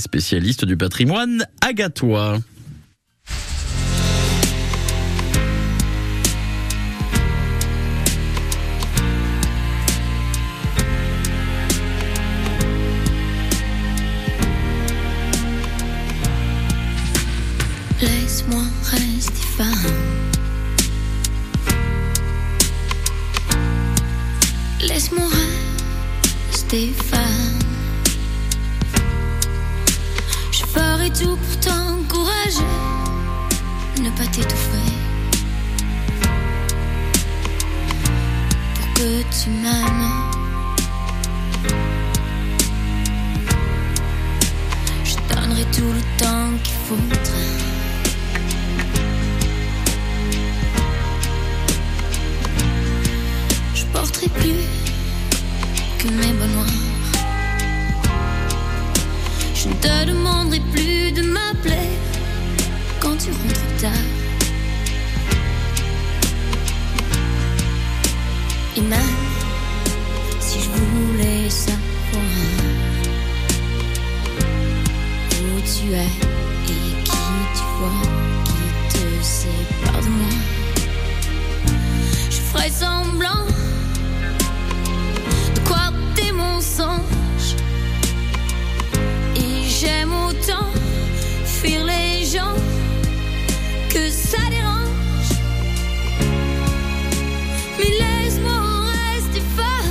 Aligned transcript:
spécialiste 0.00 0.64
du 0.64 0.74
patrimoine 0.74 1.44
agatois. 1.60 2.38
Laisse-moi 18.00 18.62
rester 18.90 19.42
femme. 19.58 19.68
Laisse-moi 24.80 25.28
rester 26.50 26.88
femme. 26.88 27.11
Tout 31.18 31.36
pour 31.36 31.60
t'encourager, 31.60 32.68
ne 34.00 34.10
pas 34.10 34.26
t'étouffer. 34.26 34.88
Pour 38.74 38.94
que 38.94 39.22
tu 39.42 39.50
m'aimes. 39.50 40.08
Je 45.04 45.14
donnerai 45.34 45.64
tout 45.76 45.92
le 45.92 46.02
temps 46.18 46.50
qu'il 46.62 46.78
faudra. 46.86 47.18
Je 53.74 53.84
porterai 53.86 54.28
plus 54.28 54.64
que 55.98 56.08
mes 56.08 56.32
bas 56.32 56.46
te 59.82 60.04
demanderai 60.06 60.60
plus 60.72 61.10
de 61.10 61.22
m'appeler 61.22 61.90
quand 63.00 63.16
tu 63.16 63.30
rentres 63.30 63.80
tard. 63.80 64.06
Et 68.76 68.80
même 68.80 69.18
si 70.40 70.60
je 70.60 70.70
voulais 70.70 71.50
savoir 71.50 72.22
où 75.32 75.60
tu 75.72 75.92
es 75.92 76.12
et 76.72 76.92
qui 77.04 77.24
tu 77.56 77.64
vois 77.78 78.08
qui 78.44 78.66
te 78.92 79.04
sépare 79.24 80.00
de 80.00 80.08
moi, 80.08 80.34
je 82.30 82.36
ferai 82.36 82.70
semblant 82.70 83.46
de 85.54 85.60
croire 85.60 85.92
t'es 86.14 86.30
mon 86.32 86.60
que 93.90 94.08
ça 94.10 94.38
dérange. 94.48 95.36
Mais 97.78 97.90
laisse-moi 97.90 98.86
rester 99.12 99.42
fort. 99.54 99.84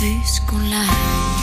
Vu 0.00 0.20
ce 0.24 0.40
qu'on. 0.40 1.33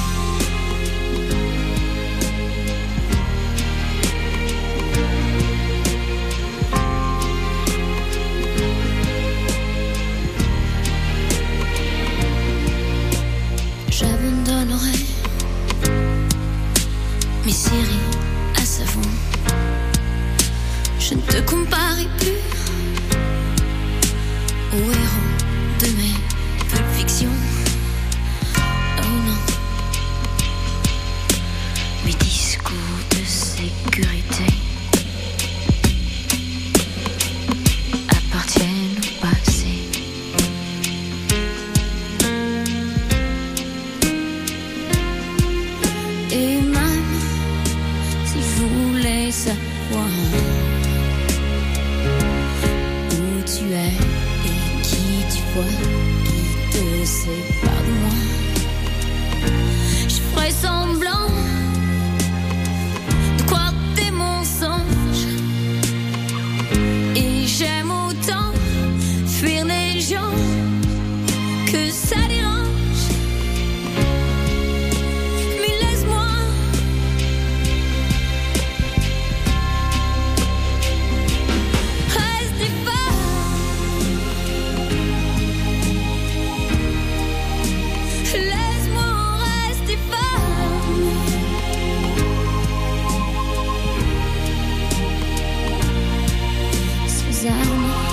Fort. 97.53 98.10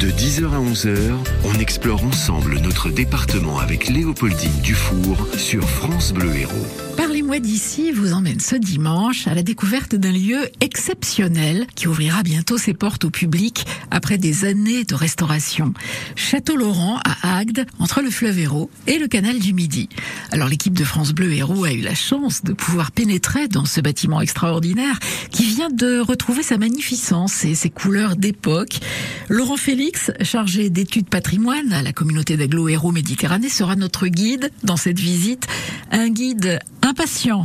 De 0.00 0.10
10h 0.10 0.44
à 0.52 0.60
11h, 0.60 1.12
on 1.44 1.54
explore 1.60 2.04
ensemble 2.04 2.58
notre 2.58 2.90
département 2.90 3.58
avec 3.58 3.88
Léopoldine 3.88 4.60
Dufour 4.62 5.28
sur 5.36 5.68
France 5.68 6.12
Bleu 6.12 6.34
Héros. 6.36 6.66
Parlez-moi 7.24 7.40
d'ici 7.40 7.90
vous 7.90 8.12
emmène 8.12 8.38
ce 8.38 8.54
dimanche 8.54 9.26
à 9.28 9.34
la 9.34 9.42
découverte 9.42 9.94
d'un 9.94 10.12
lieu 10.12 10.46
exceptionnel 10.60 11.66
qui 11.74 11.88
ouvrira 11.88 12.22
bientôt 12.22 12.58
ses 12.58 12.74
portes 12.74 13.06
au 13.06 13.10
public 13.10 13.64
après 13.90 14.18
des 14.18 14.44
années 14.44 14.84
de 14.84 14.94
restauration. 14.94 15.72
Château 16.16 16.54
Laurent 16.54 17.00
à 17.02 17.38
Agde, 17.38 17.64
entre 17.78 18.02
le 18.02 18.10
fleuve 18.10 18.38
Hérault 18.38 18.68
et 18.86 18.98
le 18.98 19.08
canal 19.08 19.38
du 19.38 19.54
Midi. 19.54 19.88
Alors 20.32 20.48
l'équipe 20.48 20.74
de 20.74 20.84
France 20.84 21.14
Bleu 21.14 21.32
Hérault 21.32 21.64
a 21.64 21.72
eu 21.72 21.80
la 21.80 21.94
chance 21.94 22.44
de 22.44 22.52
pouvoir 22.52 22.92
pénétrer 22.92 23.48
dans 23.48 23.64
ce 23.64 23.80
bâtiment 23.80 24.20
extraordinaire 24.20 24.98
qui 25.30 25.44
vient 25.44 25.70
de 25.70 26.00
retrouver 26.00 26.42
sa 26.42 26.58
magnificence 26.58 27.46
et 27.46 27.54
ses 27.54 27.70
couleurs 27.70 28.16
d'époque. 28.16 28.80
Laurent 29.30 29.56
Félix, 29.56 30.10
chargé 30.20 30.68
d'études 30.68 31.08
patrimoine 31.08 31.72
à 31.72 31.80
la 31.80 31.94
communauté 31.94 32.36
d'agglo 32.36 32.68
Hérault 32.68 32.92
Méditerranée, 32.92 33.48
sera 33.48 33.76
notre 33.76 34.08
guide 34.08 34.50
dans 34.62 34.76
cette 34.76 35.00
visite. 35.00 35.46
Un 35.90 36.10
guide 36.10 36.58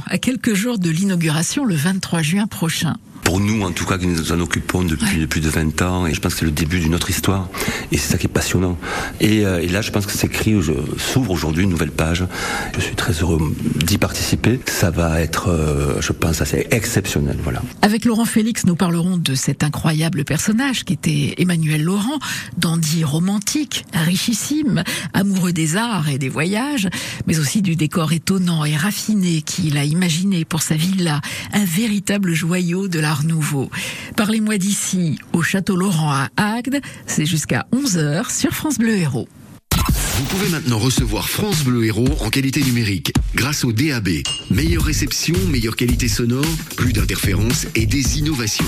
à 0.08 0.18
quelques 0.18 0.56
jours 0.56 0.80
de 0.80 0.90
l'inauguration 0.90 1.64
le 1.64 1.76
23 1.76 2.22
juin 2.22 2.48
prochain 2.48 2.98
pour 3.30 3.40
nous 3.40 3.62
en 3.62 3.72
tout 3.72 3.86
cas 3.86 4.00
qui 4.00 4.08
nous 4.08 4.32
en 4.32 4.40
occupons 4.40 4.82
depuis 4.82 5.28
plus 5.28 5.40
de 5.40 5.50
20 5.50 5.84
ans 5.84 6.08
et 6.08 6.16
je 6.16 6.20
pense 6.20 6.34
que 6.34 6.40
c'est 6.40 6.46
le 6.46 6.52
début 6.52 6.80
d'une 6.80 6.96
autre 6.96 7.12
histoire 7.12 7.48
et 7.92 7.98
c'est 8.00 8.14
ça 8.14 8.18
qui 8.18 8.26
est 8.26 8.28
passionnant. 8.28 8.76
Et, 9.22 9.46
euh, 9.46 9.62
et 9.62 9.68
là 9.68 9.84
je 9.84 9.92
pense 9.92 10.08
que 10.08 10.14
s'écrit 10.14 10.56
s'ouvre 10.98 11.30
aujourd'hui 11.30 11.64
une 11.64 11.70
nouvelle 11.70 11.92
page. 11.92 12.26
Je 12.74 12.82
suis 12.82 12.96
très 12.96 13.14
heureux 13.14 13.40
d'y 13.86 14.00
participer. 14.00 14.60
Ça 14.66 14.90
va 14.90 15.22
être 15.22 15.50
euh, 15.50 16.02
je 16.02 16.12
pense 16.12 16.42
assez 16.42 16.66
exceptionnel 16.72 17.38
voilà. 17.44 17.62
Avec 17.84 18.04
Laurent 18.04 18.26
Félix 18.26 18.66
nous 18.66 18.76
parlerons 18.76 19.18
de 19.18 19.36
cet 19.36 19.64
incroyable 19.64 20.26
personnage 20.26 20.84
qui 20.84 20.94
était 20.94 21.36
Emmanuel 21.38 21.84
Laurent 21.84 22.18
dandy 22.58 23.04
romantique 23.04 23.86
richissime 23.94 24.84
amoureux 25.14 25.54
des 25.54 25.78
arts 25.78 26.10
et 26.10 26.18
des 26.18 26.30
voyages 26.30 26.90
mais 27.28 27.38
aussi 27.38 27.62
du 27.62 27.76
décor 27.76 28.12
étonnant 28.12 28.66
et 28.66 28.76
raffiné 28.76 29.44
qu'il 29.44 29.78
a 29.78 29.84
imaginé 29.84 30.46
pour 30.46 30.64
sa 30.64 30.74
villa 30.74 31.22
un 31.54 31.66
véritable 31.66 32.34
joyau 32.34 32.88
de 32.88 33.00
la 33.00 33.19
nouveau. 33.24 33.70
Parlez-moi 34.16 34.58
d'ici 34.58 35.20
au 35.34 35.42
Château 35.42 35.76
Laurent 35.76 36.12
à 36.12 36.30
Agde, 36.38 36.82
c'est 37.06 37.26
jusqu'à 37.26 37.66
11h 37.72 38.32
sur 38.32 38.52
France 38.52 38.78
Bleu 38.78 38.96
Héros. 38.96 39.28
Vous 40.20 40.26
pouvez 40.26 40.50
maintenant 40.50 40.78
recevoir 40.78 41.30
France 41.30 41.64
Bleu 41.64 41.86
Héros 41.86 42.10
en 42.20 42.30
qualité 42.30 42.62
numérique 42.62 43.14
grâce 43.36 43.64
au 43.64 43.72
DAB. 43.72 44.10
Meilleure 44.52 44.84
réception, 44.84 45.34
meilleure 45.50 45.78
qualité 45.78 46.10
sonore, 46.10 46.44
plus 46.76 46.92
d'interférences 46.92 47.68
et 47.74 47.86
des 47.86 48.20
innovations. 48.20 48.66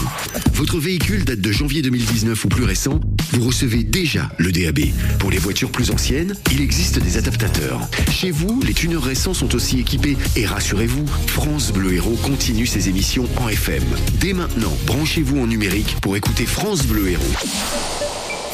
Votre 0.53 0.79
véhicule 0.79 1.25
date 1.25 1.41
de 1.41 1.51
janvier 1.51 1.81
2019 1.81 2.45
ou 2.45 2.47
plus 2.47 2.63
récent, 2.63 3.01
vous 3.33 3.45
recevez 3.45 3.83
déjà 3.83 4.31
le 4.37 4.53
DAB. 4.53 4.79
Pour 5.19 5.29
les 5.29 5.39
voitures 5.39 5.73
plus 5.73 5.91
anciennes, 5.91 6.35
il 6.53 6.61
existe 6.61 6.99
des 6.99 7.17
adaptateurs. 7.17 7.81
Chez 8.09 8.31
vous, 8.31 8.61
les 8.61 8.73
tuneurs 8.73 9.03
récents 9.03 9.33
sont 9.33 9.53
aussi 9.53 9.77
équipés 9.81 10.15
et 10.37 10.45
rassurez-vous, 10.45 11.05
France 11.27 11.73
Bleu 11.73 11.95
Héros 11.95 12.17
continue 12.23 12.65
ses 12.65 12.87
émissions 12.87 13.27
en 13.35 13.49
FM. 13.49 13.83
Dès 14.21 14.31
maintenant, 14.31 14.71
branchez-vous 14.87 15.41
en 15.41 15.47
numérique 15.47 15.97
pour 16.01 16.15
écouter 16.15 16.45
France 16.45 16.87
Bleu 16.87 17.09
Héros. 17.09 18.30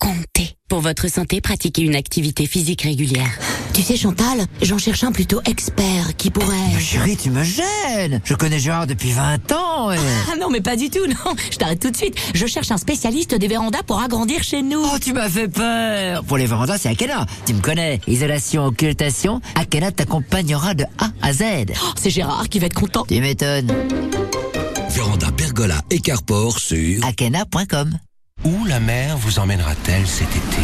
Comté. 0.00 0.56
Pour 0.70 0.80
votre 0.80 1.08
santé, 1.08 1.42
pratiquez 1.42 1.82
une 1.82 1.94
activité 1.94 2.46
physique 2.46 2.82
régulière. 2.82 3.38
Tu 3.74 3.82
sais 3.82 3.98
Chantal, 3.98 4.46
j'en 4.62 4.78
cherche 4.78 5.04
un 5.04 5.12
plutôt 5.12 5.42
expert 5.44 6.16
qui 6.16 6.30
pourrait... 6.30 6.56
Chérie, 6.80 7.18
tu 7.18 7.30
me 7.30 7.44
gênes 7.44 8.22
Je 8.24 8.34
connais 8.34 8.58
Gérard 8.58 8.86
depuis 8.86 9.12
20 9.12 9.52
ans 9.52 9.92
et... 9.92 9.98
Ah 10.32 10.36
non 10.40 10.48
mais 10.48 10.62
pas 10.62 10.76
du 10.76 10.88
tout, 10.88 11.06
non 11.06 11.36
Je 11.50 11.58
t'arrête 11.58 11.80
tout 11.80 11.90
de 11.90 11.96
suite. 11.96 12.16
Je 12.32 12.46
cherche 12.46 12.70
un 12.70 12.78
spécialiste 12.78 13.34
des 13.34 13.46
vérandas 13.46 13.82
pour 13.82 14.00
agrandir 14.00 14.42
chez 14.42 14.62
nous. 14.62 14.82
Oh, 14.82 14.98
tu 14.98 15.12
m'as 15.12 15.28
fait 15.28 15.48
peur 15.48 16.24
Pour 16.24 16.38
les 16.38 16.46
vérandas, 16.46 16.78
c'est 16.78 16.88
Akena. 16.88 17.26
Tu 17.44 17.52
me 17.52 17.60
connais. 17.60 18.00
Isolation, 18.06 18.64
occultation, 18.64 19.42
Akena 19.54 19.92
t'accompagnera 19.92 20.72
de 20.72 20.84
A 20.98 21.10
à 21.20 21.34
Z. 21.34 21.42
Oh, 21.74 21.92
c'est 22.00 22.10
Gérard 22.10 22.48
qui 22.48 22.58
va 22.58 22.66
être 22.66 22.74
content. 22.74 23.04
Tu 23.06 23.20
m'étonnes. 23.20 23.70
Véranda, 24.88 25.30
pergola 25.30 25.82
et 25.90 26.00
carport 26.00 26.58
sur... 26.58 27.04
Akena.com 27.04 27.98
Où 28.44 28.64
la 28.64 28.80
mer 28.80 29.18
vous 29.18 29.38
emmènera-t-elle 29.38 30.06
cet 30.06 30.30
été? 30.30 30.62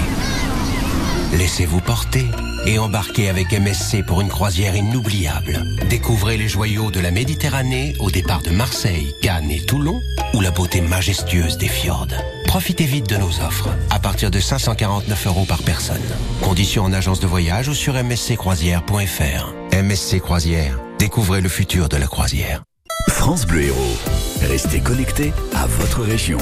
Laissez-vous 1.37 1.81
porter 1.81 2.25
et 2.65 2.79
embarquez 2.79 3.29
avec 3.29 3.53
MSC 3.53 4.03
pour 4.07 4.23
une 4.23 4.29
croisière 4.29 4.75
inoubliable. 4.75 5.63
Découvrez 5.91 6.39
les 6.39 6.49
joyaux 6.49 6.91
de 6.91 7.01
la 7.01 7.11
Méditerranée 7.11 7.95
au 8.01 8.11
départ 8.11 8.41
de 8.43 8.51
Marseille, 8.51 9.15
Cannes 9.21 9.51
et 9.51 9.61
Toulon 9.61 10.01
ou 10.33 10.41
la 10.41 10.51
beauté 10.51 10.81
majestueuse 10.81 11.59
des 11.59 11.69
fjords. 11.69 12.07
Profitez 12.47 12.87
vite 12.87 13.11
de 13.11 13.19
nos 13.19 13.41
offres 13.41 13.69
à 13.91 13.99
partir 13.99 14.31
de 14.31 14.41
549 14.41 15.27
euros 15.27 15.45
par 15.45 15.63
personne. 15.63 16.01
Conditions 16.43 16.85
en 16.85 16.93
agence 16.95 17.21
de 17.21 17.27
voyage 17.27 17.69
ou 17.69 17.75
sur 17.75 17.93
msccroisière.fr. 18.03 19.55
MSC 19.83 20.21
Croisière, 20.21 20.79
découvrez 20.99 21.43
le 21.43 21.51
futur 21.51 21.91
de 21.91 21.99
la 21.99 22.07
croisière. 22.07 22.63
France 23.11 23.47
Bleu 23.47 23.65
Héros. 23.65 23.99
Restez 24.41 24.81
connectés 24.81 25.33
à 25.55 25.67
votre 25.67 26.03
région. 26.03 26.39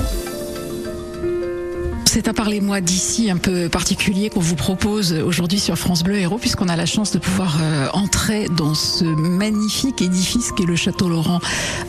C'est 2.04 2.28
un 2.28 2.34
Parlez-moi 2.34 2.80
d'ici 2.80 3.30
un 3.30 3.36
peu 3.38 3.68
particulier 3.68 4.28
qu'on 4.28 4.40
vous 4.40 4.54
propose 4.54 5.12
aujourd'hui 5.12 5.58
sur 5.58 5.78
France 5.78 6.02
Bleu 6.02 6.16
Héros 6.16 6.38
puisqu'on 6.38 6.68
a 6.68 6.76
la 6.76 6.84
chance 6.84 7.12
de 7.12 7.18
pouvoir 7.18 7.56
euh, 7.62 7.88
entrer 7.92 8.48
dans 8.56 8.74
ce 8.74 9.04
magnifique 9.04 10.02
édifice 10.02 10.52
qu'est 10.52 10.66
le 10.66 10.76
Château 10.76 11.08
Laurent 11.08 11.40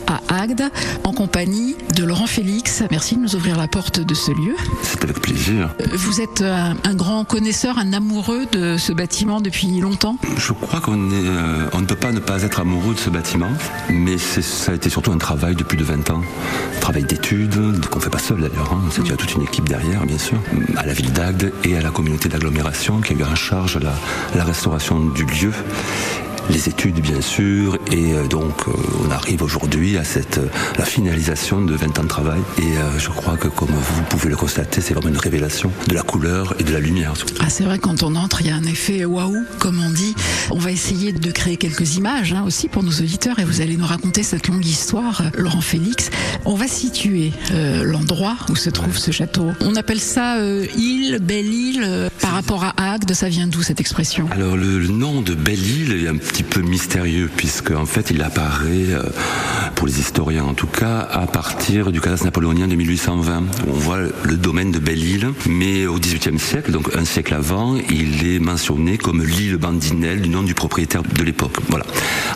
à 0.06 0.20
Agde 0.40 0.70
en 1.04 1.12
compagnie 1.12 1.76
de 1.94 2.04
Laurent 2.04 2.26
Félix. 2.26 2.82
Merci 2.90 3.16
de 3.16 3.20
nous 3.20 3.36
ouvrir 3.36 3.58
la 3.58 3.68
porte 3.68 4.00
de 4.00 4.14
ce 4.14 4.30
lieu. 4.30 4.54
C'est 4.82 5.02
avec 5.04 5.20
plaisir. 5.20 5.74
Euh, 5.80 5.84
vous 5.94 6.20
êtes 6.20 6.42
un, 6.42 6.76
un, 6.84 6.94
grand 6.94 7.24
connaisseur, 7.24 7.78
un 7.78 7.92
amoureux 7.92 8.46
de 8.50 8.78
ce 8.78 8.92
bâtiment 8.92 9.40
depuis 9.40 9.80
longtemps? 9.80 10.16
Je 10.38 10.52
crois 10.52 10.80
qu'on 10.80 11.10
euh, 11.12 11.68
on 11.72 11.80
ne 11.80 11.86
peut 11.86 11.96
pas 11.96 12.12
ne 12.12 12.20
pas 12.20 12.42
être 12.42 12.60
amoureux 12.60 12.94
de 12.94 13.00
ce 13.00 13.10
bâtiment, 13.10 13.50
mais 13.90 14.16
ça 14.16 14.72
a 14.72 14.74
été 14.74 14.88
surtout 14.88 15.12
un 15.12 15.18
travail 15.18 15.54
de 15.54 15.64
plus 15.64 15.76
de 15.76 15.84
20 15.84 16.10
ans. 16.10 16.22
Un 16.76 16.80
travail 16.80 17.04
d'études, 17.04 17.84
qu'on 17.90 17.98
ne 17.98 18.04
fait 18.04 18.10
pas 18.10 18.18
seul 18.18 18.40
d'ailleurs, 18.40 18.72
hein. 18.72 18.80
c'est 18.90 19.02
mmh. 19.02 19.16
toute 19.16 19.34
une 19.34 19.42
équipe 19.42 19.68
derrière 19.68 20.05
bien 20.06 20.18
sûr, 20.18 20.38
à 20.76 20.86
la 20.86 20.92
ville 20.92 21.12
d'Agde 21.12 21.52
et 21.64 21.76
à 21.76 21.80
la 21.80 21.90
communauté 21.90 22.28
d'agglomération 22.28 23.00
qui 23.00 23.12
a 23.12 23.16
eu 23.16 23.24
en 23.24 23.34
charge 23.34 23.78
la, 23.78 23.92
la 24.34 24.44
restauration 24.44 25.00
du 25.00 25.24
lieu 25.24 25.52
les 26.50 26.68
études 26.68 27.00
bien 27.00 27.20
sûr 27.20 27.78
et 27.90 28.12
euh, 28.14 28.26
donc 28.26 28.68
euh, 28.68 28.72
on 29.06 29.10
arrive 29.10 29.42
aujourd'hui 29.42 29.96
à 29.96 30.04
cette 30.04 30.38
euh, 30.38 30.48
la 30.78 30.84
finalisation 30.84 31.60
de 31.60 31.74
20 31.74 31.98
ans 31.98 32.02
de 32.02 32.08
travail 32.08 32.40
et 32.58 32.74
je 32.98 33.08
crois 33.08 33.36
que 33.36 33.48
comme 33.48 33.70
vous 33.70 34.02
pouvez 34.08 34.28
le 34.28 34.36
constater 34.36 34.80
c'est 34.80 34.94
vraiment 34.94 35.08
une 35.08 35.18
révélation 35.18 35.70
de 35.88 35.94
la 35.94 36.02
couleur 36.02 36.54
et 36.58 36.64
de 36.64 36.72
la 36.72 36.80
lumière. 36.80 37.14
Ah 37.40 37.48
c'est 37.48 37.64
vrai 37.64 37.78
quand 37.78 38.02
on 38.02 38.14
entre 38.16 38.40
il 38.42 38.48
y 38.48 38.50
a 38.50 38.56
un 38.56 38.64
effet 38.64 39.04
waouh 39.04 39.44
comme 39.58 39.82
on 39.82 39.90
dit. 39.90 40.14
On 40.50 40.58
va 40.58 40.70
essayer 40.70 41.12
de 41.12 41.30
créer 41.30 41.56
quelques 41.56 41.96
images 41.96 42.32
hein, 42.32 42.44
aussi 42.46 42.68
pour 42.68 42.82
nos 42.82 42.92
auditeurs 42.92 43.38
et 43.38 43.44
vous 43.44 43.60
allez 43.60 43.76
nous 43.76 43.86
raconter 43.86 44.22
cette 44.22 44.48
longue 44.48 44.64
histoire 44.64 45.22
Laurent 45.36 45.60
Félix. 45.60 46.10
On 46.44 46.54
va 46.54 46.68
situer 46.68 47.32
euh, 47.52 47.84
l'endroit 47.84 48.36
où 48.48 48.56
se 48.56 48.70
trouve 48.70 48.96
ce 48.96 49.10
château. 49.10 49.50
On 49.60 49.74
appelle 49.74 50.00
ça 50.00 50.36
euh, 50.36 50.66
île, 50.76 51.18
belle 51.20 51.52
île 51.52 52.08
par 52.20 52.32
rapport 52.32 52.64
à 52.64 52.92
Agde, 52.92 53.12
ça 53.12 53.28
vient 53.28 53.46
d'où 53.46 53.62
cette 53.62 53.80
expression? 53.80 54.28
Alors 54.30 54.56
le, 54.56 54.78
le, 54.78 54.88
nom 54.88 55.20
de 55.20 55.34
belle 55.34 55.64
île 55.64 56.04
est 56.04 56.08
un 56.08 56.16
petit 56.16 56.35
peu 56.42 56.60
mystérieux 56.60 57.30
puisque 57.36 57.70
en 57.70 57.86
fait 57.86 58.10
il 58.10 58.22
apparaît 58.22 58.86
pour 59.74 59.86
les 59.86 60.00
historiens 60.00 60.44
en 60.44 60.54
tout 60.54 60.66
cas 60.66 61.00
à 61.00 61.26
partir 61.26 61.92
du 61.92 62.00
cadastre 62.00 62.24
napoléonien 62.24 62.68
de 62.68 62.74
1820 62.74 63.40
où 63.40 63.44
on 63.68 63.72
voit 63.72 63.98
le 63.98 64.36
domaine 64.36 64.70
de 64.70 64.78
belle 64.78 65.02
île 65.02 65.28
mais 65.46 65.86
au 65.86 65.98
XVIIIe 65.98 66.38
siècle 66.38 66.72
donc 66.72 66.94
un 66.96 67.04
siècle 67.04 67.34
avant 67.34 67.76
il 67.90 68.26
est 68.26 68.38
mentionné 68.38 68.98
comme 68.98 69.24
l'île 69.24 69.56
Bandinelle 69.56 70.20
du 70.20 70.28
nom 70.28 70.42
du 70.42 70.54
propriétaire 70.54 71.02
de 71.02 71.22
l'époque. 71.22 71.56
Voilà. 71.68 71.84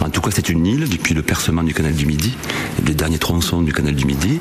En 0.00 0.10
tout 0.10 0.20
cas 0.20 0.30
c'est 0.32 0.48
une 0.48 0.66
île 0.66 0.88
depuis 0.88 1.14
le 1.14 1.22
percement 1.22 1.62
du 1.62 1.74
canal 1.74 1.94
du 1.94 2.06
Midi, 2.06 2.34
les 2.86 2.94
derniers 2.94 3.18
tronçons 3.18 3.62
du 3.62 3.72
canal 3.72 3.94
du 3.94 4.04
Midi 4.04 4.38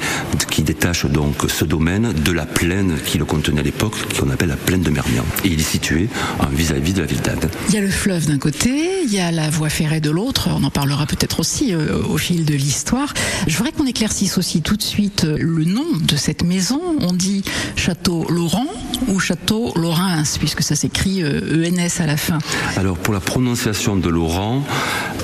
qui 0.50 0.64
détache 0.64 1.06
donc 1.06 1.36
ce 1.48 1.66
domaine 1.66 2.14
de 2.14 2.32
la 2.32 2.46
plaine 2.46 2.98
qui 3.06 3.18
le 3.18 3.26
contenait 3.26 3.62
à 3.62 3.64
l'époque 3.64 3.96
qu'on 4.20 4.30
appelle 4.30 4.50
la 4.50 4.58
plaine 4.58 4.82
de 4.82 4.90
Mermian 4.90 5.26
et 5.44 5.50
il 5.50 5.60
est 5.60 5.64
situé 5.64 6.10
vis-à-vis 6.52 6.92
-vis 6.92 6.96
de 6.96 7.02
la 7.02 7.08
ville 7.08 7.22
d'Agde. 7.22 7.50
Il 7.70 7.76
y 7.76 7.78
a 7.78 7.82
le 7.82 7.90
fleuve 7.90 8.26
d'un 8.26 8.38
côté, 8.38 8.72
il 9.06 9.14
y 9.14 9.20
a 9.20 9.32
la 9.32 9.49
voie 9.50 9.70
ferrée 9.70 10.02
de 10.02 10.10
l'autre, 10.10 10.50
on 10.52 10.64
en 10.64 10.72
parlera 10.72 11.06
peut-être 11.06 11.40
aussi 11.40 11.74
euh, 11.74 12.02
au 12.10 12.18
fil 12.18 12.46
de 12.46 12.54
l'histoire. 12.54 13.14
Je 13.48 13.56
voudrais 13.58 13.72
qu'on 13.72 13.86
éclaircisse 13.86 14.38
aussi 14.38 14.62
tout 14.62 14.76
de 14.76 14.82
suite 14.82 15.26
euh, 15.26 15.38
le 15.40 15.66
nom 15.66 15.86
de 16.02 16.16
cette 16.16 16.44
maison. 16.44 16.82
On 17.02 17.14
dit 17.14 17.44
Château 17.76 18.26
Laurent 18.30 18.68
ou 19.08 19.20
Château 19.20 19.72
Laurens, 19.76 20.38
puisque 20.40 20.62
ça 20.62 20.76
s'écrit 20.76 21.24
ENS 21.24 22.02
à 22.02 22.06
la 22.06 22.18
fin. 22.18 22.40
Alors 22.78 22.98
pour 22.98 23.14
la 23.14 23.20
prononciation 23.20 23.96
de 23.96 24.10
Laurent, 24.10 24.64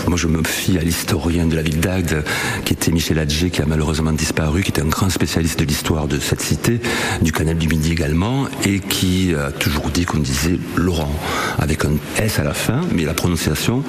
Moi, 0.07 0.17
je 0.17 0.27
me 0.27 0.43
fie 0.43 0.77
à 0.77 0.81
l'historien 0.81 1.47
de 1.47 1.55
la 1.55 1.63
ville 1.63 1.79
d'Agde, 1.79 2.23
qui 2.63 2.73
était 2.73 2.91
Michel 2.91 3.17
Adjé, 3.17 3.49
qui 3.49 3.61
a 3.63 3.65
malheureusement 3.65 4.11
disparu, 4.11 4.61
qui 4.61 4.69
était 4.69 4.83
un 4.83 4.87
grand 4.87 5.09
spécialiste 5.09 5.59
de 5.59 5.65
l'histoire 5.65 6.07
de 6.07 6.19
cette 6.19 6.41
cité, 6.41 6.79
du 7.21 7.31
canal 7.31 7.57
du 7.57 7.67
Midi 7.67 7.91
également, 7.91 8.45
et 8.65 8.79
qui 8.79 9.33
a 9.33 9.51
toujours 9.51 9.89
dit 9.89 10.05
qu'on 10.05 10.19
disait 10.19 10.59
Laurent, 10.75 11.11
avec 11.57 11.85
un 11.85 11.93
S 12.17 12.37
à 12.37 12.43
la 12.43 12.53
fin, 12.53 12.81
mais 12.93 13.03
la 13.03 13.15
prononciation 13.15 13.83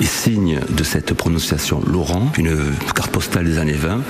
est 0.00 0.04
signe 0.04 0.60
de 0.68 0.84
cette 0.84 1.14
prononciation 1.14 1.80
Laurent, 1.86 2.32
une 2.38 2.56
carte 2.94 3.10
postale 3.10 3.44
des 3.44 3.58
années 3.58 3.72
20, 3.72 4.00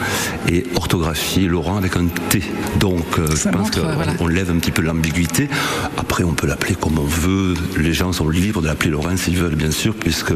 et 0.49 0.67
orthographie 0.77 1.47
Laurent 1.47 1.77
avec 1.77 1.97
un 1.97 2.07
T. 2.29 2.43
Donc, 2.79 3.05
euh, 3.19 3.27
je 3.35 3.49
pense 3.49 3.71
qu'on 3.71 4.27
lève 4.27 4.51
un 4.51 4.59
petit 4.59 4.71
peu 4.71 4.83
l'ambiguïté. 4.83 5.49
Après, 5.97 6.25
on 6.25 6.33
peut 6.33 6.47
l'appeler 6.47 6.75
comme 6.75 6.99
on 6.99 7.05
veut. 7.05 7.55
Les 7.79 7.93
gens 7.93 8.13
sont 8.13 8.29
libres 8.29 8.63
de 8.63 8.67
l'appeler 8.67 8.91
Laurent 8.91 9.17
s'ils 9.17 9.37
veulent, 9.37 9.57
bien 9.57 9.71
sûr, 9.71 9.95
puisque 9.95 10.33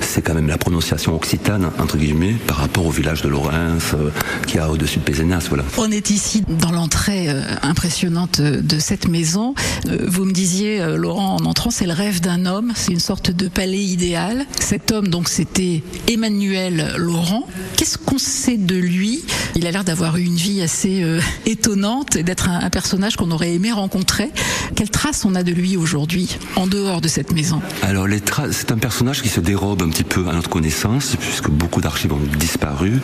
c'est 0.00 0.22
quand 0.22 0.34
même 0.34 0.48
la 0.48 0.58
prononciation 0.58 1.14
occitane, 1.14 1.70
entre 1.78 1.96
guillemets, 1.96 2.34
par 2.46 2.58
rapport 2.58 2.86
au 2.86 2.90
village 2.90 3.22
de 3.22 3.28
Laurens, 3.28 3.94
euh, 3.94 4.10
qui 4.46 4.58
a 4.58 4.70
au-dessus 4.70 4.98
de 4.98 5.04
Pézenas. 5.04 5.46
Voilà. 5.48 5.64
On 5.78 5.90
est 5.90 6.10
ici 6.10 6.42
dans 6.48 6.72
l'entrée 6.72 7.28
euh, 7.28 7.42
impressionnante 7.62 8.40
de 8.40 8.78
cette 8.78 9.08
maison. 9.08 9.54
Euh, 9.86 10.06
vous 10.08 10.24
me 10.24 10.32
disiez, 10.32 10.80
Laurent, 10.96 11.36
en 11.36 11.44
entrant, 11.44 11.70
c'est 11.70 11.86
le 11.86 11.92
rêve 11.92 12.20
d'un 12.20 12.46
homme, 12.46 12.72
c'est 12.74 12.92
une 12.92 13.00
sorte 13.00 13.30
de 13.30 13.48
palais 13.48 13.82
idéal. 13.82 14.46
Cet 14.80 14.92
homme, 14.92 15.08
donc, 15.08 15.28
c'était 15.28 15.82
Emmanuel 16.08 16.94
Laurent. 16.96 17.46
Qu'est-ce 17.76 17.98
qu'on 17.98 18.18
sait 18.18 18.56
de 18.56 18.76
lui? 18.76 19.22
Il 19.54 19.66
a 19.66 19.70
l'air 19.70 19.84
d'avoir 19.84 20.16
eu 20.16 20.22
une 20.22 20.36
vie 20.36 20.62
assez 20.62 21.04
étonnante 21.44 22.16
et 22.16 22.22
d'être 22.22 22.48
un, 22.48 22.70
personnage 22.70 23.16
qu'on 23.16 23.30
aurait 23.30 23.52
aimé 23.52 23.72
rencontrer. 23.72 24.30
Quelles 24.74 24.90
traces 24.90 25.24
on 25.24 25.34
a 25.34 25.42
de 25.42 25.52
lui 25.52 25.76
aujourd'hui, 25.76 26.38
en 26.56 26.66
dehors 26.66 27.02
de 27.02 27.08
cette 27.08 27.32
maison? 27.32 27.60
Alors, 27.82 28.06
c'est 28.52 28.72
un 28.72 28.78
personnage 28.78 29.22
qui 29.22 29.28
se 29.28 29.40
dérobe 29.40 29.82
un 29.82 29.90
petit 29.90 30.02
peu 30.02 30.26
à 30.28 30.32
notre 30.32 30.48
connaissance, 30.48 31.14
puisque 31.20 31.50
beaucoup 31.50 31.82
d'archives 31.82 32.14
ont 32.14 32.20
disparu, 32.38 33.00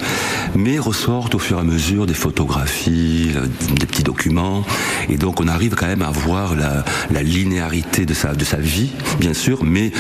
mais 0.55 0.79
ressortent 0.79 1.35
au 1.35 1.39
fur 1.39 1.59
et 1.59 1.61
à 1.61 1.65
mesure 1.65 2.07
des 2.07 2.15
photographies, 2.15 3.33
euh, 3.37 3.47
des 3.79 3.87
petits 3.87 4.03
documents, 4.03 4.65
et 5.11 5.19
donc 5.19 5.41
on 5.41 5.49
arrive 5.49 5.75
quand 5.75 5.87
même 5.87 6.03
à 6.03 6.11
voir 6.11 6.55
la, 6.55 6.85
linéarité 7.23 8.07
de 8.07 8.15
sa 8.15 8.33
vie, 8.57 8.91
bien 9.21 9.35
sûr, 9.35 9.65
mais 9.65 9.93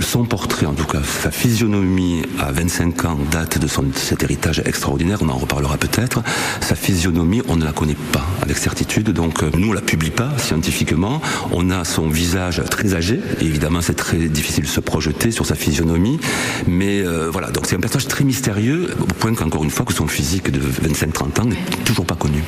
son 0.00 0.24
portrait, 0.24 0.66
en 0.66 0.74
tout 0.74 0.86
cas, 0.86 0.93
sa 1.02 1.30
physionomie 1.30 2.22
à 2.38 2.52
25 2.52 3.04
ans 3.04 3.18
date 3.30 3.58
de, 3.58 3.66
cet 3.94 4.22
héritage 4.22 4.62
extraordinaire, 4.64 5.18
on 5.22 5.28
en 5.28 5.36
reparlera 5.36 5.76
peut-être, 5.76 6.22
sa 6.60 6.74
physionomie, 6.74 7.42
on 7.48 7.56
ne 7.56 7.64
la 7.64 7.72
connaît 7.72 7.96
pas 8.12 8.24
avec 8.42 8.56
certitude, 8.56 9.10
donc 9.10 9.42
euh, 9.42 9.50
nous 9.56 9.70
on 9.70 9.72
la 9.72 9.80
publie 9.80 10.10
pas 10.10 10.30
scientifiquement, 10.38 11.20
on 11.52 11.70
a 11.70 11.84
son 11.84 12.08
visage 12.08 12.62
très 12.70 12.94
âgé, 12.94 13.20
évidemment 13.40 13.80
c'est 13.80 13.94
très 13.94 14.28
difficile 14.28 14.64
de 14.64 14.68
se 14.68 14.80
projeter 14.80 15.30
sur 15.30 15.46
sa 15.46 15.54
physionomie, 15.54 16.18
mais 16.66 17.00
euh, 17.00 17.30
voilà, 17.30 17.50
donc 17.50 17.66
c'est 17.66 17.76
un 17.76 17.80
personnage 17.80 18.08
très 18.08 18.24
mystérieux, 18.24 18.88
au 19.00 19.06
point 19.06 19.34
qu'encore 19.34 19.64
une 19.64 19.70
fois 19.70 19.86
que 19.86 19.94
son 19.94 20.06
physique 20.06 20.50
de 20.50 20.60
25-30 20.60 21.40
ans 21.40 21.44
n'est 21.46 21.84
toujours 21.84 22.06
pas 22.06 22.16
connu 22.16 22.42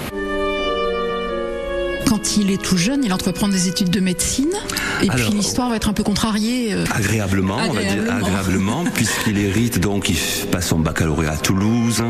quand 2.06 2.36
il 2.36 2.50
est 2.50 2.62
tout 2.62 2.76
jeune, 2.76 3.04
il 3.04 3.12
entreprend 3.12 3.48
des 3.48 3.68
études 3.68 3.90
de 3.90 4.00
médecine. 4.00 4.52
Et 5.02 5.08
puis 5.08 5.28
l'histoire 5.30 5.68
va 5.70 5.76
être 5.76 5.88
un 5.88 5.92
peu 5.92 6.02
contrariée. 6.02 6.72
Euh, 6.72 6.84
agréablement, 6.94 7.58
on 7.68 7.72
va 7.72 7.82
dire 7.82 8.02
agréablement, 8.10 8.84
puisqu'il 8.94 9.38
hérite 9.38 9.78
donc, 9.80 10.08
il 10.08 10.16
passe 10.50 10.68
son 10.68 10.78
baccalauréat 10.78 11.32
à 11.32 11.36
Toulouse 11.36 12.02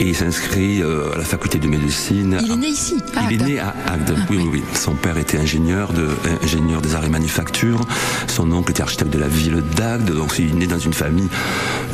et 0.00 0.08
il 0.08 0.14
s'inscrit 0.14 0.82
euh, 0.82 1.14
à 1.14 1.18
la 1.18 1.24
faculté 1.24 1.58
de 1.58 1.68
médecine. 1.68 2.38
Il 2.42 2.52
est 2.52 2.56
né 2.56 2.68
ici. 2.68 2.96
À 3.16 3.30
il 3.30 3.40
est 3.40 3.44
né 3.44 3.58
à 3.58 3.74
Agde. 3.86 4.14
Ah, 4.16 4.26
oui, 4.28 4.38
oui, 4.38 4.48
oui. 4.52 4.62
Son 4.74 4.94
père 4.94 5.16
était 5.16 5.38
ingénieur, 5.38 5.92
de, 5.92 6.08
ingénieur 6.42 6.82
des 6.82 6.94
arts 6.94 7.04
et 7.04 7.08
manufactures. 7.08 7.80
Son 8.26 8.50
oncle 8.52 8.72
était 8.72 8.82
architecte 8.82 9.12
de 9.12 9.18
la 9.18 9.28
ville 9.28 9.62
d'Agde. 9.76 10.12
Donc 10.12 10.34
il 10.38 10.50
est 10.50 10.54
né 10.54 10.66
dans 10.66 10.78
une 10.78 10.92
famille 10.92 11.28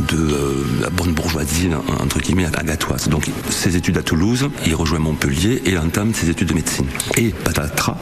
de 0.08 0.16
euh, 0.16 0.64
la 0.80 0.90
bonne 0.90 1.12
bourgeoisie, 1.12 1.68
entre 2.00 2.20
guillemets, 2.20 2.46
agatoise. 2.56 3.08
Donc 3.08 3.30
ses 3.50 3.76
études 3.76 3.98
à 3.98 4.02
Toulouse, 4.02 4.48
il 4.66 4.74
rejoint 4.74 4.98
Montpellier 4.98 5.62
et 5.66 5.76
entame 5.76 6.14
ses 6.14 6.30
études 6.30 6.48
de 6.48 6.54
médecine. 6.54 6.86
Et 7.16 7.33
patatras, 7.34 7.96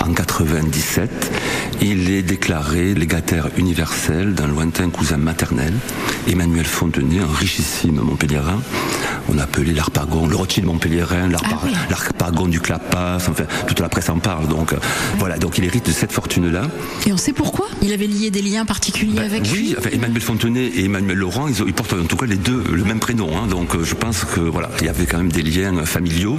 en 0.00 0.12
97, 0.12 1.10
il 1.80 2.10
est 2.10 2.22
déclaré 2.22 2.94
légataire 2.94 3.48
universel 3.56 4.34
d'un 4.34 4.46
lointain 4.46 4.90
cousin 4.90 5.16
maternel, 5.16 5.74
Emmanuel 6.28 6.64
Fontenay, 6.64 7.20
un 7.20 7.38
richissime 7.38 8.00
Montpellierin. 8.00 8.62
On 9.28 9.38
appelait 9.38 9.72
l'Arpagon, 9.72 10.26
le 10.26 10.36
Rothschild 10.36 10.66
Montpellierin, 10.66 11.28
l'Arpagon 11.28 12.48
du 12.48 12.60
Clapas, 12.60 13.16
enfin, 13.16 13.44
toute 13.66 13.80
la 13.80 13.88
presse 13.88 14.08
en 14.08 14.18
parle. 14.18 14.48
Donc, 14.48 14.74
voilà, 15.18 15.38
donc 15.38 15.58
il 15.58 15.64
hérite 15.64 15.86
de 15.86 15.92
cette 15.92 16.12
fortune-là. 16.12 16.62
Et 17.06 17.12
on 17.12 17.16
sait 17.16 17.32
pourquoi? 17.32 17.66
Il 17.82 17.92
avait 17.92 18.06
lié 18.06 18.30
des 18.30 18.42
liens 18.42 18.64
particuliers 18.64 19.16
ben 19.16 19.24
avec 19.24 19.42
Oui, 19.52 19.74
enfin, 19.78 19.90
Emmanuel 19.92 20.22
Fontenay 20.22 20.66
et 20.66 20.84
Emmanuel 20.84 21.16
Laurent, 21.16 21.48
ils, 21.48 21.72
portent 21.72 21.94
en 21.94 22.04
tout 22.04 22.16
cas 22.16 22.26
les 22.26 22.36
deux 22.36 22.62
le 22.72 22.84
même 22.84 23.00
prénom. 23.00 23.36
Hein. 23.36 23.46
donc, 23.46 23.74
euh, 23.74 23.84
je 23.84 23.94
pense 23.94 24.24
que 24.24 24.40
voilà, 24.40 24.70
il 24.80 24.86
y 24.86 24.88
avait 24.88 25.06
quand 25.06 25.18
même 25.18 25.32
des 25.32 25.42
liens 25.42 25.84
familiaux 25.84 26.38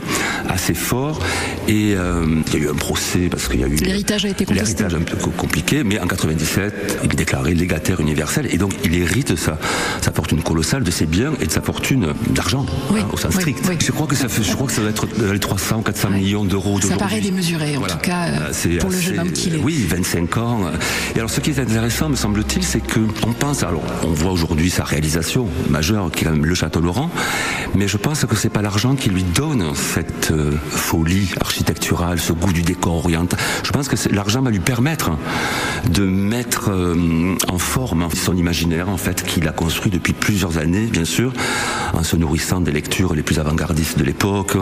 assez 0.50 0.74
forts. 0.74 1.20
Et 1.68 1.94
euh, 1.96 2.13
il 2.48 2.54
y 2.54 2.58
a 2.58 2.66
eu 2.66 2.70
un 2.70 2.76
procès 2.76 3.28
parce 3.30 3.48
qu'il 3.48 3.62
y 3.62 3.64
a 3.64 3.68
eu 3.68 3.76
l'héritage 3.76 4.26
a 4.26 4.30
été 4.30 4.46
contesté. 4.46 4.84
L'héritage 4.84 4.96
un 4.96 5.04
peu 5.04 5.18
compliqué, 5.32 5.84
mais 5.84 6.00
en 6.00 6.08
97, 6.08 7.00
il 7.04 7.12
est 7.12 7.16
déclaré 7.16 7.54
légataire 7.54 8.00
universel 8.00 8.48
et 8.52 8.58
donc 8.58 8.74
il 8.84 8.96
hérite 8.96 9.36
sa, 9.36 9.58
sa 10.02 10.12
fortune 10.12 10.42
colossale 10.42 10.84
de 10.84 10.92
ses 10.92 11.06
biens 11.06 11.34
et 11.42 11.46
de 11.46 11.52
sa 11.52 11.62
fortune 11.62 12.14
d'argent 12.30 12.66
hein, 12.92 13.06
au 13.12 13.18
sens 13.18 13.34
strict. 13.34 13.72
Je 13.80 13.92
crois 13.92 14.08
que 14.08 14.16
ça 14.16 14.28
fait, 14.28 14.44
je 14.44 14.54
crois 14.54 14.68
que 14.68 14.74
ça 14.74 14.82
va 14.82 14.90
être 14.90 15.08
les 15.32 15.40
300 15.40 15.80
ou 15.80 15.82
400 15.82 16.10
millions 16.12 16.46
d'euros. 16.46 16.80
Ça 16.82 16.96
paraît 16.96 17.22
démesuré 17.22 17.78
en 17.78 17.82
tout 17.82 17.98
cas 17.98 18.28
euh, 18.28 18.80
pour 18.80 18.90
le 18.90 19.00
jeune 19.00 19.20
homme 19.20 19.32
qu'il 19.32 19.56
est. 19.56 19.60
Oui, 19.60 19.86
25 19.88 20.38
ans. 20.38 20.62
Et 21.16 21.18
alors 21.18 21.30
ce 21.30 21.40
qui 21.40 21.52
est 21.52 21.60
intéressant, 21.60 22.10
me 22.10 22.16
semble-t-il, 22.16 22.64
c'est 22.64 22.82
que 22.82 23.00
on 23.26 23.34
pense, 23.34 23.64
alors 23.64 23.84
on 24.04 24.12
voit 24.12 24.32
aujourd'hui 24.32 24.70
sa 24.70 24.84
réalisation 24.84 25.48
majeure 25.70 26.12
qui 26.12 26.24
est 26.24 26.28
quand 26.28 26.34
même 26.34 26.46
le 26.46 26.56
Château 26.56 26.82
Laurent, 26.82 27.10
mais 27.76 27.88
je 27.88 27.98
pense 27.98 28.26
que 28.26 28.36
c'est 28.36 28.50
pas 28.50 28.62
l'argent 28.62 28.96
qui 28.96 29.10
lui 29.10 29.24
donne 29.24 29.74
cette 29.76 30.32
euh, 30.32 30.52
folie 30.70 31.30
architecturale, 31.40 32.03
ce 32.18 32.34
goût 32.34 32.54
du 32.54 32.62
décor 32.62 32.96
oriental. 32.96 33.40
Je 33.64 33.72
pense 33.72 33.88
que 33.88 33.96
l'argent 34.14 34.42
va 34.42 34.52
lui 34.52 34.60
permettre 34.60 35.12
de 35.90 36.04
mettre 36.04 36.70
euh, 36.70 37.36
en 37.48 37.58
forme 37.58 38.08
son 38.14 38.36
imaginaire, 38.36 38.90
en 38.90 38.98
fait, 38.98 39.24
qu'il 39.24 39.48
a 39.48 39.52
construit 39.52 39.92
depuis 39.92 40.14
plusieurs 40.14 40.58
années, 40.58 40.86
bien 40.86 41.06
sûr, 41.06 41.34
en 41.94 42.04
se 42.04 42.16
nourrissant 42.16 42.62
des 42.62 42.72
lectures 42.72 43.14
les 43.14 43.24
plus 43.24 43.40
avant-gardistes 43.40 43.98
de 43.98 44.04
l'époque. 44.04 44.58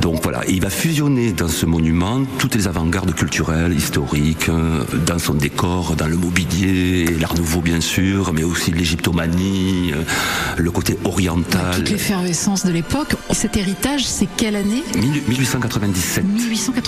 Donc 0.00 0.22
voilà, 0.22 0.42
il 0.48 0.60
va 0.60 0.70
fusionner 0.70 1.32
dans 1.32 1.48
ce 1.48 1.66
monument 1.66 2.22
toutes 2.38 2.54
les 2.54 2.66
avant-gardes 2.68 3.14
culturelles, 3.14 3.72
historiques, 3.72 4.48
euh, 4.48 4.84
dans 5.06 5.18
son 5.18 5.34
décor, 5.34 5.96
dans 5.96 6.08
le 6.08 6.16
mobilier, 6.16 7.06
l'art 7.20 7.34
nouveau, 7.34 7.60
bien 7.60 7.80
sûr, 7.80 8.32
mais 8.32 8.44
aussi 8.44 8.70
l'égyptomanie, 8.72 9.92
euh, 9.92 10.02
le 10.56 10.70
côté 10.70 10.98
oriental. 11.04 11.76
Toute 11.76 11.90
l'effervescence 11.90 12.64
de 12.64 12.72
l'époque. 12.72 13.14
Cet 13.30 13.56
héritage, 13.56 14.06
c'est 14.06 14.28
quelle 14.36 14.56
année? 14.56 14.82
1897. 15.28 16.24
1897. 16.24 16.83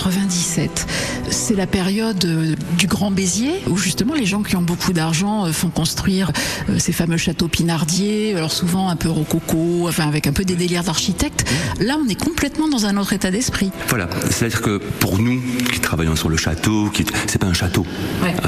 C'est 1.29 1.55
la 1.55 1.67
période 1.67 2.23
euh, 2.23 2.55
du 2.77 2.87
Grand 2.87 3.11
Béziers, 3.11 3.61
où 3.67 3.77
justement 3.77 4.13
les 4.13 4.25
gens 4.25 4.41
qui 4.41 4.55
ont 4.55 4.61
beaucoup 4.61 4.93
d'argent 4.93 5.45
euh, 5.45 5.51
font 5.51 5.69
construire 5.69 6.31
euh, 6.69 6.79
ces 6.79 6.93
fameux 6.93 7.17
châteaux 7.17 7.47
pinardiers, 7.47 8.35
alors 8.35 8.51
souvent 8.51 8.89
un 8.89 8.95
peu 8.95 9.09
rococo, 9.09 9.87
enfin 9.87 10.07
avec 10.07 10.27
un 10.27 10.31
peu 10.31 10.45
des 10.45 10.55
délires 10.55 10.83
d'architectes. 10.83 11.49
Là, 11.81 11.97
on 12.01 12.07
est 12.07 12.15
complètement 12.15 12.69
dans 12.69 12.85
un 12.85 12.95
autre 12.95 13.13
état 13.13 13.31
d'esprit. 13.31 13.71
Voilà, 13.89 14.07
c'est-à-dire 14.29 14.61
que 14.61 14.77
pour 14.99 15.17
nous 15.19 15.41
qui 15.71 15.79
travaillons 15.79 16.15
sur 16.15 16.29
le 16.29 16.37
château, 16.37 16.89
qui 16.89 17.05
c'est 17.27 17.39
pas 17.39 17.47
un 17.47 17.53
château, 17.53 17.85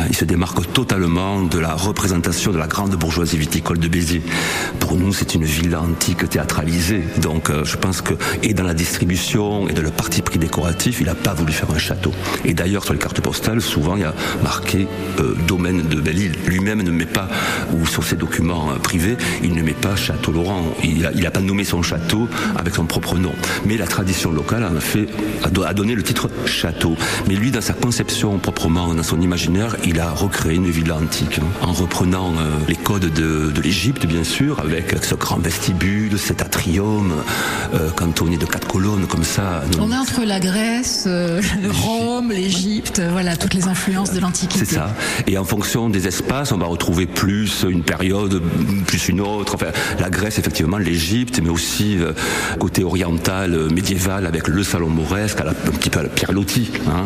il 0.10 0.16
se 0.16 0.26
démarque 0.26 0.72
totalement 0.72 1.42
de 1.42 1.60
la 1.60 1.74
représentation 1.74 2.52
de 2.52 2.58
la 2.58 2.68
grande 2.68 2.96
bourgeoisie 2.96 3.38
viticole 3.38 3.80
de 3.80 3.88
Béziers. 3.88 4.22
Pour 4.80 4.96
nous, 4.96 5.14
c'est 5.14 5.36
une 5.36 5.44
ville 5.44 5.76
antique 5.76 6.30
théâtralisée. 6.30 7.04
Donc, 7.22 7.52
je 7.64 7.76
pense 7.76 8.02
que 8.02 8.14
et 8.44 8.54
dans 8.54 8.64
la 8.64 8.74
distribution 8.74 9.68
et 9.68 9.74
de 9.74 9.82
le 9.82 9.92
parti 9.92 10.22
pris 10.22 10.40
décoratif, 10.40 11.02
il 11.02 11.08
n'a 11.08 11.16
pas 11.16 11.34
voulu 11.40 11.54
faire 11.54 11.72
un 11.72 11.78
château. 11.78 12.12
Et 12.46 12.54
d'ailleurs, 12.54 12.84
sur 12.84 12.94
les 12.94 13.00
cartes 13.00 13.22
postales, 13.22 13.62
souvent, 13.62 13.96
il 13.96 14.02
y 14.02 14.06
a 14.06 14.14
marqué 14.44 14.88
euh, 15.20 15.36
domaine 15.48 15.88
de 15.88 16.02
Belle-Île. 16.02 16.34
Lui-même 16.48 16.84
ne 16.84 16.92
met 16.92 17.06
pas, 17.06 17.30
ou 17.74 17.86
sur 17.86 18.04
ses 18.04 18.16
documents 18.16 18.72
euh, 18.72 18.76
privés, 18.76 19.18
il 19.44 19.54
ne 19.54 19.62
met 19.62 19.74
pas 19.74 19.96
Château 19.96 20.32
Laurent. 20.32 20.64
Il 20.84 21.02
n'a 21.02 21.32
pas 21.32 21.40
nommé 21.40 21.64
son 21.64 21.82
château 21.82 22.28
avec 22.58 22.76
son 22.76 22.86
propre 22.86 23.18
nom. 23.18 23.34
Mais 23.66 23.78
la 23.78 23.88
tradition 23.88 24.32
locale 24.32 24.64
a 24.64 24.80
fait, 24.80 25.08
a, 25.44 25.74
donné 25.74 25.96
le 25.96 26.04
titre 26.04 26.30
château. 26.46 26.96
Mais 27.28 27.36
lui, 27.36 27.52
dans 27.52 27.62
sa 27.62 27.74
conception 27.74 28.38
proprement, 28.38 28.94
dans 28.94 29.04
son 29.04 29.22
imaginaire, 29.22 29.76
il 29.86 30.00
a 30.00 30.12
recréé 30.12 30.56
une 30.56 30.70
ville 30.70 30.92
antique, 30.92 31.40
hein, 31.40 31.48
en 31.62 31.72
reprenant 31.72 32.34
euh, 32.34 32.50
les 32.68 32.76
codes 32.76 33.12
de, 33.14 33.52
l'Égypte, 33.62 34.06
bien 34.06 34.24
sûr, 34.24 34.60
avec 34.60 34.96
ce 35.04 35.16
grand 35.16 35.40
vestibule, 35.40 36.18
cet 36.18 36.42
atrium, 36.42 37.14
cantonné 37.96 38.38
de 38.38 38.46
quatre 38.46 38.68
colonnes 38.68 39.06
comme 39.08 39.24
ça. 39.24 39.64
On 39.80 39.92
est 39.92 39.98
entre 39.98 40.24
la 40.24 40.40
Grèce, 40.40 41.06
Rome, 41.70 42.32
l'Égypte, 42.32 43.02
voilà, 43.12 43.36
toutes 43.38 43.54
les 43.54 43.68
influences 43.68 44.12
de 44.14 44.20
l'Antiquité. 44.20 44.66
C'est 44.66 44.76
ça. 44.76 44.96
Et 45.28 45.38
en 45.38 45.44
fonction 45.46 45.90
des 45.90 46.08
espaces, 46.08 46.52
on 46.52 46.58
va 46.58 46.66
retrouver 46.66 47.06
plus 47.06 47.66
une 47.70 47.84
période, 47.84 48.42
plus 48.88 49.10
une 49.10 49.22
autre. 49.22 49.56
Enfin, 49.56 49.68
la 50.00 50.10
Grèce, 50.10 50.40
effectivement, 50.40 50.78
l'Égypte 50.78 51.40
mais 51.44 51.50
aussi 51.50 51.98
euh, 52.00 52.14
côté 52.60 52.84
oriental, 52.84 53.54
euh, 53.54 53.70
médiéval, 53.70 54.26
avec 54.26 54.48
le 54.48 54.64
salon 54.64 54.90
mauresque, 54.90 55.40
à 55.40 55.44
la, 55.46 55.52
un 55.52 55.54
petit 55.54 55.90
peu 55.90 56.00
à 56.00 56.04
la 56.04 56.10
Pierre 56.10 56.32
Loti. 56.32 56.72
Hein. 56.88 57.06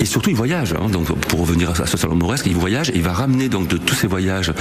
Et 0.00 0.04
surtout, 0.04 0.30
il 0.30 0.36
voyage. 0.36 0.72
Hein, 0.74 0.88
donc, 0.90 1.08
pour 1.26 1.40
revenir 1.40 1.70
à 1.80 1.86
ce 1.86 1.96
salon 1.96 2.14
mauresque, 2.16 2.46
il 2.46 2.54
voyage 2.54 2.90
et 2.90 2.96
il 2.96 3.02
va 3.02 3.12
ramener 3.12 3.48
donc 3.48 3.68
de 3.68 3.76
tous 3.76 3.94
ces 3.94 4.06
voyages. 4.06 4.52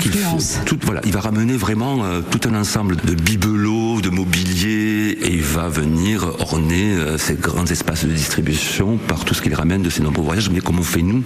qu'il 0.00 0.12
fait- 0.12 0.64
tout, 0.64 0.78
voilà, 0.82 1.00
il 1.04 1.12
va 1.12 1.20
ramener 1.20 1.56
vraiment 1.56 2.04
euh, 2.04 2.20
tout 2.30 2.40
un 2.48 2.54
ensemble 2.54 2.96
de 3.04 3.14
bibelots, 3.14 4.00
de 4.00 4.10
mobilier, 4.10 5.16
et 5.20 5.32
il 5.34 5.42
va 5.42 5.68
venir 5.68 6.24
orner 6.40 6.92
euh, 6.94 7.18
ces 7.18 7.34
grands 7.34 7.66
espaces 7.66 8.04
de 8.04 8.10
distribution 8.12 8.53
par 9.08 9.24
tout 9.24 9.34
ce 9.34 9.42
qu'il 9.42 9.54
ramène 9.54 9.82
de 9.82 9.90
ces 9.90 10.02
nombreux 10.02 10.24
voyages, 10.24 10.50
mais 10.50 10.60
comme 10.60 10.78
on 10.78 10.82
fait 10.82 11.02
nous, 11.02 11.22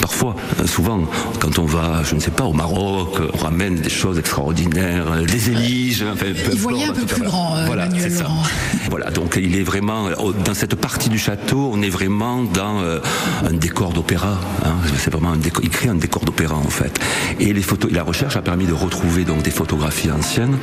parfois, 0.00 0.36
euh, 0.60 0.66
souvent, 0.66 1.00
quand 1.40 1.58
on 1.58 1.64
va, 1.64 2.02
je 2.04 2.14
ne 2.14 2.20
sais 2.20 2.30
pas, 2.30 2.44
au 2.44 2.52
Maroc, 2.52 3.16
euh, 3.20 3.28
on 3.34 3.38
ramène 3.38 3.76
des 3.76 3.88
choses 3.90 4.18
extraordinaires, 4.18 5.06
euh, 5.12 5.24
des 5.24 5.50
éliges, 5.50 6.04
enfin, 6.12 6.26
Il 6.52 6.58
voyait 6.58 6.84
un 6.86 6.92
peu 6.92 7.04
plus 7.06 7.22
grand, 7.22 7.56
euh, 7.56 7.64
Voilà. 7.66 7.86
Laurent. 7.88 8.42
Voilà, 8.90 9.10
donc 9.10 9.36
il 9.40 9.56
est 9.56 9.64
vraiment 9.64 10.08
dans 10.44 10.54
cette 10.54 10.76
partie 10.76 11.08
du 11.08 11.18
château, 11.18 11.70
on 11.74 11.82
est 11.82 11.88
vraiment 11.88 12.42
dans 12.44 12.80
euh, 12.80 13.00
un 13.44 13.52
décor 13.52 13.92
d'opéra. 13.92 14.38
hein. 14.64 14.74
C'est 14.98 15.10
vraiment 15.12 15.32
un 15.32 15.36
décor, 15.36 15.62
il 15.64 15.70
crée 15.70 15.88
un 15.88 15.96
décor 15.96 16.24
d'opéra 16.24 16.54
en 16.54 16.70
fait. 16.70 16.98
Et 17.40 17.52
les 17.52 17.62
photos, 17.62 17.90
la 17.90 18.04
recherche 18.04 18.36
a 18.36 18.42
permis 18.42 18.64
de 18.66 18.72
retrouver 18.72 19.24
donc 19.24 19.42
des 19.42 19.50
photographies 19.50 20.10
anciennes 20.12 20.56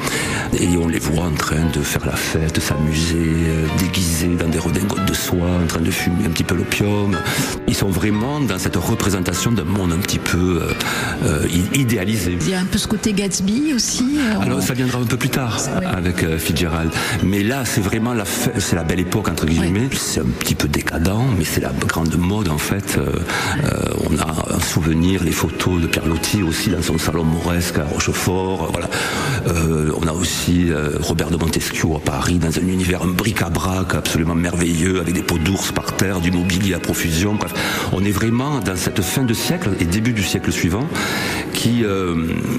et 0.57 0.67
on 0.77 0.87
les 0.87 0.99
voit 0.99 1.25
en 1.25 1.31
train 1.35 1.65
de 1.73 1.81
faire 1.81 2.05
la 2.05 2.15
fête, 2.15 2.59
s'amuser, 2.61 3.17
déguisés 3.77 4.35
dans 4.39 4.47
des 4.47 4.59
redingotes 4.59 5.05
de 5.05 5.13
soie, 5.13 5.49
en 5.61 5.67
train 5.67 5.81
de 5.81 5.91
un 6.09 6.29
petit 6.29 6.43
peu 6.43 6.55
l'opium. 6.55 7.17
Ils 7.67 7.75
sont 7.75 7.89
vraiment 7.89 8.39
dans 8.39 8.59
cette 8.59 8.75
représentation 8.75 9.51
d'un 9.51 9.63
monde 9.63 9.91
un 9.93 9.99
petit 9.99 10.19
peu 10.19 10.61
euh, 10.61 10.73
euh, 11.25 11.47
idéalisé. 11.73 12.37
Il 12.41 12.49
y 12.49 12.53
a 12.53 12.59
un 12.59 12.65
peu 12.65 12.77
ce 12.77 12.87
côté 12.87 13.13
Gatsby 13.13 13.73
aussi. 13.75 14.17
euh, 14.19 14.41
Alors 14.41 14.57
on- 14.57 14.61
ça 14.61 14.73
viendra 14.73 14.99
un 14.99 15.03
peu 15.05 15.17
plus 15.17 15.29
tard 15.29 15.57
avec 15.85 16.23
euh, 16.23 16.37
Fitzgerald. 16.37 16.91
Mais 17.23 17.43
là, 17.43 17.63
c'est 17.65 17.81
vraiment 17.81 18.13
la, 18.13 18.25
c'est 18.25 18.75
la 18.75 18.83
belle 18.83 18.99
époque 18.99 19.29
entre 19.29 19.45
guillemets. 19.45 19.89
C'est 19.93 20.19
un 20.21 20.25
petit 20.39 20.55
peu 20.55 20.67
décadent, 20.67 21.23
mais 21.37 21.43
c'est 21.45 21.61
la 21.61 21.71
grande 21.87 22.15
mode 22.17 22.49
en 22.49 22.57
fait. 22.57 22.97
On 24.09 24.17
a 24.17 24.55
un 24.55 24.59
souvenir, 24.59 25.23
les 25.23 25.31
photos 25.31 25.81
de 25.81 25.87
Pierre 25.87 26.05
Lotti 26.05 26.43
aussi 26.43 26.69
dans 26.69 26.81
son 26.81 26.97
salon 26.97 27.23
mauresque 27.23 27.77
à 27.79 27.85
Rochefort. 27.85 28.71
Voilà. 28.71 28.89
On 30.01 30.07
a 30.07 30.11
aussi 30.13 30.69
Robert 31.01 31.29
de 31.31 31.37
Montesquieu 31.37 31.87
à 31.95 31.99
Paris 31.99 32.37
dans 32.39 32.55
un 32.57 32.67
univers, 32.67 33.01
un 33.03 33.07
bric-à-brac 33.07 33.95
absolument 33.95 34.35
merveilleux 34.35 34.99
avec 34.99 35.13
des 35.13 35.23
pots 35.23 35.37
d'ours 35.37 35.71
par 35.71 35.92
du 36.21 36.31
mobilier 36.31 36.73
à 36.73 36.79
profusion. 36.79 37.35
Bref, 37.35 37.53
on 37.93 38.03
est 38.03 38.11
vraiment 38.11 38.59
dans 38.59 38.75
cette 38.75 39.01
fin 39.01 39.23
de 39.23 39.33
siècle 39.33 39.69
et 39.79 39.85
début 39.85 40.11
du 40.11 40.23
siècle 40.23 40.51
suivant 40.51 40.85
qui 41.63 41.85
euh, 41.85 42.13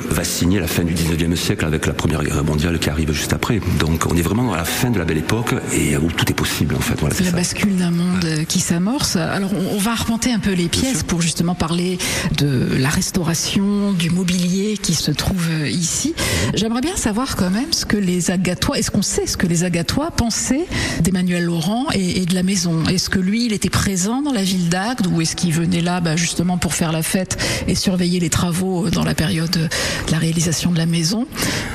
va 0.08 0.24
signer 0.24 0.60
la 0.60 0.66
fin 0.66 0.82
du 0.82 0.94
19e 0.94 1.36
siècle 1.36 1.66
avec 1.66 1.84
la 1.84 1.92
Première 1.92 2.24
Guerre 2.24 2.42
mondiale 2.42 2.78
qui 2.78 2.88
arrive 2.88 3.12
juste 3.12 3.34
après. 3.34 3.60
Donc 3.78 4.06
on 4.10 4.16
est 4.16 4.22
vraiment 4.22 4.54
à 4.54 4.56
la 4.56 4.64
fin 4.64 4.88
de 4.88 4.98
la 4.98 5.04
belle 5.04 5.18
époque 5.18 5.54
et 5.74 5.94
où 5.98 6.10
tout 6.10 6.24
est 6.30 6.34
possible 6.34 6.74
en 6.74 6.80
fait. 6.80 6.98
Voilà, 7.00 7.14
c'est 7.14 7.24
la 7.24 7.30
ça. 7.32 7.36
bascule 7.36 7.76
d'un 7.76 7.90
monde 7.90 8.46
qui 8.48 8.60
s'amorce. 8.60 9.16
Alors, 9.16 9.50
on, 9.52 9.74
on 9.74 9.78
va 9.78 9.90
arpenter 9.90 10.32
un 10.32 10.38
peu 10.38 10.52
les 10.52 10.68
pièces 10.68 11.02
pour 11.02 11.20
justement 11.20 11.54
parler 11.54 11.98
de 12.38 12.66
la 12.78 12.88
restauration, 12.88 13.92
du 13.92 14.08
mobilier 14.08 14.78
qui 14.78 14.94
se 14.94 15.10
trouve 15.10 15.50
ici. 15.66 16.14
J'aimerais 16.54 16.80
bien 16.80 16.96
savoir 16.96 17.36
quand 17.36 17.50
même 17.50 17.74
ce 17.74 17.84
que 17.84 17.98
les 17.98 18.30
Agatois, 18.30 18.78
est-ce 18.78 18.90
qu'on 18.90 19.02
sait 19.02 19.26
ce 19.26 19.36
que 19.36 19.46
les 19.46 19.64
Agatois 19.64 20.12
pensaient 20.12 20.66
d'Emmanuel 21.02 21.44
Laurent 21.44 21.88
et, 21.92 22.22
et 22.22 22.24
de 22.24 22.34
la 22.34 22.42
maison? 22.42 22.82
Est-ce 22.86 23.10
que 23.10 23.18
lui, 23.18 23.44
il 23.44 23.52
était 23.52 23.68
présent 23.68 24.22
dans 24.22 24.32
la 24.32 24.44
ville 24.44 24.70
d'Agde 24.70 25.08
ou 25.08 25.20
est-ce 25.20 25.36
qu'il 25.36 25.52
venait 25.52 25.82
là 25.82 26.00
bah, 26.00 26.16
justement 26.16 26.56
pour 26.56 26.72
faire 26.72 26.90
la 26.90 27.02
fête 27.02 27.36
et 27.68 27.74
surveiller 27.74 28.18
les 28.18 28.30
travaux 28.30 28.88
dans 28.94 29.04
la 29.04 29.14
période 29.14 29.50
de 29.50 29.68
la 30.12 30.18
réalisation 30.18 30.72
de 30.72 30.78
la 30.78 30.86
maison 30.86 31.26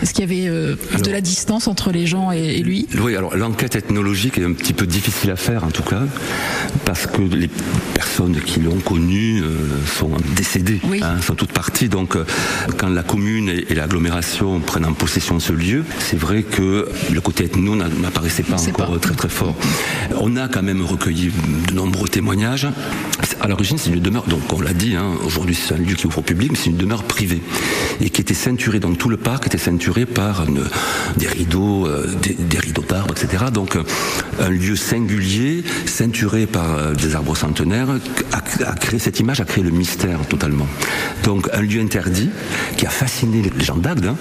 Est-ce 0.01 0.13
qu'il 0.13 0.21
y 0.21 0.27
avait 0.31 0.47
euh, 0.49 0.75
de 1.03 1.11
la 1.11 1.21
distance 1.21 1.67
entre 1.67 1.91
les 1.91 2.07
gens 2.07 2.31
et, 2.31 2.37
et 2.57 2.63
lui? 2.63 2.87
Oui, 2.99 3.15
alors 3.15 3.35
l'enquête 3.35 3.75
ethnologique 3.75 4.37
est 4.37 4.43
un 4.43 4.53
petit 4.53 4.73
peu 4.73 4.85
difficile 4.87 5.31
à 5.31 5.35
faire 5.35 5.63
en 5.63 5.71
tout 5.71 5.83
cas, 5.83 6.01
parce 6.85 7.05
que 7.07 7.21
les 7.21 7.49
personnes 7.93 8.39
qui 8.41 8.59
l'ont 8.61 8.79
connu 8.79 9.41
euh, 9.41 9.45
sont 9.97 10.11
décédées, 10.35 10.79
hein, 11.01 11.21
sont 11.21 11.35
toutes 11.35 11.51
parties. 11.51 11.89
Donc 11.89 12.15
euh, 12.15 12.25
quand 12.77 12.89
la 12.89 13.03
commune 13.03 13.49
et, 13.49 13.65
et 13.69 13.75
l'agglomération 13.75 14.59
prennent 14.59 14.85
en 14.85 14.93
possession 14.93 15.35
de 15.37 15.41
ce 15.41 15.53
lieu, 15.53 15.83
c'est 15.99 16.17
vrai 16.19 16.43
que 16.43 16.87
le 17.11 17.21
côté 17.21 17.45
ethno 17.45 17.75
n'a- 17.75 17.89
n'apparaissait 17.89 18.43
pas 18.43 18.57
encore 18.69 18.99
très 18.99 19.15
très 19.15 19.29
fort. 19.29 19.55
On 20.19 20.35
a 20.37 20.47
quand 20.47 20.63
même 20.63 20.81
recueilli 20.81 21.31
de 21.67 21.73
nombreux 21.73 22.07
témoignages. 22.07 22.67
À 23.41 23.47
l'origine, 23.47 23.77
c'est 23.77 23.89
une 23.89 24.01
demeure, 24.01 24.25
donc 24.25 24.51
on 24.51 24.59
l'a 24.59 24.73
dit, 24.73 24.95
hein, 24.97 25.13
aujourd'hui 25.25 25.55
c'est 25.55 25.73
un 25.73 25.77
lieu 25.77 25.95
qui 25.95 26.05
ouvre 26.07 26.17
au 26.19 26.21
public, 26.21 26.51
mais 26.51 26.57
c'est 26.57 26.69
une 26.69 26.75
demeure 26.77 27.03
privée 27.03 27.41
et 28.01 28.09
qui 28.09 28.19
était 28.21 28.33
ceinturée, 28.33 28.79
donc 28.79 28.97
tout 28.97 29.07
le 29.07 29.15
parc 29.15 29.47
était 29.47 29.57
ceinturé 29.57 30.05
par 30.05 30.43
une- 30.45 30.65
des 31.17 31.27
rideaux, 31.27 31.87
euh, 31.87 32.05
des, 32.21 32.33
des 32.33 32.57
rideaux 32.59 32.83
d'arbres, 32.87 33.13
etc. 33.17 33.45
Donc 33.53 33.77
euh, 33.77 33.83
un 34.41 34.49
lieu 34.49 34.75
singulier, 34.75 35.63
ceinturé 35.85 36.47
par 36.47 36.69
euh, 36.77 36.93
des 36.95 37.15
arbres 37.15 37.35
centenaires, 37.37 37.87
a, 38.33 38.37
a 38.69 38.75
créé 38.75 38.99
cette 38.99 39.19
image, 39.21 39.39
a 39.39 39.45
créé 39.45 39.63
le 39.63 39.71
mystère 39.71 40.19
totalement. 40.27 40.67
Donc 41.23 41.47
un 41.53 41.61
lieu 41.61 41.79
interdit 41.79 42.29
qui 42.77 42.85
a 42.85 42.89
fasciné 42.89 43.41
les 43.41 43.63
gens 43.63 43.77
d'Agde 43.77 44.05
hein, 44.05 44.17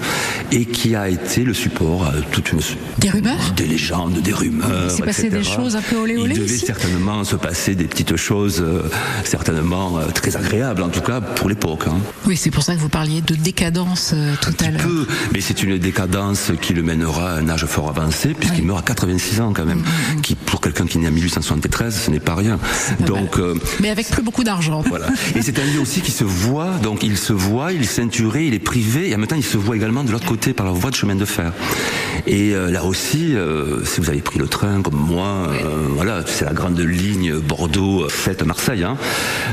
et 0.53 0.65
qui 0.65 0.95
a 0.95 1.09
été 1.09 1.43
le 1.43 1.55
support 1.55 2.07
à 2.07 2.13
toute 2.31 2.53
une 2.53 2.61
Des 2.99 3.11
rumeurs? 3.11 3.53
des 3.57 3.67
légendes, 3.67 4.21
des 4.23 4.33
rumeurs. 4.33 4.71
Il 4.85 4.91
s'est 4.93 5.03
passé 5.03 5.29
des 5.29 5.43
choses 5.45 5.75
un 5.75 5.83
peu 5.83 5.97
olé 5.97 6.17
olé 6.17 6.35
Il 6.35 6.41
devait 6.43 6.55
ici? 6.55 6.67
certainement 6.67 7.25
se 7.25 7.35
passer 7.37 7.75
des 7.75 7.85
petites 7.85 8.17
choses, 8.17 8.61
euh, 8.61 8.83
certainement 9.25 9.99
euh, 9.99 10.07
très 10.15 10.37
agréables 10.37 10.83
en 10.83 10.89
tout 10.89 11.01
cas 11.01 11.21
pour 11.21 11.49
l'époque. 11.49 11.85
hein. 11.89 11.97
Oui, 12.27 12.37
c'est 12.37 12.51
pour 12.51 12.63
ça 12.63 12.75
que 12.75 12.81
vous 12.81 12.89
parliez 12.89 13.21
de 13.21 13.35
décadence 13.35 14.13
euh, 14.15 14.35
tout 14.41 14.53
à 14.65 14.71
l'heure. 14.71 14.81
Peu, 14.83 15.07
mais 15.33 15.41
c'est 15.41 15.63
une 15.63 15.79
décadence 15.79 16.53
qui 16.61 16.75
le 16.75 16.83
mènera 16.83 17.33
à 17.33 17.35
un 17.37 17.49
âge 17.49 17.67
fort 17.67 17.89
avancé, 17.91 18.35
puisqu'il 18.35 18.65
meurt 18.65 18.79
à 18.81 18.83
86 18.83 19.41
ans 19.41 19.53
quand 19.55 19.65
même. 19.65 19.79
Mm, 20.17 20.21
Qui, 20.23 20.35
pour 20.35 20.61
quelqu'un 20.61 20.87
qui 20.87 20.99
est 20.99 21.01
né 21.01 21.09
en 21.09 21.13
1873, 21.13 21.95
ce 22.07 22.11
n'est 22.11 22.21
pas 22.21 22.35
rien. 22.35 22.59
Donc, 23.07 23.39
euh, 23.39 23.55
Mais 23.81 23.91
avec 23.91 24.09
plus 24.11 24.23
beaucoup 24.23 24.45
d'argent. 24.45 24.83
voilà. 24.89 25.07
Et 25.35 25.43
c'est 25.43 25.59
un 25.59 25.65
lieu 25.65 25.81
aussi 25.81 26.01
qui 26.01 26.11
se 26.11 26.25
voit, 26.25 26.71
donc 26.83 27.03
il 27.03 27.17
se 27.17 27.33
voit, 27.33 27.73
il 27.73 27.83
est 27.83 27.87
ceinturé, 27.87 28.47
il 28.47 28.55
est 28.55 28.59
privé, 28.59 29.11
et 29.11 29.15
en 29.15 29.19
même 29.19 29.27
temps 29.27 29.37
il 29.37 29.45
se 29.45 29.57
voit 29.57 29.77
également 29.77 30.05
de 30.05 30.11
l'autre 30.13 30.27
côté 30.27 30.53
par 30.53 30.67
la 30.67 30.73
voie 30.73 30.91
de 30.91 30.97
chemin 30.97 31.15
de 31.15 31.25
fer. 31.25 31.53
Et 32.27 32.55
euh, 32.55 32.71
là 32.71 32.85
aussi, 32.85 33.35
si 33.85 34.01
vous 34.01 34.09
avez 34.11 34.21
pris 34.21 34.39
le 34.39 34.49
train 34.49 34.83
comme 34.83 34.97
moi, 34.97 35.49
voilà, 35.95 36.23
c'est 36.27 36.45
la 36.45 36.53
grande 36.53 36.79
ligne 36.79 37.39
Bordeaux-Sète-Marseille, 37.39 38.85
hein, 38.85 38.97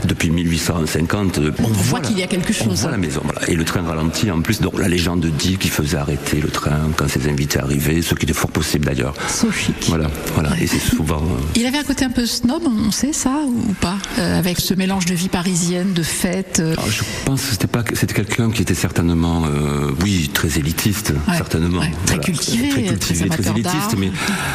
depuis 0.05 0.29
1850. 0.31 1.37
euh, 1.39 1.51
On 1.63 1.67
voit 1.67 1.99
qu'il 1.99 2.17
y 2.19 2.23
a 2.23 2.27
quelque 2.27 2.51
on 2.61 2.65
chose. 2.69 2.81
voit 2.81 2.91
la 2.91 2.97
maison, 2.97 3.21
voilà. 3.23 3.47
Et 3.49 3.55
le 3.55 3.63
train 3.63 3.81
ralentit 3.81 4.29
en 4.31 4.41
plus. 4.41 4.61
Donc 4.61 4.77
la 4.79 4.87
légende 4.87 5.25
dit 5.25 5.57
qu'il 5.57 5.71
faisait 5.71 5.97
arrêter 5.97 6.39
le 6.41 6.49
train 6.49 6.79
quand 6.95 7.07
ses 7.09 7.27
invités 7.29 7.59
arrivaient, 7.59 8.01
ce 8.01 8.15
qui 8.15 8.23
était 8.25 8.33
fort 8.33 8.51
possible 8.51 8.85
d'ailleurs. 8.85 9.13
So 9.27 9.51
chic. 9.51 9.75
Voilà, 9.87 10.07
voilà. 10.33 10.51
Et 10.61 10.67
c'est 10.67 10.79
souvent. 10.79 11.17
euh, 11.23 11.41
Il 11.55 11.65
avait 11.65 11.77
un 11.79 11.83
côté 11.83 12.05
un 12.05 12.09
peu 12.11 12.25
snob, 12.25 12.63
on 12.65 12.91
sait 12.91 13.13
ça 13.13 13.39
ou 13.47 13.73
pas 13.81 13.95
Euh, 14.19 14.39
Avec 14.39 14.59
ce 14.59 14.73
mélange 14.73 15.05
de 15.05 15.13
vie 15.15 15.29
parisienne, 15.29 15.93
de 15.93 16.03
fêtes. 16.03 16.59
euh, 16.59 16.75
je 16.89 17.01
pense 17.25 17.41
que 17.43 17.51
c'était 17.51 17.67
pas 17.67 17.83
c'était 17.93 18.13
quelqu'un 18.13 18.49
qui 18.51 18.61
était 18.61 18.73
certainement 18.75 19.43
euh, 19.45 19.91
oui 20.03 20.29
très 20.33 20.57
élitiste 20.59 21.13
Ouais, 21.27 21.37
certainement 21.37 21.79
ouais, 21.79 21.91
très 22.05 22.15
Voilà. 22.17 22.23
cultivé, 22.23 22.69
très 22.69 22.83
cultivé 22.83 23.29
très, 23.29 23.49
élitiste 23.49 23.95
mais 23.97 24.11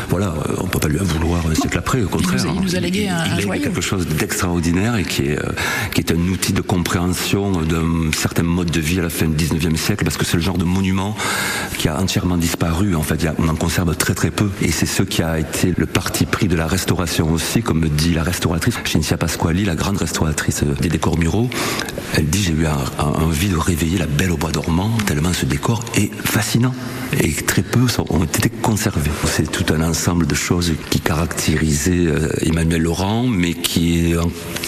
voilà 0.08 0.34
on 0.58 0.66
peut 0.66 0.78
pas 0.78 0.88
lui 0.88 1.00
en 1.00 1.04
vouloir 1.04 1.42
un 1.50 1.54
siècle 1.54 1.78
après 1.78 2.02
au 2.02 2.08
contraire 2.08 2.44
il 2.54 2.60
nous 2.60 2.76
a 2.76 2.80
légué 2.80 3.08
un- 3.08 3.24
il 3.26 3.32
un 3.32 3.36
a 3.36 3.40
joyau. 3.40 3.62
quelque 3.62 3.80
chose 3.80 4.06
d'extraordinaire 4.06 4.79
et 4.80 5.04
qui 5.04 5.22
est 5.22 5.38
euh, 5.38 5.52
qui 5.94 6.00
est 6.00 6.12
un 6.12 6.28
outil 6.28 6.52
de 6.52 6.60
compréhension 6.60 7.52
d'un 7.62 8.10
certain 8.12 8.42
mode 8.42 8.70
de 8.70 8.80
vie 8.80 8.98
à 8.98 9.02
la 9.02 9.10
fin 9.10 9.26
du 9.26 9.44
19e 9.44 9.76
siècle 9.76 10.04
parce 10.04 10.16
que 10.16 10.24
c'est 10.24 10.36
le 10.36 10.42
genre 10.42 10.58
de 10.58 10.64
monument 10.64 11.16
qui 11.78 11.88
a 11.88 12.00
entièrement 12.00 12.36
disparu 12.36 12.94
en 12.94 13.02
fait. 13.02 13.26
On 13.38 13.48
en 13.48 13.56
conserve 13.56 13.94
très 13.96 14.14
très 14.14 14.30
peu. 14.30 14.50
Et 14.62 14.70
c'est 14.70 14.86
ce 14.86 15.02
qui 15.02 15.22
a 15.22 15.38
été 15.38 15.74
le 15.76 15.86
parti 15.86 16.26
pris 16.26 16.48
de 16.48 16.56
la 16.56 16.66
restauration 16.66 17.30
aussi 17.32 17.62
comme 17.62 17.88
dit 17.88 18.14
la 18.14 18.22
restauratrice 18.22 18.76
Cinzia 18.84 19.16
Pasquali 19.16 19.64
la 19.64 19.74
grande 19.74 19.98
restauratrice 19.98 20.64
des 20.64 20.88
décors 20.88 21.18
muraux. 21.18 21.50
Elle 22.14 22.26
dit 22.26 22.42
j'ai 22.42 22.52
eu 22.52 22.66
envie 22.98 23.48
de 23.48 23.56
réveiller 23.56 23.98
la 23.98 24.06
belle 24.06 24.32
au 24.32 24.36
bois 24.36 24.50
dormant 24.50 24.90
tellement 25.06 25.32
ce 25.32 25.46
décor 25.46 25.84
est 25.96 26.10
fascinant. 26.14 26.74
Et 27.20 27.32
très 27.32 27.62
peu 27.62 27.80
ont 28.10 28.24
été 28.24 28.48
conservés. 28.48 29.10
C'est 29.26 29.50
tout 29.50 29.64
un 29.72 29.82
ensemble 29.82 30.26
de 30.26 30.34
choses 30.34 30.72
qui 30.90 31.00
caractérisaient 31.00 32.06
euh, 32.06 32.28
Emmanuel 32.42 32.82
Laurent, 32.82 33.26
mais 33.26 33.54
qui 33.54 34.12
est 34.12 34.16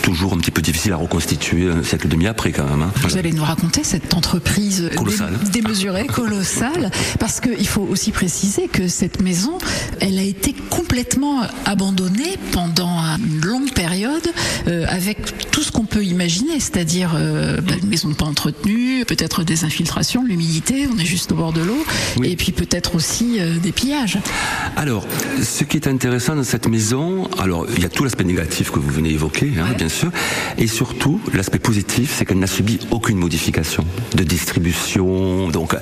toujours 0.03 0.33
un 0.35 0.39
petit 0.39 0.51
peu 0.51 0.61
difficile 0.63 0.93
à 0.93 0.97
reconstituer 0.97 1.71
un 1.71 1.83
siècle 1.83 2.07
et 2.07 2.11
demi 2.11 2.27
après 2.27 2.53
quand 2.53 2.65
même. 2.69 2.83
hein. 2.83 2.93
Vous 3.03 3.17
allez 3.17 3.33
nous 3.33 3.45
raconter 3.45 3.85
cette 3.85 4.13
entreprise 4.15 4.83
dé- 4.91 4.97
Colossale. 4.97 5.39
démesurée, 5.53 6.07
colossale, 6.07 6.91
parce 7.19 7.41
qu'il 7.41 7.67
faut 7.67 7.83
aussi 7.83 8.11
préciser 8.11 8.69
que 8.69 8.89
cette 8.89 9.23
maison, 9.23 9.59
elle 10.01 10.19
a 10.19 10.23
été 10.23 10.55
complètement 10.71 11.43
abandonnée 11.65 12.37
pendant 12.53 12.99
une 13.19 13.41
longue 13.45 13.73
période, 13.73 14.27
euh, 14.69 14.85
avec 14.89 15.51
tout 15.51 15.63
ce 15.63 15.71
qu'on 15.71 15.85
peut 15.85 16.05
imaginer, 16.05 16.59
c'est-à-dire 16.61 17.13
euh, 17.15 17.61
bah, 17.61 17.75
une 17.83 17.89
maison 17.89 18.13
pas 18.13 18.25
entretenue, 18.27 19.05
peut-être 19.07 19.45
des 19.45 19.65
infiltrations, 19.65 20.25
l'humidité, 20.25 20.89
on 20.93 20.99
est 20.99 21.05
juste 21.05 21.33
au 21.33 21.37
bord 21.37 21.53
de 21.53 21.63
l'eau, 21.63 21.85
et 22.25 22.37
puis 22.37 22.53
peut-être 22.53 22.95
aussi 22.97 23.37
euh, 23.39 23.59
des 23.59 23.73
pillages. 23.73 24.19
Alors, 24.77 25.07
ce 25.43 25.65
qui 25.65 25.77
est 25.77 25.87
intéressant 25.87 26.35
dans 26.37 26.45
cette 26.45 26.67
maison, 26.69 27.29
alors 27.39 27.67
il 27.77 27.83
y 27.83 27.87
a 27.87 27.89
tout 27.89 28.05
l'aspect 28.05 28.25
négatif 28.25 28.71
que 28.71 28.79
vous 28.79 28.91
venez 28.91 29.11
évoquer, 29.11 29.53
hein, 29.59 29.73
bien 29.77 29.89
sûr. 29.93 30.11
Et 30.59 30.67
surtout, 30.67 31.21
l'aspect 31.33 31.59
positif, 31.59 32.15
c'est 32.17 32.25
qu'elle 32.25 32.39
n'a 32.39 32.47
subi 32.47 32.79
aucune 32.91 33.19
modification 33.19 33.85
de 34.15 34.25
distribution. 34.25 35.49
Donc, 35.49 35.77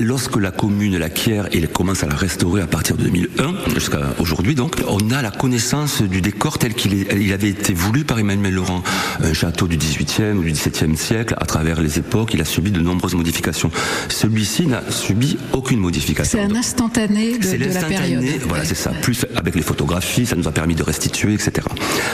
lorsque 0.00 0.36
la 0.36 0.50
commune 0.50 0.98
l'acquiert 0.98 1.48
et 1.52 1.60
commence 1.66 2.02
à 2.02 2.06
la 2.06 2.14
restaurer 2.14 2.62
à 2.62 2.66
partir 2.66 2.96
de 2.96 3.04
2001 3.04 3.72
jusqu'à 3.74 4.14
aujourd'hui, 4.18 4.54
donc, 4.54 4.76
on 4.88 5.10
a 5.10 5.22
la 5.22 5.30
connaissance 5.30 6.02
du 6.02 6.20
décor 6.20 6.58
tel 6.58 6.74
qu'il 6.74 6.94
il 6.94 7.32
avait 7.32 7.48
été 7.48 7.72
voulu 7.72 8.04
par 8.04 8.18
Emmanuel 8.18 8.54
Laurent. 8.54 8.82
Un 9.22 9.32
château 9.32 9.66
du 9.66 9.76
18e 9.78 10.34
ou 10.34 10.42
du 10.42 10.52
17e 10.52 10.96
siècle, 10.96 11.34
à 11.38 11.46
travers 11.46 11.80
les 11.80 11.98
époques, 11.98 12.34
il 12.34 12.40
a 12.40 12.44
subi 12.44 12.70
de 12.70 12.80
nombreuses 12.80 13.14
modifications. 13.14 13.70
Celui-ci 14.08 14.66
n'a 14.66 14.82
subi 14.90 15.38
aucune 15.52 15.80
modification. 15.80 16.38
C'est 16.38 16.52
un 16.52 16.56
instantané 16.56 17.38
de, 17.38 17.44
de 17.44 17.74
la 17.74 17.82
période. 17.82 18.22
l'instantané, 18.22 18.38
voilà, 18.46 18.64
c'est 18.64 18.74
ça. 18.74 18.90
Plus 19.02 19.26
avec 19.34 19.54
les 19.54 19.62
photographies, 19.62 20.26
ça 20.26 20.36
nous 20.36 20.48
a 20.48 20.52
permis 20.52 20.74
de 20.74 20.82
restituer, 20.82 21.34
etc. 21.34 21.66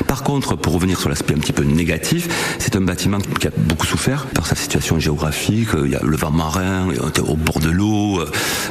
Par 0.07 0.23
contre, 0.23 0.57
pour 0.57 0.75
revenir 0.75 0.99
sur 1.01 1.09
l'aspect 1.09 1.30
un 1.35 1.39
petit 1.39 1.53
peu 1.53 1.65
négatif, 1.65 2.29
c'est 2.59 2.77
un 2.77 2.81
bâtiment 2.81 3.19
qui 3.19 3.47
a 3.47 3.51
beaucoup 3.57 3.87
souffert 3.87 4.27
par 4.27 4.47
sa 4.47 4.55
situation 4.55 4.99
géographique. 4.99 5.69
Il 5.85 5.91
y 5.91 5.97
a 5.97 6.01
le 6.03 6.17
vent 6.17 6.31
marin, 6.31 6.89
au 7.27 7.37
bord 7.37 7.61
de 7.61 7.71
l'eau, 7.71 8.21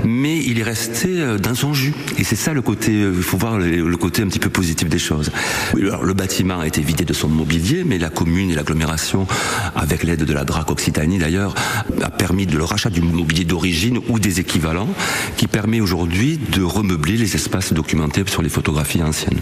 mais 0.03 0.37
il 0.37 0.59
est 0.59 0.63
resté 0.63 1.19
euh, 1.19 1.37
dans 1.37 1.55
son 1.55 1.73
jus. 1.73 1.93
Et 2.17 2.23
c'est 2.23 2.35
ça 2.35 2.53
le 2.53 2.61
côté, 2.61 2.91
euh, 2.91 3.13
il 3.15 3.23
faut 3.23 3.37
voir 3.37 3.57
le, 3.57 3.97
côté 3.97 4.21
un 4.21 4.27
petit 4.27 4.39
peu 4.39 4.49
positif 4.49 4.87
des 4.87 4.99
choses. 4.99 5.31
Le 5.75 6.13
bâtiment 6.13 6.59
a 6.59 6.67
été 6.67 6.81
vidé 6.81 7.03
de 7.05 7.13
son 7.13 7.27
mobilier, 7.27 7.83
mais 7.85 7.97
la 7.97 8.09
commune 8.09 8.51
et 8.51 8.55
l'agglomération, 8.55 9.27
avec 9.75 10.03
l'aide 10.03 10.23
de 10.23 10.33
la 10.33 10.45
DRAC 10.45 10.71
Occitanie 10.71 11.17
d'ailleurs, 11.17 11.53
a 12.01 12.09
permis 12.09 12.45
le 12.45 12.63
rachat 12.63 12.89
du 12.89 13.01
mobilier 13.01 13.43
d'origine 13.43 13.99
ou 14.09 14.19
des 14.19 14.39
équivalents, 14.39 14.89
qui 15.37 15.47
permet 15.47 15.81
aujourd'hui 15.81 16.39
de 16.51 16.63
remeubler 16.63 17.17
les 17.17 17.35
espaces 17.35 17.73
documentés 17.73 18.23
sur 18.27 18.41
les 18.41 18.49
photographies 18.49 19.03
anciennes. 19.03 19.39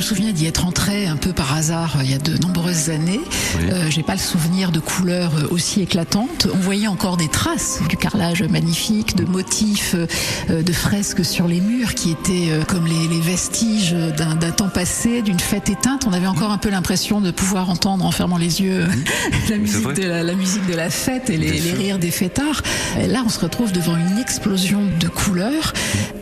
Je 0.00 0.06
me 0.06 0.16
souviens 0.16 0.32
d'y 0.32 0.46
être 0.46 0.64
entré 0.64 1.06
un 1.06 1.16
peu 1.16 1.34
par 1.34 1.54
hasard 1.54 1.96
euh, 1.98 2.02
il 2.02 2.10
y 2.10 2.14
a 2.14 2.18
de 2.18 2.38
nombreuses 2.38 2.88
années. 2.88 3.20
Euh, 3.60 3.90
J'ai 3.90 4.02
pas 4.02 4.14
le 4.14 4.18
souvenir 4.18 4.72
de 4.72 4.80
couleurs 4.80 5.32
euh, 5.36 5.48
aussi 5.50 5.82
éclatantes. 5.82 6.46
On 6.54 6.56
voyait 6.56 6.86
encore 6.86 7.18
des 7.18 7.28
traces 7.28 7.80
du 7.86 7.98
carrelage 7.98 8.42
magnifique, 8.42 9.14
de 9.14 9.26
motifs, 9.26 9.94
euh, 10.48 10.62
de 10.62 10.72
fresques 10.72 11.22
sur 11.22 11.46
les 11.46 11.60
murs 11.60 11.94
qui 11.94 12.12
étaient 12.12 12.48
euh, 12.48 12.64
comme 12.64 12.86
les, 12.86 13.08
les 13.08 13.20
vestiges 13.20 13.92
d'un 13.92 14.36
temps 14.52 14.70
passé, 14.70 15.20
d'une 15.20 15.38
fête 15.38 15.68
éteinte. 15.68 16.06
On 16.06 16.14
avait 16.14 16.26
encore 16.26 16.50
un 16.50 16.58
peu 16.58 16.70
l'impression 16.70 17.20
de 17.20 17.30
pouvoir 17.30 17.68
entendre 17.68 18.06
en 18.06 18.10
fermant 18.10 18.38
les 18.38 18.62
yeux 18.62 18.86
la, 19.50 19.58
musique 19.58 19.92
de 19.92 20.04
la, 20.04 20.22
la 20.22 20.34
musique 20.34 20.66
de 20.66 20.74
la 20.76 20.88
fête 20.88 21.28
et 21.28 21.36
les, 21.36 21.60
les 21.60 21.72
rires 21.74 21.98
des 21.98 22.10
fêtards. 22.10 22.62
Et 22.98 23.06
là, 23.06 23.22
on 23.26 23.28
se 23.28 23.40
retrouve 23.40 23.70
devant 23.72 23.98
une 23.98 24.16
explosion 24.16 24.80
de 24.98 25.08
couleurs. 25.08 25.74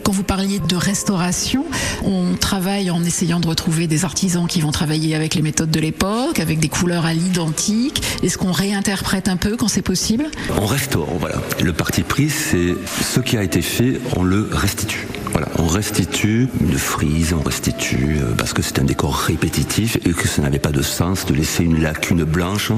Quand 0.03 0.11
vous 0.11 0.23
parliez 0.23 0.59
de 0.59 0.75
restauration, 0.75 1.65
on 2.03 2.35
travaille 2.35 2.91
en 2.91 3.03
essayant 3.05 3.39
de 3.39 3.47
retrouver 3.47 3.68
des 3.69 4.05
artisans 4.05 4.47
qui 4.47 4.61
vont 4.61 4.71
travailler 4.71 5.15
avec 5.15 5.35
les 5.35 5.41
méthodes 5.41 5.71
de 5.71 5.79
l'époque, 5.79 6.39
avec 6.39 6.59
des 6.59 6.69
couleurs 6.69 7.05
à 7.05 7.13
l'identique. 7.13 8.01
Est-ce 8.23 8.37
qu'on 8.37 8.51
réinterprète 8.51 9.27
un 9.27 9.37
peu 9.37 9.55
quand 9.55 9.67
c'est 9.67 9.81
possible? 9.81 10.25
On 10.59 10.65
restaure, 10.65 11.09
voilà. 11.19 11.41
Le 11.63 11.71
parti 11.73 12.01
pris, 12.01 12.29
c'est 12.29 12.75
ce 13.01 13.19
qui 13.19 13.37
a 13.37 13.43
été 13.43 13.61
fait, 13.61 13.99
on 14.15 14.23
le 14.23 14.49
restitue. 14.51 15.07
Voilà, 15.39 15.53
on 15.57 15.67
restitue 15.67 16.49
une 16.59 16.77
frise, 16.77 17.31
on 17.33 17.41
restitue 17.41 18.17
euh, 18.19 18.33
parce 18.37 18.51
que 18.51 18.61
c'est 18.61 18.77
un 18.77 18.83
décor 18.83 19.15
répétitif 19.15 19.95
et 20.05 20.11
que 20.11 20.27
ça 20.27 20.41
n'avait 20.41 20.59
pas 20.59 20.71
de 20.71 20.81
sens 20.81 21.25
de 21.25 21.33
laisser 21.33 21.63
une 21.63 21.81
lacune 21.81 22.25
blanche. 22.25 22.73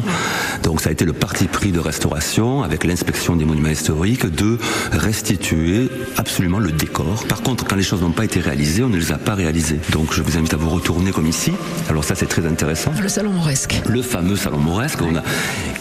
Donc 0.62 0.80
ça 0.80 0.90
a 0.90 0.92
été 0.92 1.04
le 1.04 1.14
parti 1.14 1.46
pris 1.46 1.72
de 1.72 1.80
restauration 1.80 2.62
avec 2.62 2.84
l'inspection 2.84 3.36
des 3.36 3.46
monuments 3.46 3.70
historiques 3.70 4.28
de 4.28 4.60
restituer 4.92 5.90
absolument 6.18 6.60
le 6.60 6.72
décor. 6.72 7.26
Par 7.28 7.42
contre, 7.42 7.66
quand 7.66 7.76
les 7.76 7.82
choses 7.82 8.02
n'ont 8.02 8.12
pas 8.12 8.26
été 8.26 8.40
réalisées, 8.40 8.84
on 8.84 8.90
ne 8.90 8.98
les 8.98 9.12
a 9.12 9.18
pas 9.18 9.34
réalisées. 9.34 9.80
Donc 9.92 10.14
je 10.14 10.22
vous 10.22 10.38
invite 10.38 10.54
à 10.54 10.58
vous 10.58 10.70
retourner 10.70 11.10
comme 11.10 11.26
ici. 11.26 11.54
Alors 11.90 12.04
ça 12.04 12.14
c'est 12.14 12.28
très 12.28 12.46
intéressant 12.46 12.92
Le 13.02 13.10
salon 13.10 13.32
mauresque. 13.32 13.82
le 13.90 14.04
fameux 14.04 14.36
salon 14.36 14.60
mauresque 14.60 15.00
on 15.02 15.16
a, 15.16 15.24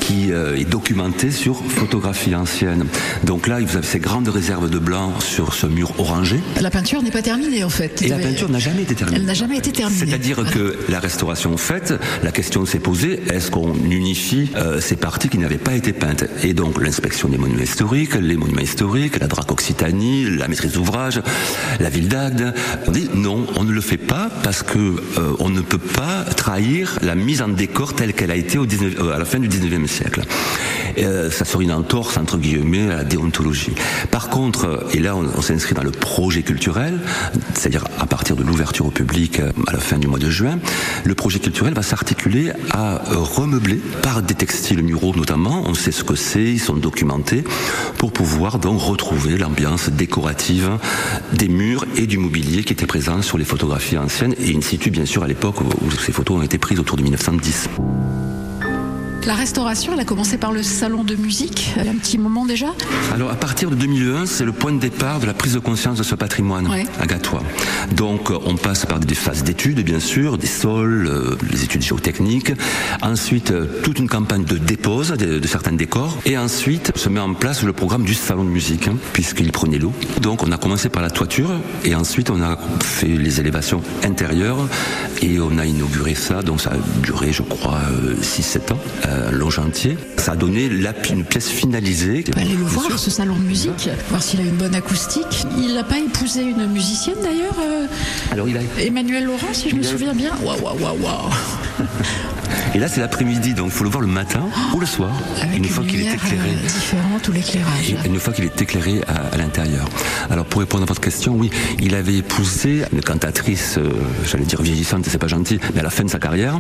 qui 0.01 0.33
euh, 0.33 0.57
est 0.57 0.65
documenté 0.65 1.31
sur 1.31 1.57
photographie 1.57 2.35
ancienne. 2.35 2.87
Donc 3.25 3.49
là, 3.49 3.61
vous 3.61 3.77
avez 3.77 3.87
ces 3.87 4.01
grandes 4.01 4.29
réserves 4.29 4.71
de 4.71 4.79
blanc 4.79 5.21
sur 5.21 5.53
ce 5.53 5.67
mur 5.67 5.93
orangé. 5.99 6.41
La 6.61 6.70
peinture 6.71 7.03
n'est 7.03 7.11
pas 7.11 7.23
terminée 7.23 7.65
en 7.65 7.69
fait. 7.69 8.03
Et 8.03 8.09
la 8.09 8.19
peinture 8.19 8.49
n'a 8.49 8.59
jamais 8.59 8.83
été 8.83 8.95
terminée. 8.95 9.19
Elle 9.19 9.27
n'a 9.27 9.35
jamais 9.35 9.59
été 9.59 9.73
terminée. 9.73 10.07
C'est-à-dire 10.07 10.45
que 10.51 10.77
la 10.89 11.01
restauration 11.01 11.57
faite, 11.57 11.95
la 12.23 12.33
question 12.33 12.65
s'est 12.67 12.79
posée 12.79 13.21
est-ce 13.31 13.51
qu'on 13.51 13.75
unifie 13.75 14.51
euh, 14.57 14.81
ces 14.81 14.97
parties 14.97 15.29
qui 15.29 15.39
n'avaient 15.39 15.59
pas 15.59 15.75
été 15.75 15.93
peintes? 15.93 16.25
Et 16.43 16.55
donc 16.55 16.81
l'inspection 16.81 17.29
des 17.29 17.39
monuments 17.39 17.63
historiques, 17.63 18.15
les 18.15 18.37
monuments 18.37 18.61
historiques, 18.61 19.19
la 19.21 19.27
DRAC 19.27 19.51
Occitanie, 19.51 20.25
la 20.37 20.49
maîtrise 20.49 20.73
d'ouvrage, 20.73 21.21
la 21.79 21.91
ville 21.91 22.09
d'Agde, 22.09 22.55
on 22.87 22.91
dit 22.91 23.09
non, 23.15 23.47
on 23.57 23.65
ne 23.65 23.73
le 23.73 23.81
fait 23.81 23.97
pas 23.99 24.31
parce 24.43 24.63
que 24.63 24.79
euh, 24.79 25.33
on 25.39 25.51
ne 25.51 25.61
peut 25.61 25.79
pas 25.79 26.25
trahir 26.37 26.99
la 27.03 27.15
mise 27.15 27.43
en 27.43 27.49
décor 27.49 27.95
telle 27.95 28.13
qu'elle 28.13 28.31
a 28.31 28.37
été 28.37 28.59
au 28.59 28.67
19 28.67 28.95
euh, 28.99 29.15
à 29.15 29.19
la 29.19 29.25
fin 29.25 29.39
du 29.39 29.49
19e 29.49 29.87
siècle. 29.87 30.23
Euh, 30.99 31.31
ça 31.31 31.45
serait 31.45 31.65
une 31.65 31.73
entorse 31.73 32.17
entre 32.17 32.39
guillemets 32.39 32.91
à 32.91 32.97
la 32.97 33.05
déontologie. 33.05 33.73
Par 34.11 34.29
contre, 34.29 34.65
euh, 34.67 34.89
et 34.93 34.99
là 34.99 35.17
on, 35.17 35.43
s'inscrit 35.43 35.75
dans 35.75 35.83
le 35.83 35.91
projet 35.91 36.43
culturel, 36.43 36.99
c'est-à-dire 37.55 37.85
à 37.99 38.07
partir 38.07 38.37
de 38.37 38.43
l'ouverture 38.43 38.87
au 38.87 38.91
public 38.91 39.41
euh, 39.41 39.53
à 39.67 39.73
la 39.73 39.79
fin 39.79 39.99
du 39.99 40.07
mois 40.07 40.19
de 40.19 40.31
juin, 40.31 40.59
le 41.05 41.15
projet 41.15 41.39
culturel 41.39 41.75
va 41.75 41.83
s'articuler 41.83 42.53
à 42.71 43.01
remeubler 43.11 43.81
par 44.03 44.23
des 44.23 44.35
textiles 44.35 44.83
muraux 44.83 45.15
notamment, 45.15 45.63
on 45.67 45.75
sait 45.75 45.93
ce 45.93 46.05
que 46.05 46.15
c'est, 46.15 46.45
ils 46.45 46.61
sont 46.61 46.77
documentés, 46.77 47.45
pour 47.99 48.13
pouvoir 48.13 48.59
donc 48.59 48.81
retrouver 48.81 49.39
l'ambiance 49.39 49.89
décorative 49.89 50.79
des 51.33 51.49
murs 51.49 51.85
et 51.97 52.07
du 52.07 52.19
mobilier 52.19 52.65
qui 52.65 52.73
était 52.73 52.87
présent 52.87 53.23
sur 53.23 53.39
les 53.39 53.45
photographies 53.45 53.99
anciennes 53.99 54.35
et 54.39 54.57
in 54.57 54.61
situ 54.61 54.91
bien 54.91 55.07
sûr 55.07 55.23
à 55.23 55.29
l'époque 55.29 55.61
où 55.61 55.91
ces 55.91 56.13
photos 56.13 56.39
ont 56.39 56.43
été 56.43 56.59
prises 56.59 56.81
autour 56.81 56.97
de 56.97 57.03
1910. 57.03 57.69
La 59.27 59.35
restauration, 59.35 59.93
elle 59.93 60.01
a 60.01 60.05
commencé 60.05 60.39
par 60.39 60.51
le 60.51 60.63
salon 60.63 61.05
de 61.05 61.15
musique, 61.15 61.73
il 61.77 61.85
y 61.85 61.89
a 61.89 61.91
un 61.91 61.95
petit 61.97 62.19
moment 62.19 62.47
déjà. 62.47 62.69
Alors 63.15 63.31
à 63.31 63.35
partir 63.37 63.71
de 63.71 63.75
2001, 63.77 64.27
c'est 64.27 64.45
le 64.45 64.53
point 64.53 64.73
de 64.73 64.81
départ 64.81 65.21
de 65.21 65.27
la 65.27 65.35
prise 65.35 65.55
de 65.55 65.59
conscience 65.59 65.99
de 65.99 66.03
ce 66.03 66.15
patrimoine 66.15 66.67
Ouais. 66.69 66.85
à 67.01 67.07
Gatois. 67.07 67.43
Donc 67.95 68.31
euh, 68.31 68.39
on 68.47 68.57
passe 68.57 68.87
par 68.87 68.99
des 68.99 69.15
phases 69.15 69.45
d'études 69.45 69.81
bien 69.85 70.01
sûr, 70.01 70.37
des 70.39 70.47
sols, 70.47 71.07
euh, 71.07 71.37
les 71.53 71.63
études 71.65 71.83
géotechniques, 71.83 72.53
ensuite 73.03 73.51
euh, 73.51 73.67
toute 73.85 73.99
une 73.99 74.09
campagne 74.09 74.45
de 74.45 74.57
dépose 74.57 75.11
de, 75.11 75.39
de 75.39 75.47
certains 75.47 75.73
décors, 75.73 76.17
et 76.25 76.37
ensuite 76.39 76.97
se 76.97 77.09
met 77.09 77.21
en 77.21 77.35
place 77.35 77.63
le 77.63 77.73
programme 77.75 78.05
du 78.05 78.15
salon 78.15 78.45
de 78.45 78.51
musique, 78.51 78.89
hein, 78.89 78.97
puisqu'il 79.13 79.53
prenait 79.53 79.79
l'eau. 79.79 79.93
Donc 80.23 80.43
on 80.43 80.51
a 80.51 80.57
commencé 80.57 80.89
par 80.89 81.03
la 81.03 81.11
toiture, 81.11 81.51
et 81.85 81.95
ensuite 81.95 82.31
on 82.31 82.43
a 82.43 82.59
fait 82.83 83.07
les 83.07 83.39
élévations 83.39 83.83
intérieures, 84.03 84.67
et 85.23 85.39
on 85.41 85.59
a 85.59 85.67
inauguré 85.67 86.15
ça, 86.15 86.43
donc 86.43 86.61
ça 86.61 86.71
a 86.71 87.01
duré 87.03 87.33
je 87.33 87.43
crois 87.43 87.79
6-7 88.23 88.73
ans, 88.73 88.79
euh, 89.11 89.29
un 89.29 89.33
long 89.33 89.51
chantier. 89.51 89.97
Ça 90.17 90.33
a 90.33 90.37
donné 90.37 90.69
la, 90.69 90.93
une 91.11 91.25
pièce 91.25 91.49
finalisée. 91.49 92.25
Aller 92.37 92.51
le 92.55 92.65
voir, 92.65 92.99
ce 92.99 93.11
salon 93.11 93.37
de 93.37 93.43
musique, 93.43 93.89
voir 94.09 94.23
s'il 94.23 94.41
a 94.41 94.45
une 94.45 94.57
bonne 94.57 94.75
acoustique. 94.75 95.45
Il 95.59 95.75
n'a 95.75 95.85
pas 95.85 95.99
épousé 95.99 96.43
une 96.43 96.67
musicienne 96.67 97.17
d'ailleurs, 97.23 97.57
euh, 97.61 97.87
Alors 98.33 98.49
il 98.49 98.57
a 98.57 98.61
Emmanuel 98.83 99.25
Laurent, 99.25 99.49
si 99.53 99.71
je 99.71 99.75
me 99.75 99.81
Il 99.83 99.87
a- 99.87 99.91
souviens 99.91 100.15
bien. 100.15 100.31
Waouh, 100.43 100.61
waouh, 100.63 100.79
waouh, 100.81 100.99
waouh. 101.03 101.31
Et 102.75 102.79
là, 102.79 102.89
c'est 102.89 103.01
l'après-midi, 103.01 103.55
donc 103.55 103.67
il 103.67 103.73
faut 103.73 103.85
le 103.85 103.91
voir 103.91 104.01
le 104.01 104.07
matin 104.07 104.43
ou 104.75 104.81
le 104.81 104.87
soir, 104.87 105.11
Avec 105.41 105.57
une 105.57 105.65
une 105.65 105.71
fois 105.71 105.83
qu'il 105.85 106.01
est 106.01 106.13
éclairé. 106.15 106.37
euh, 106.37 106.67
différente 106.67 107.29
ou 107.29 107.33
l'éclairage. 107.33 107.95
Une 108.05 108.19
fois 108.21 108.33
qu'il 108.33 108.45
est 108.45 108.63
éclairé 108.63 109.01
à, 109.09 109.35
à 109.35 109.37
l'intérieur. 109.37 109.89
Alors 110.31 110.45
pour 110.45 110.61
répondre 110.61 110.85
à 110.85 110.87
votre 110.87 111.01
question, 111.01 111.35
oui, 111.35 111.51
il 111.81 111.95
avait 111.95 112.17
épousé 112.19 112.83
une 112.93 113.01
cantatrice, 113.03 113.77
euh, 113.79 113.91
j'allais 114.25 114.45
dire 114.45 114.63
vieillissante, 114.63 115.05
c'est 115.09 115.19
pas 115.19 115.27
gentil, 115.29 115.59
mais 115.75 115.81
à 115.81 115.83
la 115.85 115.91
fin 115.91 116.05
de 116.05 116.11
sa 116.11 116.19
carrière, 116.19 116.59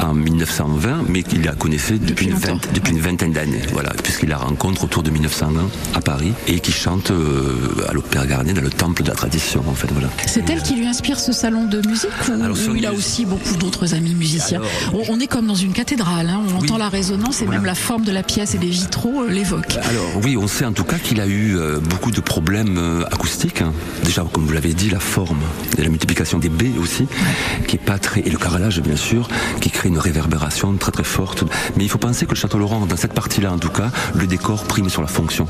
en 0.00 0.14
1920, 0.14 1.04
mais 1.08 1.22
qu'il 1.22 1.42
la 1.42 1.52
connaissait 1.52 1.79
depuis, 1.88 2.26
une, 2.26 2.32
longtemps. 2.32 2.54
vingt- 2.56 2.72
depuis 2.74 2.92
une 2.92 3.00
vingtaine 3.00 3.32
d'années, 3.32 3.62
voilà, 3.72 3.90
puisqu'il 4.02 4.28
la 4.28 4.36
rencontre 4.36 4.84
autour 4.84 5.02
de 5.02 5.10
1901 5.10 5.68
à 5.94 6.00
Paris 6.00 6.32
et 6.46 6.60
qui 6.60 6.72
chante 6.72 7.10
euh, 7.10 7.54
à 7.88 7.92
l'Opéra 7.92 8.26
Garnier 8.26 8.52
dans 8.52 8.60
le 8.62 8.70
temple 8.70 9.02
de 9.02 9.08
la 9.08 9.14
tradition, 9.14 9.62
en 9.66 9.74
fait, 9.74 9.88
voilà. 9.92 10.08
C'est 10.26 10.48
elle 10.50 10.62
qui 10.62 10.74
lui 10.76 10.86
inspire 10.86 11.18
ce 11.18 11.32
salon 11.32 11.64
de 11.66 11.78
musique 11.86 12.10
ou, 12.28 12.32
Alors, 12.42 12.56
il 12.76 12.86
a 12.86 12.92
aussi 12.92 13.24
beaucoup 13.24 13.56
d'autres 13.56 13.94
amis 13.94 14.14
musiciens? 14.14 14.60
Alors- 14.60 15.08
on, 15.08 15.14
on 15.16 15.20
est 15.20 15.26
comme 15.26 15.46
dans 15.46 15.54
une 15.54 15.72
cathédrale, 15.72 16.28
hein, 16.28 16.40
on 16.46 16.58
Oui. 16.60 16.64
entend 16.64 16.78
la 16.78 16.88
résonance 16.88 17.40
et 17.42 17.44
Voilà. 17.44 17.60
même 17.60 17.66
la 17.66 17.74
forme 17.74 18.04
de 18.04 18.12
la 18.12 18.22
pièce 18.22 18.54
et 18.54 18.58
des 18.58 18.68
vitraux 18.68 19.22
euh, 19.24 19.30
l'évoque. 19.30 19.76
Alors 19.88 20.06
oui, 20.22 20.36
on 20.36 20.46
sait 20.48 20.64
en 20.64 20.72
tout 20.72 20.84
cas 20.84 20.98
qu'il 20.98 21.20
a 21.20 21.26
eu 21.26 21.56
euh, 21.56 21.78
beaucoup 21.80 22.10
de 22.10 22.20
problèmes 22.20 23.04
acoustiques. 23.10 23.62
hein. 23.62 23.72
Déjà, 24.04 24.24
comme 24.32 24.44
vous 24.46 24.52
l'avez 24.52 24.74
dit, 24.74 24.90
la 24.90 25.00
forme 25.00 25.38
et 25.78 25.82
la 25.82 25.88
multiplication 25.88 26.38
des 26.38 26.48
baies 26.48 26.72
aussi, 26.80 27.06
qui 27.66 27.76
est 27.76 27.80
pas 27.84 27.98
très 27.98 28.20
et 28.20 28.30
le 28.30 28.38
carrelage 28.38 28.80
bien 28.80 28.96
sûr, 28.96 29.28
qui 29.60 29.70
crée 29.70 29.88
une 29.88 29.98
réverbération 29.98 30.74
très 30.76 30.92
très 30.92 31.04
forte. 31.04 31.44
Mais 31.76 31.84
il 31.84 31.88
faut 31.88 31.98
penser 31.98 32.26
que 32.26 32.30
le 32.30 32.36
Château 32.36 32.58
Laurent, 32.58 32.86
dans 32.86 32.96
cette 32.96 33.12
partie-là 33.12 33.52
en 33.52 33.58
tout 33.58 33.70
cas, 33.70 33.90
le 34.14 34.26
décor 34.26 34.64
prime 34.64 34.88
sur 34.88 35.02
la 35.02 35.08
fonction. 35.08 35.46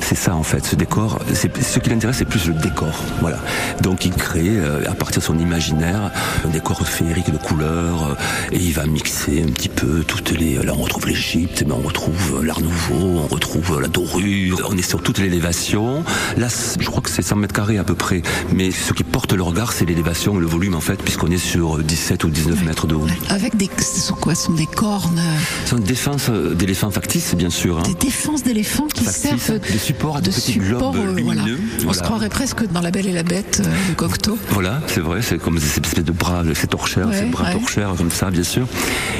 C'est 0.00 0.14
ça 0.14 0.34
en 0.34 0.42
fait. 0.42 0.64
Ce 0.64 0.76
décor, 0.76 1.18
c'est 1.34 1.56
ce 1.62 1.78
qui 1.78 1.90
l'intéresse, 1.90 2.16
c'est 2.18 2.24
plus 2.24 2.46
le 2.46 2.54
décor. 2.54 2.94
Voilà. 3.20 3.38
Donc 3.82 4.04
il 4.04 4.12
crée 4.12 4.48
euh, 4.48 4.88
à 4.88 4.94
partir 4.94 5.20
de 5.20 5.24
son 5.24 5.38
imaginaire 5.38 6.10
un 6.44 6.48
décor 6.48 6.86
féerique 6.86 7.30
de 7.30 7.38
couleurs 7.38 8.10
euh, 8.10 8.14
et 8.52 8.58
il 8.58 8.72
va 8.72 8.86
mixer 8.86 9.42
un 9.42 9.50
petit 9.50 9.68
peu 9.68 10.04
toutes 10.04 10.30
les. 10.30 10.56
Là 10.56 10.72
on 10.76 10.82
retrouve 10.82 11.06
l'Égypte, 11.06 11.64
mais 11.66 11.72
on 11.72 11.82
retrouve 11.82 12.40
euh, 12.40 12.44
l'Art 12.44 12.60
Nouveau, 12.60 13.20
on 13.20 13.26
retrouve 13.26 13.76
euh, 13.76 13.80
la 13.80 13.88
dorure. 13.88 14.68
On 14.70 14.76
est 14.76 14.88
sur 14.88 15.02
toute 15.02 15.18
l'élévation. 15.18 16.04
Là 16.36 16.48
je 16.78 16.86
crois 16.86 17.02
que 17.02 17.10
c'est 17.10 17.22
100 17.22 17.36
mètres 17.36 17.54
carrés 17.54 17.78
à 17.78 17.84
peu 17.84 17.94
près. 17.94 18.22
Mais 18.52 18.70
ce 18.70 18.92
qui 18.92 19.04
porte 19.04 19.32
le 19.32 19.42
regard, 19.42 19.72
c'est 19.72 19.84
l'élévation 19.84 20.36
le 20.38 20.46
volume 20.46 20.74
en 20.74 20.80
fait, 20.80 21.02
puisqu'on 21.02 21.30
est 21.30 21.38
sur 21.38 21.78
17 21.78 22.24
ou 22.24 22.30
19 22.30 22.64
mètres 22.64 22.86
de 22.86 22.94
haut. 22.94 23.06
Avec 23.28 23.56
des, 23.56 23.70
ce 23.78 24.00
sont 24.00 24.14
quoi? 24.14 24.34
Ce 24.34 24.46
sont 24.46 24.52
des 24.52 24.66
cornes, 24.66 25.18
euh, 25.18 25.38
sont 25.64 25.76
des 25.76 25.84
défenses 25.84 26.28
euh, 26.30 26.54
d'éléphants 26.54 26.90
factices, 26.90 27.34
bien 27.34 27.50
sûr. 27.50 27.78
hein. 27.78 27.82
des 27.82 27.94
défenses 27.94 28.42
d'éléphants 28.42 28.86
qui 28.86 29.04
Factices, 29.04 29.22
servent 29.22 29.58
des 29.60 29.78
supports 29.78 30.16
à 30.16 30.20
de 30.20 30.26
de 30.26 30.30
petits 30.30 30.52
support. 30.52 30.92
globes 30.92 30.96
euh, 30.96 31.22
voilà. 31.22 31.42
lumineux. 31.42 31.58
On 31.78 31.82
Voilà. 31.84 31.98
se 31.98 32.02
croirait 32.04 32.28
presque 32.28 32.66
dans 32.70 32.80
La 32.80 32.90
Belle 32.90 33.06
et 33.06 33.12
la 33.12 33.22
Bête 33.22 33.62
euh, 33.64 33.88
de 33.90 33.94
Cocteau. 33.94 34.38
Voilà, 34.50 34.80
c'est 34.86 35.00
vrai, 35.00 35.22
c'est 35.22 35.38
comme 35.38 35.58
ces 35.58 35.80
espèces 35.80 36.04
de 36.04 36.12
bras, 36.12 36.42
ces 36.54 36.66
torchères, 36.66 37.08
Ouais, 37.08 37.18
ces 37.20 37.26
bras 37.26 37.44
ouais. 37.44 37.52
torchères 37.54 37.94
comme 37.96 38.10
ça, 38.10 38.30
bien 38.30 38.42
sûr. 38.42 38.66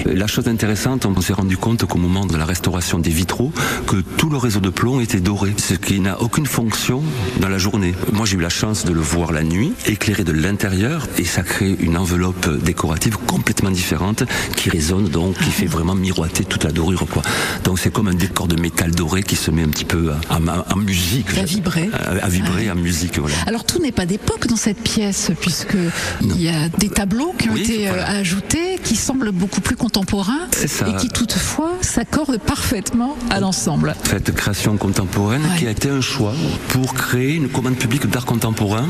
Euh, 0.06 0.14
La 0.14 0.26
chose 0.26 0.48
intéressante, 0.48 1.06
on 1.06 1.20
s'est 1.20 1.32
rendu 1.32 1.56
compte 1.56 1.84
qu'au 1.86 1.98
moment 1.98 2.26
de 2.26 2.36
la 2.36 2.44
restauration 2.44 2.98
des 2.98 3.10
vitraux, 3.10 3.52
que 3.86 3.96
tout 4.16 4.28
le 4.30 4.36
réseau 4.36 4.60
de 4.60 4.70
plomb 4.70 5.00
était 5.00 5.20
doré, 5.20 5.54
ce 5.58 5.74
qui 5.74 6.00
n'a 6.00 6.20
aucune 6.20 6.46
fonction 6.46 7.02
dans 7.40 7.48
la 7.48 7.58
journée. 7.58 7.94
Moi, 8.12 8.26
j'ai 8.26 8.36
eu 8.36 8.40
la 8.40 8.48
chance 8.48 8.84
de 8.84 8.92
le 8.92 9.00
voir 9.00 9.32
la 9.32 9.42
nuit, 9.42 9.72
éclairé 9.86 10.24
de 10.24 10.32
l'intérieur, 10.32 11.06
et 11.18 11.24
ça 11.24 11.42
crée 11.42 11.76
une 11.80 11.96
enveloppe 11.96 12.48
décorative 12.62 13.16
complètement 13.26 13.70
différente, 13.70 14.24
qui 14.56 14.70
résonne 14.70 15.08
donc, 15.08 15.36
qui 15.38 15.50
fait 15.50 15.66
vraiment 15.66 15.94
toute 16.28 16.64
la 16.64 16.72
dorure, 16.72 17.06
quoi. 17.10 17.22
Donc 17.64 17.78
c'est 17.78 17.92
comme 17.92 18.08
un 18.08 18.14
décor 18.14 18.48
de 18.48 18.56
métal 18.60 18.90
doré 18.92 19.22
qui 19.22 19.36
se 19.36 19.50
met 19.50 19.62
un 19.62 19.68
petit 19.68 19.84
peu 19.84 20.10
en- 20.30 20.72
en 20.72 20.76
musique. 20.76 21.26
À 21.38 21.44
vibrer. 21.44 21.90
À, 21.92 22.24
à 22.24 22.28
vibrer 22.28 22.70
en 22.70 22.74
musique, 22.76 23.18
voilà. 23.18 23.36
Alors 23.46 23.64
tout 23.64 23.78
n'est 23.80 23.92
pas 23.92 24.06
d'époque 24.06 24.46
dans 24.46 24.56
cette 24.56 24.80
pièce, 24.82 25.30
puisque 25.40 25.76
il 26.22 26.40
y 26.42 26.48
a 26.48 26.68
des 26.78 26.88
tableaux 26.88 27.34
qui 27.38 27.48
ont 27.50 27.54
Oui, 27.54 27.62
été 27.62 27.86
euh, 27.88 27.92
voilà. 27.92 28.08
ajoutés, 28.08 28.78
qui 28.82 28.96
semblent 28.96 29.30
beaucoup 29.32 29.60
plus 29.60 29.76
contemporains, 29.76 30.46
ça. 30.66 30.88
et 30.88 30.96
qui 30.96 31.08
toutefois 31.08 31.72
s'accordent 31.80 32.38
parfaitement 32.38 33.16
à 33.30 33.40
l'ensemble. 33.40 33.94
cette 34.08 34.34
création 34.34 34.76
contemporaine 34.76 35.42
Ouais. 35.42 35.58
qui 35.58 35.66
a 35.66 35.70
été 35.70 35.88
un 35.90 36.00
choix 36.00 36.32
pour 36.68 36.94
créer 36.94 37.34
une 37.34 37.48
commande 37.48 37.76
publique 37.76 38.06
d'art 38.08 38.24
contemporain 38.24 38.86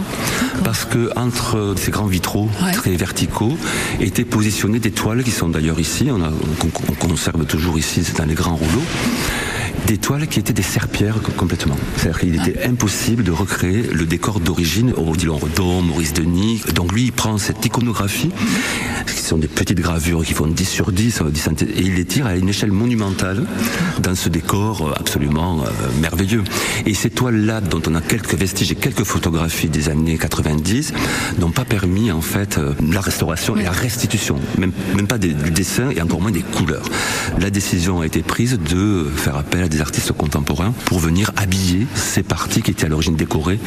parce 0.64 0.84
que 0.84 1.10
entre 1.16 1.74
ces 1.76 1.90
grands 1.90 2.06
vitraux 2.06 2.48
Ouais. 2.62 2.72
très 2.72 2.96
verticaux 2.96 3.56
étaient 4.00 4.24
positionnées 4.24 4.78
des 4.78 4.90
toiles 4.90 5.22
qui 5.24 5.30
sont 5.30 5.48
d'ailleurs 5.48 5.78
ici, 5.80 6.08
on, 6.10 6.22
a- 6.22 6.30
qu'on 6.60 6.68
qu'on 6.94 7.16
conserve 7.26 7.46
toujours 7.46 7.78
ici, 7.78 8.04
c'est 8.04 8.18
dans 8.18 8.24
les 8.24 8.34
grands 8.34 8.54
rouleaux. 8.54 9.45
Des 9.86 9.98
toiles 9.98 10.26
qui 10.26 10.40
étaient 10.40 10.52
des 10.52 10.62
serpillères 10.62 11.22
co- 11.22 11.30
complètement. 11.36 11.76
C'est-à-dire 11.96 12.18
qu'il 12.20 12.34
était 12.34 12.64
impossible 12.66 13.22
de 13.22 13.30
recréer 13.30 13.82
le 13.92 14.04
décor 14.04 14.40
d'origine 14.40 14.92
au 14.96 15.12
Odilon 15.12 15.36
Redon, 15.38 15.80
Maurice 15.82 16.12
Denis. 16.12 16.62
Donc 16.74 16.92
lui, 16.92 17.04
il 17.04 17.12
prend 17.12 17.38
cette 17.38 17.64
iconographie, 17.64 18.30
qui 19.06 19.20
sont 19.22 19.38
des 19.38 19.46
petites 19.46 19.78
gravures 19.80 20.24
qui 20.24 20.32
font 20.34 20.48
10 20.48 20.64
sur 20.64 20.90
10, 20.90 21.20
euh, 21.20 21.30
10 21.30 21.40
centi- 21.40 21.64
et 21.66 21.82
il 21.82 21.94
les 21.94 22.04
tire 22.04 22.26
à 22.26 22.34
une 22.34 22.48
échelle 22.48 22.72
monumentale 22.72 23.44
dans 24.00 24.16
ce 24.16 24.28
décor 24.28 24.88
euh, 24.88 24.92
absolument 24.96 25.62
euh, 25.64 25.68
merveilleux. 26.00 26.42
Et 26.84 26.94
ces 26.94 27.10
toiles-là, 27.10 27.60
dont 27.60 27.82
on 27.86 27.94
a 27.94 28.00
quelques 28.00 28.34
vestiges 28.34 28.72
et 28.72 28.76
quelques 28.76 29.04
photographies 29.04 29.68
des 29.68 29.88
années 29.88 30.18
90, 30.18 30.94
n'ont 31.38 31.52
pas 31.52 31.64
permis 31.64 32.10
en 32.10 32.20
fait 32.22 32.58
la 32.90 33.00
restauration 33.00 33.56
et 33.56 33.62
la 33.62 33.70
restitution, 33.70 34.36
même, 34.58 34.72
même 34.96 35.06
pas 35.06 35.18
des- 35.18 35.32
du 35.32 35.50
dessin 35.52 35.90
et 35.90 36.02
encore 36.02 36.20
moins 36.20 36.32
des 36.32 36.42
couleurs. 36.42 36.84
La 37.40 37.50
décision 37.50 38.00
a 38.00 38.06
été 38.06 38.22
prise 38.22 38.58
de 38.58 39.06
faire 39.16 39.36
appel 39.36 39.62
à 39.62 39.68
des 39.68 39.75
artistes 39.80 40.12
contemporains 40.12 40.72
pour 40.86 40.98
venir 40.98 41.30
habiller 41.36 41.86
ces 41.94 42.22
parties 42.22 42.62
qui 42.62 42.70
étaient 42.70 42.86
à 42.86 42.88
l'origine 42.88 43.16
décorées 43.16 43.58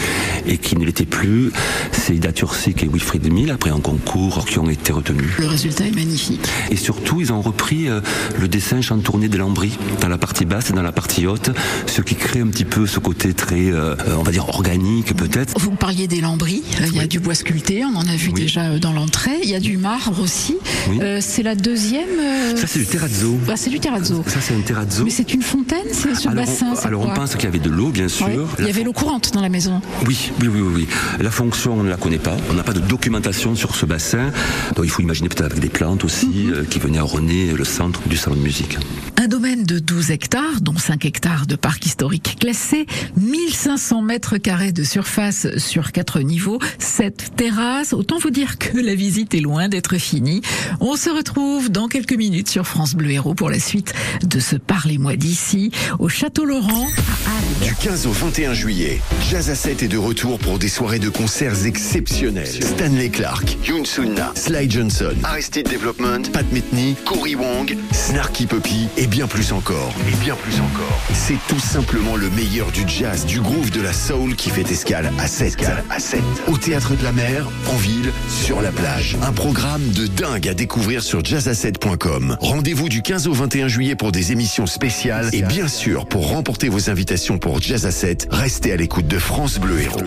et 0.46 0.58
qui 0.58 0.76
ne 0.78 0.86
l'étaient 0.86 1.06
plus. 1.06 1.52
C'est 1.92 2.16
Ida 2.16 2.32
Tursik 2.32 2.84
et 2.84 2.88
Wilfried 2.88 3.32
Mill, 3.32 3.52
après 3.52 3.70
un 3.70 3.80
concours, 3.80 4.46
qui 4.46 4.60
ont 4.60 4.70
été 4.70 4.92
retenus. 4.92 5.30
Le 5.40 5.48
résultat 5.48 5.86
est 5.86 5.96
magnifique. 5.96 6.42
Et 6.72 6.76
surtout, 6.76 7.22
ils 7.22 7.32
ont 7.34 7.42
repris 7.42 7.88
euh, 7.90 8.02
le 8.40 8.48
dessin 8.48 8.82
chantourné 8.82 9.28
de 9.30 9.38
Lambry 9.38 9.72
dans 10.02 10.08
la 10.08 10.18
partie 10.18 10.46
basse 10.46 10.70
et 10.70 10.74
dans 10.74 10.82
la 10.82 10.92
partie 10.92 11.28
haute, 11.28 11.52
ce 11.88 12.02
qui 12.02 12.16
crée 12.16 12.40
un 12.42 12.48
petit 12.48 12.66
peu 12.66 12.88
ce 12.88 13.00
côté 13.00 13.34
très, 13.34 13.72
euh, 13.72 13.96
on 14.18 14.24
va 14.24 14.32
dire, 14.32 14.48
organique 14.50 15.16
peut-être. 15.16 15.54
Vous 15.60 15.72
parliez 15.72 16.08
des 16.08 16.22
lambris, 16.22 16.64
euh, 16.82 16.86
il 16.88 16.96
y 16.96 17.00
a 17.00 17.08
du 17.08 17.20
bois 17.20 17.36
sculpté, 17.36 17.84
on 17.86 17.96
en 17.96 18.08
a 18.08 18.16
vu 18.16 18.32
Oui. 18.34 18.42
déjà 18.42 18.78
dans 18.80 18.94
l'entrée, 18.94 19.40
il 19.44 19.50
y 19.50 19.56
a 19.56 19.60
du 19.60 19.78
marbre 19.78 20.20
aussi. 20.22 20.58
Oui. 20.90 21.00
Euh, 21.02 21.20
c'est 21.22 21.44
la 21.44 21.56
deuxième. 21.56 22.10
Ça, 22.56 22.68
c'est 22.68 22.80
du 22.80 22.86
terrazzo. 22.86 23.38
bah, 23.48 23.54
c'est 23.56 23.70
du 23.70 23.80
terrazzo. 23.80 24.24
Ça, 24.28 24.40
c'est 24.42 24.54
un 24.56 24.62
terrazzo. 24.62 25.04
Mais 25.04 25.10
c'est 25.10 25.34
une 25.34 25.42
fontaine, 25.42 25.88
c'est 26.02 26.16
ce 26.16 26.28
alors, 26.30 26.46
bassin. 26.46 26.74
on, 26.76 26.86
alors 26.88 27.14
pense 27.14 27.36
qu'il 27.36 27.44
y 27.46 27.48
avait 27.48 27.60
de 27.60 27.70
l'eau, 27.70 27.90
bien 27.90 28.08
sûr. 28.08 28.48
Il 28.60 28.66
y 28.66 28.70
avait 28.70 28.84
l'eau 28.84 28.94
courante 28.94 29.34
dans 29.34 29.42
la 29.42 29.50
maison. 29.50 29.82
Oui, 30.08 30.32
oui, 30.42 30.48
oui, 30.48 30.62
oui. 30.62 30.88
La 31.20 31.32
fonction, 31.32 31.74
on 31.74 31.84
ne 31.84 31.90
la 31.90 31.98
connaît 31.98 32.18
pas. 32.18 32.38
On 32.50 32.54
n'a 32.54 32.64
pas 32.64 32.74
de 32.74 32.80
documentation 32.80 33.56
sur 33.56 33.76
ce 33.76 33.86
bassin. 33.86 34.32
Donc 34.76 34.86
il 34.86 34.92
faut 34.92 35.02
imaginer 35.02 35.30
peut-être 35.30 35.52
avec 35.52 35.60
des 35.60 35.70
plantes 35.70 36.04
aussi 36.04 36.28
Mhm. 36.28 36.54
euh, 36.54 36.64
qui 36.64 36.80
venaient 36.80 37.00
orner 37.00 37.54
le 37.54 37.64
centre 37.66 38.02
du 38.08 38.18
salon 38.18 38.36
de 38.36 38.42
musique. 38.42 38.78
Un 39.18 39.28
domaine 39.28 39.64
de 39.64 39.80
12 39.80 40.12
hectares, 40.12 40.62
dont 40.62 40.78
5 40.78 41.04
hectares 41.06 41.46
de 41.46 41.56
parc 41.56 41.86
historique 41.86 42.38
classé, 42.40 42.86
1500 43.18 44.02
mètres 44.02 44.38
carrés 44.38 44.72
de 44.72 44.84
surface 44.84 45.48
sur 45.58 45.92
4 45.92 46.22
niveaux, 46.22 46.60
7 46.80 47.32
terrasses. 47.36 47.94
Autant 47.94 48.18
vous 48.20 48.30
dire 48.30 48.58
que 48.58 48.78
la 48.78 48.96
visite 48.96 49.34
est 49.34 49.40
loin 49.42 49.68
d'être 49.68 49.98
finie. 49.98 50.42
On 50.80 50.96
se 50.96 51.10
retrouve 51.10 51.70
dans 51.70 51.88
quelques 51.88 52.14
minutes 52.14 52.50
sur 52.50 52.66
France 52.66 52.96
Bleu 52.96 53.12
Héros 53.12 53.34
pour 53.34 53.50
la 53.50 53.60
suite 53.60 53.94
de 54.24 54.40
ce 54.40 54.56
Parlez-moi 54.56 55.16
d'ici 55.16 55.72
au 55.98 56.10
Château 56.10 56.46
Laurent 56.46 56.88
à. 57.26 57.40
Du 57.64 57.74
15 57.76 58.06
au 58.06 58.12
21 58.12 58.54
juillet, 58.54 59.02
Jazz 59.30 59.50
à 59.50 59.56
7 59.56 59.84
est 59.84 59.88
de 59.88 59.98
retour 59.98 60.40
pour 60.40 60.60
des 60.60 60.70
soirées 60.70 61.00
de 61.00 61.10
concerts 61.10 61.66
exceptionnelles. 61.66 62.48
Stanley 62.48 63.10
Clark, 63.10 63.58
Yoon 63.66 63.86
Sunna, 63.86 64.32
Sly 64.36 64.70
Johnson, 64.70 65.16
Aristide 65.24 65.70
Development, 65.70 66.32
Pat 66.32 66.46
Metheny, 66.52 66.96
Cory 67.06 67.36
Wong, 67.36 67.76
Snarky 67.92 68.46
Puppy 68.46 68.88
et 68.98 69.08
bien 69.08 69.28
plus 69.28 69.52
encore. 69.52 69.94
Et 70.08 70.16
bien 70.24 70.36
plus 70.36 70.56
encore. 70.60 71.02
C'est 71.14 71.38
tout 71.48 71.60
simplement 71.60 72.16
le 72.16 72.30
meilleur 72.30 72.72
du 72.72 72.88
jazz, 72.88 73.26
du 73.26 73.42
groove, 73.42 73.72
de 73.72 73.82
la 73.82 73.94
soul 73.94 74.36
qui 74.36 74.50
fait 74.50 74.70
escale 74.70 75.12
à 75.20 75.28
7. 75.28 75.58
À 75.90 76.00
7. 76.00 76.22
Au 76.48 76.58
théâtre 76.58 76.96
de 76.96 77.04
la 77.04 77.12
mer, 77.12 77.50
en 77.68 77.76
ville, 77.76 78.12
sur 78.30 78.62
la 78.62 78.72
plage. 78.72 79.18
Un 79.22 79.34
programme 79.34 79.90
de 79.92 80.08
dingue 80.08 80.48
à 80.48 80.54
découvrir 80.54 81.04
sur 81.04 81.22
jazz7.com. 81.22 82.38
Rendez-vous 82.40 82.90
du 82.90 83.02
15 83.02 83.28
au 83.28 83.34
21 83.34 83.68
juillet 83.68 83.96
pour 83.96 84.12
des 84.12 84.32
émissions 84.32 84.66
spéciales 84.68 85.30
et 85.34 85.42
bien 85.42 85.68
sûr 85.68 85.79
pour 86.10 86.30
remporter 86.30 86.68
vos 86.68 86.90
invitations 86.90 87.38
pour 87.38 87.62
Jazz 87.62 87.86
à 87.86 87.92
7, 87.92 88.28
restez 88.32 88.74
à 88.74 88.76
l'écoute 88.76 89.08
de 89.08 89.18
France 89.18 89.60
Bleu 89.60 89.80
Héros. 89.80 90.02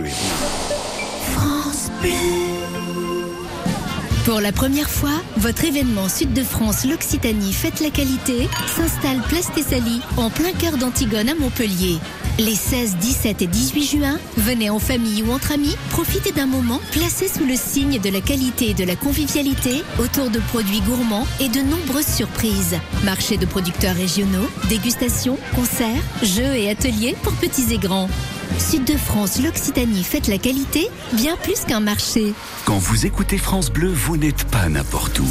France 1.34 1.90
Bleu. 2.02 2.10
Pour 4.26 4.40
la 4.40 4.52
première 4.52 4.90
fois, 4.90 5.22
votre 5.38 5.64
événement 5.64 6.10
Sud 6.10 6.34
de 6.34 6.42
France 6.42 6.84
l'Occitanie 6.84 7.54
Fête 7.54 7.80
la 7.80 7.88
qualité 7.88 8.48
s'installe 8.66 9.20
Place 9.28 9.50
Thessalie 9.54 10.02
en 10.18 10.28
plein 10.28 10.52
cœur 10.52 10.76
d'Antigone 10.76 11.30
à 11.30 11.34
Montpellier. 11.34 11.96
Les 12.38 12.54
16, 12.54 12.96
17 12.96 13.42
et 13.42 13.46
18 13.46 13.84
juin, 13.84 14.18
venez 14.38 14.70
en 14.70 14.78
famille 14.78 15.22
ou 15.22 15.32
entre 15.32 15.52
amis, 15.52 15.76
profitez 15.90 16.32
d'un 16.32 16.46
moment 16.46 16.80
placé 16.90 17.28
sous 17.28 17.44
le 17.44 17.56
signe 17.56 18.00
de 18.00 18.08
la 18.08 18.22
qualité 18.22 18.70
et 18.70 18.74
de 18.74 18.84
la 18.84 18.96
convivialité 18.96 19.82
autour 19.98 20.30
de 20.30 20.38
produits 20.38 20.80
gourmands 20.80 21.26
et 21.40 21.50
de 21.50 21.60
nombreuses 21.60 22.06
surprises. 22.06 22.78
Marché 23.04 23.36
de 23.36 23.44
producteurs 23.44 23.94
régionaux, 23.94 24.48
dégustations, 24.70 25.38
concerts, 25.54 26.02
jeux 26.22 26.54
et 26.54 26.70
ateliers 26.70 27.14
pour 27.22 27.34
petits 27.34 27.74
et 27.74 27.78
grands. 27.78 28.08
Sud 28.58 28.84
de 28.84 28.96
France, 28.96 29.38
l'Occitanie 29.42 30.02
fête 30.02 30.28
la 30.28 30.38
qualité, 30.38 30.88
bien 31.12 31.36
plus 31.36 31.60
qu'un 31.66 31.80
marché. 31.80 32.32
Quand 32.64 32.78
vous 32.78 33.04
écoutez 33.04 33.36
France 33.36 33.70
Bleu, 33.70 33.92
vous 33.92 34.16
n'êtes 34.16 34.44
pas 34.44 34.70
n'importe 34.70 35.18
où. 35.20 35.28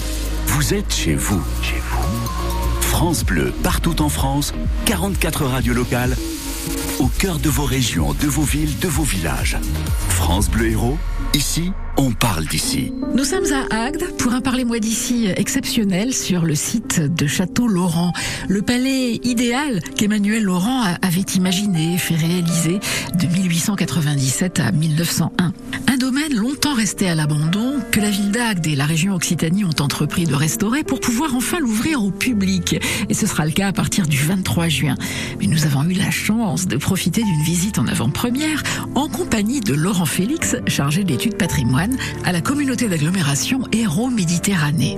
Vous 0.47 0.75
êtes 0.75 0.93
chez 0.93 1.15
vous. 1.15 1.41
Chez 1.63 1.81
vous. 1.89 2.81
France 2.81 3.23
Bleu, 3.23 3.51
partout 3.63 4.03
en 4.03 4.09
France, 4.09 4.53
44 4.85 5.45
radios 5.45 5.73
locales, 5.73 6.15
au 6.99 7.07
cœur 7.07 7.39
de 7.39 7.49
vos 7.49 7.65
régions, 7.65 8.13
de 8.13 8.27
vos 8.27 8.43
villes, 8.43 8.77
de 8.79 8.87
vos 8.87 9.03
villages. 9.03 9.57
France 10.09 10.49
Bleu 10.49 10.71
Héros, 10.71 10.97
ici, 11.33 11.71
on 11.97 12.11
parle 12.11 12.45
d'ici. 12.45 12.93
Nous 13.13 13.23
sommes 13.23 13.45
à 13.51 13.83
Agde 13.83 14.03
pour 14.17 14.33
un 14.33 14.41
Parlez-moi 14.41 14.79
d'ici 14.79 15.27
exceptionnel 15.35 16.13
sur 16.13 16.43
le 16.43 16.55
site 16.55 16.99
de 16.99 17.27
Château 17.27 17.67
Laurent. 17.67 18.13
Le 18.47 18.61
palais 18.61 19.19
idéal 19.23 19.81
qu'Emmanuel 19.95 20.43
Laurent 20.43 20.83
avait 21.01 21.25
imaginé, 21.35 21.97
fait 21.97 22.15
réaliser 22.15 22.79
de 23.15 23.27
1897 23.27 24.59
à 24.59 24.71
1901. 24.71 25.53
Un 25.87 25.97
longtemps 26.29 26.73
resté 26.73 27.09
à 27.09 27.15
l'abandon 27.15 27.79
que 27.91 27.99
la 27.99 28.09
ville 28.09 28.31
d'Agde 28.31 28.67
et 28.67 28.75
la 28.75 28.85
région 28.85 29.15
Occitanie 29.15 29.63
ont 29.63 29.81
entrepris 29.81 30.25
de 30.25 30.35
restaurer 30.35 30.83
pour 30.83 30.99
pouvoir 30.99 31.35
enfin 31.35 31.59
l'ouvrir 31.59 32.03
au 32.03 32.11
public. 32.11 32.75
Et 33.09 33.13
ce 33.13 33.27
sera 33.27 33.45
le 33.45 33.51
cas 33.51 33.67
à 33.67 33.73
partir 33.73 34.07
du 34.07 34.17
23 34.17 34.67
juin. 34.67 34.95
Mais 35.39 35.47
nous 35.47 35.65
avons 35.65 35.83
eu 35.83 35.93
la 35.93 36.11
chance 36.11 36.67
de 36.67 36.77
profiter 36.77 37.23
d'une 37.23 37.43
visite 37.43 37.79
en 37.79 37.87
avant-première 37.87 38.63
en 38.95 39.07
compagnie 39.07 39.61
de 39.61 39.73
Laurent 39.73 40.05
Félix, 40.05 40.55
chargé 40.67 41.03
d'études 41.03 41.37
patrimoine 41.37 41.97
à 42.23 42.31
la 42.31 42.41
communauté 42.41 42.87
d'agglomération 42.87 43.61
Héros 43.71 44.09
Méditerranée. 44.09 44.97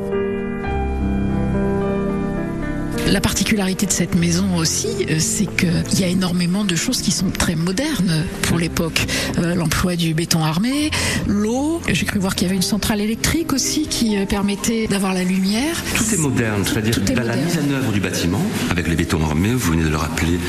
La 3.14 3.22
particularité 3.22 3.86
de 3.86 3.92
cette 3.92 4.16
maison 4.16 4.56
aussi, 4.58 4.88
euh, 5.08 5.18
c'est 5.20 5.46
qu'il 5.46 6.00
y 6.00 6.04
a 6.04 6.08
énormément 6.08 6.66
de 6.66 6.76
choses 6.76 7.00
qui 7.04 7.12
sont 7.12 7.30
très 7.30 7.54
modernes 7.56 8.26
pour 8.42 8.58
l'époque. 8.58 9.06
Euh, 9.38 9.54
L'emploi 9.54 9.96
du 9.96 10.16
béton 10.16 10.44
armé, 10.44 10.90
l'eau. 11.28 11.80
J'ai 11.88 12.08
cru 12.08 12.18
voir 12.18 12.34
qu'il 12.34 12.48
y 12.48 12.50
avait 12.50 12.56
une 12.56 12.64
centrale 12.64 13.02
électrique 13.02 13.54
aussi 13.54 13.86
qui 13.86 14.18
euh, 14.18 14.26
permettait 14.26 14.88
d'avoir 14.88 15.14
la 15.14 15.24
lumière. 15.24 15.76
Tout 15.96 16.12
est 16.12 16.18
moderne, 16.18 16.64
c'est-à-dire 16.66 16.96
la 17.06 17.22
moderne. 17.22 17.40
mise 17.46 17.60
en 17.60 17.72
œuvre 17.76 17.92
du 17.92 18.00
bâtiment, 18.00 18.42
avec 18.72 18.88
les 18.88 18.96
bétons 18.96 19.24
armés, 19.24 19.54
vous 19.54 19.74
venez 19.74 19.84
de 19.84 19.90
le 19.90 19.98
rappeler, 19.98 20.40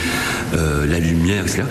euh, 0.55 0.87
la 0.87 1.01
lumière, 1.01 1.43
etc. 1.43 1.65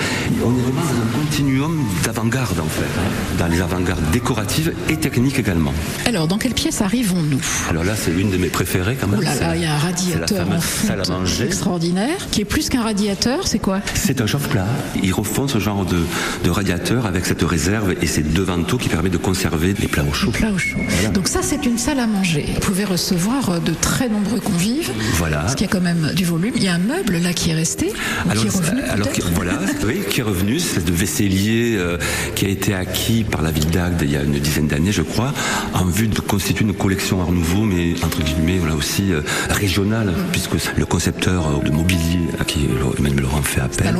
On 0.45 0.55
est 0.55 0.61
vraiment 0.61 0.81
dans 0.81 1.01
un 1.01 1.23
continuum 1.23 1.83
d'avant-garde 2.05 2.59
en 2.59 2.67
fait, 2.69 2.83
hein, 2.99 3.37
dans 3.39 3.47
les 3.47 3.61
avant-gardes 3.61 4.11
décoratives 4.11 4.71
et 4.89 4.97
techniques 4.97 5.39
également. 5.39 5.73
Alors, 6.05 6.27
dans 6.27 6.37
quelle 6.37 6.53
pièce 6.53 6.81
arrivons-nous? 6.83 7.41
Alors 7.67 7.83
là, 7.83 7.95
c'est 7.95 8.11
une 8.11 8.29
de 8.29 8.37
mes 8.37 8.49
préférées 8.49 8.95
quand 9.01 9.07
même. 9.07 9.19
Oh 9.19 9.23
là 9.23 9.33
la- 9.39 9.55
il 9.55 9.63
y 9.63 9.65
a 9.65 9.71
un 9.71 9.73
la 9.73 9.79
radiateur 9.79 10.47
en 10.51 10.61
salle 10.87 11.01
à 11.01 11.09
manger. 11.11 11.45
extraordinaire, 11.45 12.17
qui 12.31 12.41
est 12.41 12.45
plus 12.45 12.69
qu'un 12.69 12.81
radiateur, 12.81 13.47
c'est 13.47 13.59
quoi? 13.59 13.79
C'est 13.93 14.21
un 14.21 14.27
chauffe-plat. 14.27 14.67
Ils 15.01 15.13
refont 15.13 15.47
ce 15.47 15.59
genre 15.59 15.85
de, 15.85 15.97
de 16.43 16.49
radiateur 16.49 17.05
avec 17.05 17.25
cette 17.25 17.41
réserve 17.43 17.95
et 18.01 18.07
ces 18.07 18.21
deux 18.23 18.43
vantaux 18.43 18.77
qui 18.77 18.89
permettent 18.89 19.13
de 19.13 19.17
conserver 19.17 19.73
les 19.79 19.87
plats 19.87 20.03
au 20.09 20.13
chaud. 20.13 20.31
Plat 20.31 20.51
au 20.51 20.57
chaud. 20.57 20.77
Donc 21.13 21.27
ça, 21.27 21.39
c'est 21.41 21.65
une 21.65 21.77
salle 21.77 21.99
à 21.99 22.07
manger. 22.07 22.45
Vous 22.55 22.59
pouvez 22.59 22.85
recevoir 22.85 23.49
euh, 23.49 23.59
de 23.59 23.73
très 23.73 24.09
nombreux 24.09 24.39
convives, 24.39 24.91
Voilà. 25.17 25.37
parce 25.39 25.55
qu'il 25.55 25.65
y 25.65 25.69
a 25.69 25.71
quand 25.71 25.81
même 25.81 26.11
du 26.15 26.25
volume. 26.25 26.53
Il 26.55 26.63
y 26.63 26.67
a 26.67 26.73
un 26.75 26.77
meuble 26.79 27.17
là 27.17 27.33
qui 27.33 27.49
est 27.51 27.55
resté, 27.55 27.91
ou 28.25 28.29
Alors, 28.31 28.43
qui 28.43 28.47
est 28.47 28.51
revenu 28.57 28.81
euh, 28.81 28.93
alors 28.93 29.11
qui- 29.11 29.21
voilà, 29.33 29.53
oui, 29.85 30.01
qui 30.09 30.19
est 30.19 30.23
revenu, 30.23 30.59
c'est 30.59 30.83
de 30.85 30.91
vaisselier 30.91 31.75
euh, 31.77 31.97
qui 32.35 32.45
a 32.45 32.49
été 32.49 32.73
acquis 32.73 33.23
par 33.23 33.41
la 33.41 33.51
ville 33.51 33.67
d'Agde 33.69 34.01
il 34.03 34.11
y 34.11 34.17
a 34.17 34.23
une 34.23 34.39
dizaine 34.39 34.67
d'années, 34.67 34.91
je 34.91 35.01
crois, 35.01 35.33
en 35.73 35.85
vue 35.85 36.07
de 36.07 36.19
constituer 36.19 36.65
une 36.65 36.73
collection 36.73 37.21
art 37.21 37.31
nouveau, 37.31 37.63
mais 37.63 37.93
entre 38.03 38.21
guillemets, 38.21 38.57
voilà 38.59 38.75
aussi 38.75 39.11
euh, 39.13 39.21
régionale, 39.49 40.13
puisque 40.31 40.59
le 40.77 40.85
concepteur 40.85 41.61
de 41.61 41.71
mobilier 41.71 42.29
à 42.39 42.45
qui 42.45 42.67
Emmanuel 42.97 43.21
Laurent 43.21 43.41
fait 43.41 43.61
appel, 43.61 43.95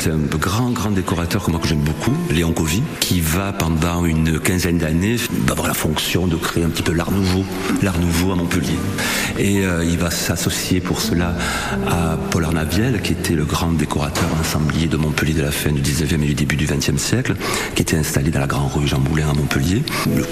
c'est 0.00 0.10
un 0.10 0.18
grand, 0.38 0.70
grand 0.70 0.90
décorateur 0.90 1.44
que 1.44 1.50
moi 1.50 1.60
que 1.60 1.68
j'aime 1.68 1.80
beaucoup, 1.80 2.14
Léon 2.30 2.52
Covy, 2.52 2.82
qui 3.00 3.20
va 3.20 3.52
pendant 3.52 4.04
une 4.04 4.38
quinzaine 4.40 4.78
d'années 4.78 5.16
avoir 5.50 5.68
la 5.68 5.74
fonction 5.74 6.26
de 6.26 6.36
créer 6.36 6.64
un 6.64 6.68
petit 6.68 6.82
peu 6.82 6.92
l'art 6.92 7.10
nouveau, 7.10 7.44
l'art 7.82 7.98
nouveau 7.98 8.32
à 8.32 8.36
Montpellier. 8.36 8.78
Et 9.38 9.64
euh, 9.64 9.84
il 9.84 9.98
va 9.98 10.10
s'associer 10.10 10.80
pour 10.80 11.00
cela 11.00 11.34
à 11.88 12.16
Paul 12.30 12.44
Arnaviel, 12.44 13.00
qui 13.02 13.12
était 13.12 13.34
le 13.34 13.44
grand 13.44 13.72
décorateur 13.72 14.28
ensemblier 14.40 14.86
de 14.86 14.96
Montpellier 14.96 15.34
de 15.34 15.42
la 15.42 15.50
fin 15.50 15.72
du 15.72 15.80
19e 15.80 16.22
et 16.22 16.26
du 16.26 16.34
début 16.34 16.56
du 16.56 16.66
20e 16.66 16.98
siècle, 16.98 17.34
qui 17.74 17.82
était 17.82 17.96
installé 17.96 18.30
dans 18.30 18.40
la 18.40 18.46
grande 18.46 18.72
rue 18.72 18.86
Jean 18.86 19.00
Moulin 19.00 19.28
à 19.30 19.34
Montpellier. 19.34 19.82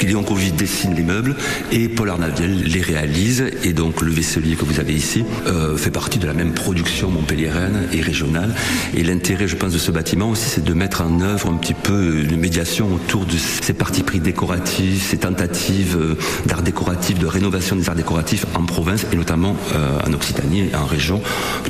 Léon 0.03 0.23
Covy 0.23 0.53
dessine 0.53 0.95
les 0.95 1.03
meubles 1.03 1.37
et 1.73 1.89
Paul 1.89 2.11
Arnaviel 2.11 2.63
les 2.65 2.81
réalise. 2.81 3.45
Et 3.63 3.73
donc 3.73 4.03
le 4.03 4.11
vaisselier 4.11 4.57
que 4.57 4.65
vous 4.65 4.81
avez 4.81 4.93
ici 4.93 5.25
euh, 5.47 5.74
fait 5.77 5.91
partie 5.91 6.19
de 6.19 6.27
la 6.27 6.33
même 6.35 6.53
production 6.53 7.11
montpelliéraine 7.11 7.89
et 7.93 8.01
régionale. 8.01 8.55
Et 8.95 9.03
l'intérêt, 9.03 9.49
je 9.49 9.57
pense, 9.57 9.73
de 9.73 9.79
ce 9.79 9.91
bâtiment 9.91 10.31
aussi, 10.31 10.49
c'est 10.49 10.65
de 10.65 10.73
mettre 10.75 11.03
en 11.03 11.21
œuvre 11.21 11.49
un 11.51 11.57
petit 11.57 11.75
peu 11.75 12.25
une 12.29 12.37
médiation 12.37 12.93
autour 12.95 13.25
de 13.27 13.37
ces 13.37 13.73
partis 13.73 14.03
pris 14.03 14.21
décoratifs, 14.21 15.11
ces 15.11 15.19
tentatives 15.19 15.97
euh, 15.99 16.17
d'art 16.47 16.63
décoratif, 16.63 17.19
de 17.19 17.27
rénovation 17.27 17.77
des 17.77 17.89
arts 17.89 17.95
décoratifs 17.95 18.47
en 18.55 18.65
province 18.65 19.07
et 19.13 19.17
notamment 19.17 19.57
euh, 19.75 19.99
en 20.07 20.13
Occitanie 20.13 20.69
et 20.73 20.75
en 20.77 20.87
région. 20.87 21.21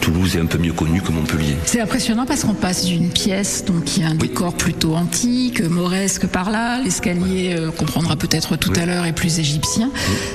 Toulouse 0.01 0.37
est 0.37 0.41
un 0.41 0.47
peu 0.47 0.59
mieux 0.59 0.73
connue 0.73 1.01
que 1.01 1.13
Montpellier. 1.13 1.57
C'est 1.65 1.81
impressionnant 1.81 2.27
parce 2.27 2.45
qu'on 2.45 2.55
passe 2.55 2.85
d'une 2.85 3.09
pièce 3.11 3.65
donc 3.65 3.85
qui 3.85 4.03
a 4.03 4.09
un 4.09 4.15
décor 4.15 4.55
plutôt 4.55 4.95
antique, 4.95 5.63
mauresque 5.63 6.27
par 6.27 6.51
là, 6.51 6.81
l'escalier 6.83 7.55
euh, 7.59 7.71
qu'on 7.71 7.85
prendra 7.85 8.17
peut-être 8.17 8.57
tout 8.57 8.73
à 8.77 8.87
l'heure 8.87 9.07
est 9.07 9.13
plus 9.13 9.39
égyptien. 9.39 9.91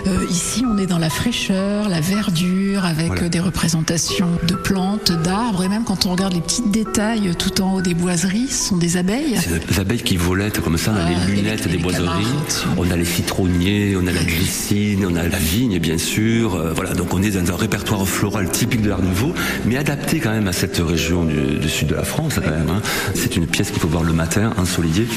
Euh, 0.08 0.26
ici, 0.30 0.64
on 0.70 0.78
est 0.78 0.86
dans 0.88 0.98
la 0.98 1.10
fraîcheur, 1.10 1.90
la 1.90 2.02
verdure, 2.02 2.86
avec 2.86 3.08
Voilà. 3.08 3.24
euh, 3.24 3.30
des 3.30 3.40
représentations 3.40 3.59
de 3.64 4.56
plantes, 4.56 5.12
d'arbres, 5.12 5.64
et 5.64 5.68
même 5.70 5.84
quand 5.84 6.06
on 6.06 6.12
regarde 6.12 6.34
les 6.34 6.40
petits 6.42 6.62
détails 6.68 7.32
tout 7.38 7.62
en 7.62 7.74
haut 7.76 7.82
des 7.82 7.94
boiseries, 7.94 8.48
ce 8.48 8.70
sont 8.70 8.78
des 8.78 8.96
abeilles. 8.98 9.36
C'est 9.40 9.68
des 9.68 9.80
abeilles 9.80 10.02
qui 10.02 10.16
volettent 10.18 10.62
comme 10.62 10.78
ça, 10.78 10.92
on 10.94 10.96
a 10.96 11.00
Ah, 11.06 11.10
les 11.28 11.34
et 11.34 11.36
lunettes 11.36 11.66
les- 11.66 11.72
des 11.74 11.78
boiseries, 11.78 12.06
canards 12.06 12.76
on 12.78 12.90
a 12.90 12.96
les 12.96 13.06
citronniers, 13.06 13.96
on 14.02 14.08
a 14.08 14.12
la 14.12 14.24
glycine, 14.24 15.06
on 15.06 15.16
a 15.16 15.24
la 15.28 15.38
vigne 15.38 15.78
bien 15.80 15.98
sûr. 15.98 16.56
Euh, 16.56 16.72
voilà, 16.74 16.94
donc 16.94 17.14
on 17.14 17.22
est 17.22 17.32
dans 17.32 17.54
un 17.54 17.58
répertoire 17.58 18.08
floral 18.08 18.50
typique 18.50 18.82
de 18.82 18.90
l'Art 18.90 19.02
Nouveau, 19.02 19.34
mais 19.66 19.76
adapté 19.78 20.20
quand 20.20 20.32
même 20.32 20.48
à 20.48 20.54
cette 20.54 20.78
région 20.78 21.26
du, 21.26 21.58
du 21.60 21.70
sud 21.70 21.90
de 21.90 21.96
la 21.96 22.04
France 22.04 22.36
quand 22.36 22.50
même. 22.50 22.70
hein. 22.72 22.82
C'est 23.14 23.36
une 23.36 23.46
pièce 23.46 23.72
qu'il 23.72 23.80
faut 23.82 23.88
voir 23.90 24.04
le 24.04 24.14
matin, 24.14 24.54
ensoleillée, 24.58 25.08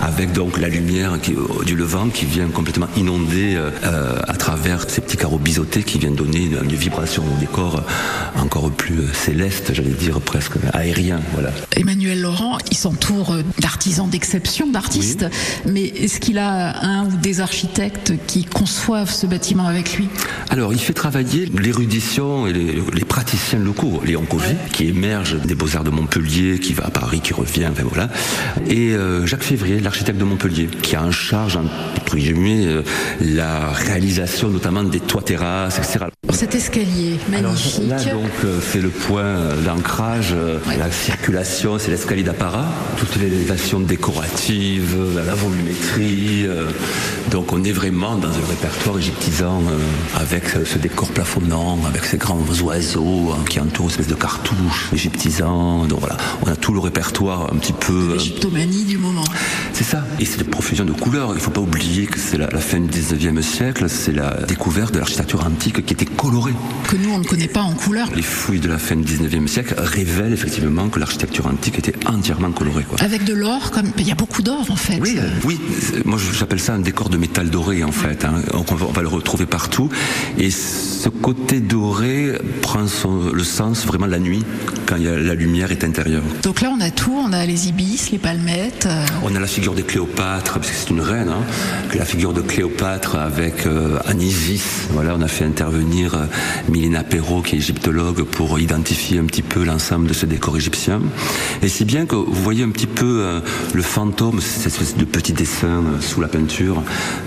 avec 0.00 0.32
donc 0.32 0.58
la 0.58 0.68
lumière 0.68 1.20
qui- 1.20 1.34
euh, 1.34 1.64
du 1.64 1.76
levant 1.76 2.08
qui 2.08 2.24
vient 2.24 2.48
complètement 2.48 2.88
inonder 2.96 3.54
euh, 3.84 4.16
à 4.26 4.34
travers 4.34 4.88
ces 4.88 5.02
petits 5.02 5.16
carreaux 5.18 5.38
biseautés 5.38 5.82
qui 5.82 5.98
viennent 5.98 6.14
donner 6.14 6.44
une, 6.46 6.58
une 6.64 6.74
vibration 6.76 7.22
au 7.22 7.38
décor 7.40 7.81
euh, 7.82 8.40
encore 8.40 8.70
plus 8.70 9.00
euh, 9.00 9.12
céleste, 9.12 9.72
j'allais 9.74 9.90
dire 9.90 10.20
presque 10.20 10.54
aérien. 10.72 11.20
Voilà. 11.32 11.50
Emmanuel 11.76 12.20
Laurent, 12.20 12.58
il 12.70 12.76
s'entoure 12.76 13.32
euh, 13.32 13.42
d'artisans 13.60 14.08
d'exception, 14.08 14.68
d'artistes, 14.68 15.26
mais 15.66 15.84
est-ce 15.84 16.20
qu'il 16.20 16.38
a 16.38 16.84
un 16.84 17.06
ou 17.06 17.16
des 17.16 17.40
architectes 17.40 18.12
qui 18.26 18.44
conçoivent 18.44 19.12
ce 19.12 19.26
bâtiment 19.26 19.66
avec 19.66 19.96
lui? 19.96 20.08
Alors, 20.50 20.72
il 20.72 20.78
fait 20.80 20.92
travailler 20.92 21.46
l'érudition 21.58 22.46
et 22.46 22.52
les, 22.52 22.82
les 22.92 23.04
praticiens 23.04 23.58
locaux. 23.58 24.00
Léon 24.04 24.24
Covy, 24.24 24.54
qui 24.72 24.88
émerge 24.88 25.40
des 25.40 25.54
Beaux-Arts 25.54 25.84
de 25.84 25.90
Montpellier, 25.90 26.58
qui 26.58 26.72
va 26.72 26.86
à 26.86 26.90
Paris, 26.90 27.20
qui 27.20 27.32
revient, 27.32 27.68
enfin 27.70 27.84
voilà. 27.84 28.08
Et 28.68 28.92
euh, 28.92 29.26
Jacques 29.26 29.42
Février, 29.42 29.80
l'architecte 29.80 30.18
de 30.18 30.24
Montpellier, 30.24 30.68
qui 30.82 30.96
a 30.96 31.02
en 31.02 31.10
charge, 31.10 31.56
entre 31.56 32.16
guillemets, 32.16 32.66
euh, 32.66 32.82
la 33.20 33.70
réalisation 33.70 34.48
notamment 34.48 34.82
des 34.82 35.00
toits 35.00 35.22
terrasses, 35.22 35.78
etc. 35.78 36.06
Pour 36.26 36.36
cet 36.36 36.54
escalier 36.54 37.18
magnifique. 37.30 37.71
Là, 37.80 37.96
donc, 38.04 38.30
euh, 38.44 38.60
fait 38.60 38.80
le 38.80 38.88
point 38.88 39.22
euh, 39.22 39.62
d'ancrage, 39.62 40.32
euh, 40.32 40.58
la 40.78 40.90
circulation, 40.90 41.78
c'est 41.78 41.90
l'escalier 41.90 42.22
d'apparat, 42.22 42.68
toute 42.96 43.16
l'élévation 43.16 43.80
décorative, 43.80 44.96
la 45.14 45.34
volumétrie. 45.34 46.46
donc, 47.30 47.52
on 47.52 47.64
est 47.64 47.72
vraiment 47.72 48.16
dans 48.16 48.28
un 48.28 48.46
répertoire 48.48 48.98
égyptisant 48.98 49.62
avec 50.14 50.44
ce 50.64 50.78
décor 50.78 51.08
plafonnant, 51.08 51.78
avec 51.86 52.04
ces 52.04 52.18
grands 52.18 52.44
oiseaux 52.62 53.32
hein, 53.32 53.44
qui 53.48 53.60
entourent 53.60 53.86
une 53.86 53.90
espèce 53.92 54.08
de 54.08 54.14
cartouche 54.14 54.90
égyptisant. 54.92 55.86
Donc 55.86 56.00
voilà, 56.00 56.16
on 56.44 56.50
a 56.50 56.56
tout 56.56 56.72
le 56.72 56.80
répertoire 56.80 57.52
un 57.52 57.56
petit 57.56 57.72
peu. 57.72 58.14
L'égyptomanie 58.14 58.84
du 58.84 58.98
moment. 58.98 59.24
c'est 59.72 59.84
ça. 59.84 60.04
Et 60.20 60.24
c'est 60.24 60.40
une 60.40 60.48
profusion 60.48 60.84
de 60.84 60.92
couleurs. 60.92 61.30
Il 61.30 61.36
ne 61.36 61.40
faut 61.40 61.50
pas 61.50 61.60
oublier 61.60 62.06
que 62.06 62.18
c'est 62.18 62.38
la, 62.38 62.48
la 62.48 62.60
fin 62.60 62.80
du 62.80 62.88
19e 62.88 63.40
siècle, 63.42 63.88
c'est 63.88 64.12
la 64.12 64.42
découverte 64.46 64.94
de 64.94 64.98
l'architecture 64.98 65.44
antique 65.44 65.84
qui 65.84 65.94
était 65.94 66.04
colorée. 66.04 66.52
Que 66.88 66.96
nous, 66.96 67.10
on 67.12 67.18
ne 67.18 67.24
connaît 67.24 67.48
pas 67.48 67.61
en 67.64 67.72
couleur. 67.72 68.08
Les 68.14 68.22
fouilles 68.22 68.60
de 68.60 68.68
la 68.68 68.78
fin 68.78 68.96
du 68.96 69.04
19e 69.04 69.46
siècle 69.46 69.74
révèlent 69.78 70.32
effectivement 70.32 70.88
que 70.88 70.98
l'architecture 71.00 71.46
antique 71.46 71.78
était 71.78 71.94
entièrement 72.06 72.50
colorée. 72.52 72.84
Quoi. 72.84 72.98
Avec 73.00 73.24
de 73.24 73.34
l'or, 73.34 73.70
comme 73.70 73.90
il 73.98 74.06
y 74.06 74.12
a 74.12 74.14
beaucoup 74.14 74.42
d'or 74.42 74.66
en 74.70 74.76
fait. 74.76 74.98
Oui, 75.00 75.16
euh, 75.18 75.28
oui. 75.44 75.60
Moi 76.04 76.18
j'appelle 76.38 76.60
ça 76.60 76.74
un 76.74 76.78
décor 76.80 77.08
de 77.08 77.16
métal 77.16 77.50
doré 77.50 77.82
en 77.84 77.92
fait. 77.92 78.24
hein. 78.24 78.34
On, 78.54 78.74
va, 78.74 79.02
le 79.02 79.08
retrouver 79.08 79.46
partout. 79.46 79.88
Et 80.38 80.50
ce 80.50 81.08
côté 81.08 81.60
doré 81.60 82.32
prend 82.62 82.86
son- 82.86 83.30
le 83.32 83.44
sens 83.44 83.84
vraiment 83.86 84.06
la 84.06 84.18
nuit, 84.18 84.42
quand 84.86 84.96
il 84.96 85.02
y 85.04 85.08
a- 85.08 85.18
la 85.18 85.34
lumière 85.34 85.72
est 85.72 85.84
intérieure. 85.84 86.22
Donc 86.42 86.60
là, 86.60 86.72
on 86.76 86.80
a 86.80 86.90
tout. 86.90 87.12
On 87.16 87.32
a 87.32 87.44
les 87.46 87.68
ibis, 87.68 88.10
les 88.12 88.18
palmettes. 88.18 88.86
euh, 88.86 89.04
On 89.22 89.34
a 89.34 89.40
la 89.40 89.46
figure 89.46 89.74
de 89.74 89.82
Cléopâtre, 89.82 90.54
parce 90.54 90.68
que 90.70 90.76
c'est 90.76 90.90
une 90.90 91.00
reine, 91.00 91.28
hein, 91.28 91.42
la 91.96 92.04
figure 92.04 92.32
de 92.32 92.40
Cléopâtre 92.40 93.16
avec 93.16 93.66
euh, 93.66 93.98
Anisis. 94.06 94.88
Voilà, 94.90 95.14
on 95.16 95.22
a 95.22 95.28
fait 95.28 95.44
intervenir 95.44 96.14
euh, 96.14 96.26
Milena 96.68 97.02
Perrault, 97.02 97.42
qui 97.42 97.51
est 97.52 97.56
égyptologue, 97.56 98.22
pour 98.24 98.58
identifier 98.58 99.18
un 99.18 99.24
petit 99.24 99.42
peu 99.42 99.64
l'ensemble 99.64 100.08
de 100.08 100.14
ce 100.14 100.26
décor 100.26 100.56
égyptien. 100.56 101.00
Et 101.62 101.68
si 101.68 101.84
bien 101.84 102.06
que 102.06 102.16
vous 102.16 102.42
voyez 102.42 102.64
un 102.64 102.70
petit 102.70 102.86
peu 102.86 103.20
euh, 103.20 103.40
le 103.72 103.82
fantôme, 103.82 104.40
cette 104.40 104.66
espèce 104.66 104.96
de 104.96 105.04
petit 105.04 105.32
dessin 105.32 105.68
euh, 105.68 106.00
sous 106.00 106.20
la 106.20 106.28
peinture 106.28 106.82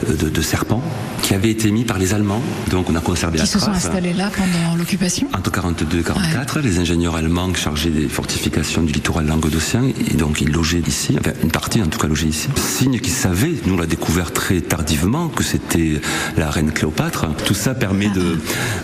euh, 0.09 0.15
de, 0.15 0.29
de 0.29 0.41
serpent, 0.41 0.81
qui 1.21 1.33
avait 1.33 1.49
été 1.49 1.71
mis 1.71 1.85
par 1.85 1.97
les 1.97 2.13
Allemands. 2.13 2.41
Donc 2.69 2.89
on 2.89 2.95
a 2.95 2.99
conservé 2.99 3.37
la 3.37 3.45
qui 3.45 3.49
se 3.49 3.59
sont 3.59 3.67
trace. 3.67 3.85
installés 3.85 4.13
là 4.13 4.31
pendant 4.35 4.75
l'occupation. 4.75 5.27
Entre 5.33 5.51
42 5.51 5.99
et 5.99 6.03
44, 6.03 6.59
les 6.59 6.79
ingénieurs 6.79 7.15
allemands 7.15 7.53
chargés 7.53 7.89
des 7.89 8.07
fortifications 8.07 8.83
du 8.83 8.93
littoral 8.93 9.27
languedocien, 9.27 9.83
et 10.11 10.13
donc 10.15 10.41
ils 10.41 10.51
logeaient 10.51 10.83
ici, 10.87 11.15
enfin 11.19 11.31
une 11.43 11.51
partie 11.51 11.81
en 11.81 11.87
tout 11.87 11.99
cas 11.99 12.07
logeait 12.07 12.27
ici. 12.27 12.47
Signe 12.55 12.99
qu'ils 12.99 13.13
savaient, 13.13 13.55
nous 13.65 13.77
l'a 13.77 13.85
découvert 13.85 14.31
très 14.33 14.61
tardivement, 14.61 15.29
que 15.29 15.43
c'était 15.43 16.01
la 16.37 16.49
reine 16.49 16.71
Cléopâtre. 16.71 17.27
Tout 17.45 17.53
ça 17.53 17.73
permet 17.73 18.09
de... 18.09 18.37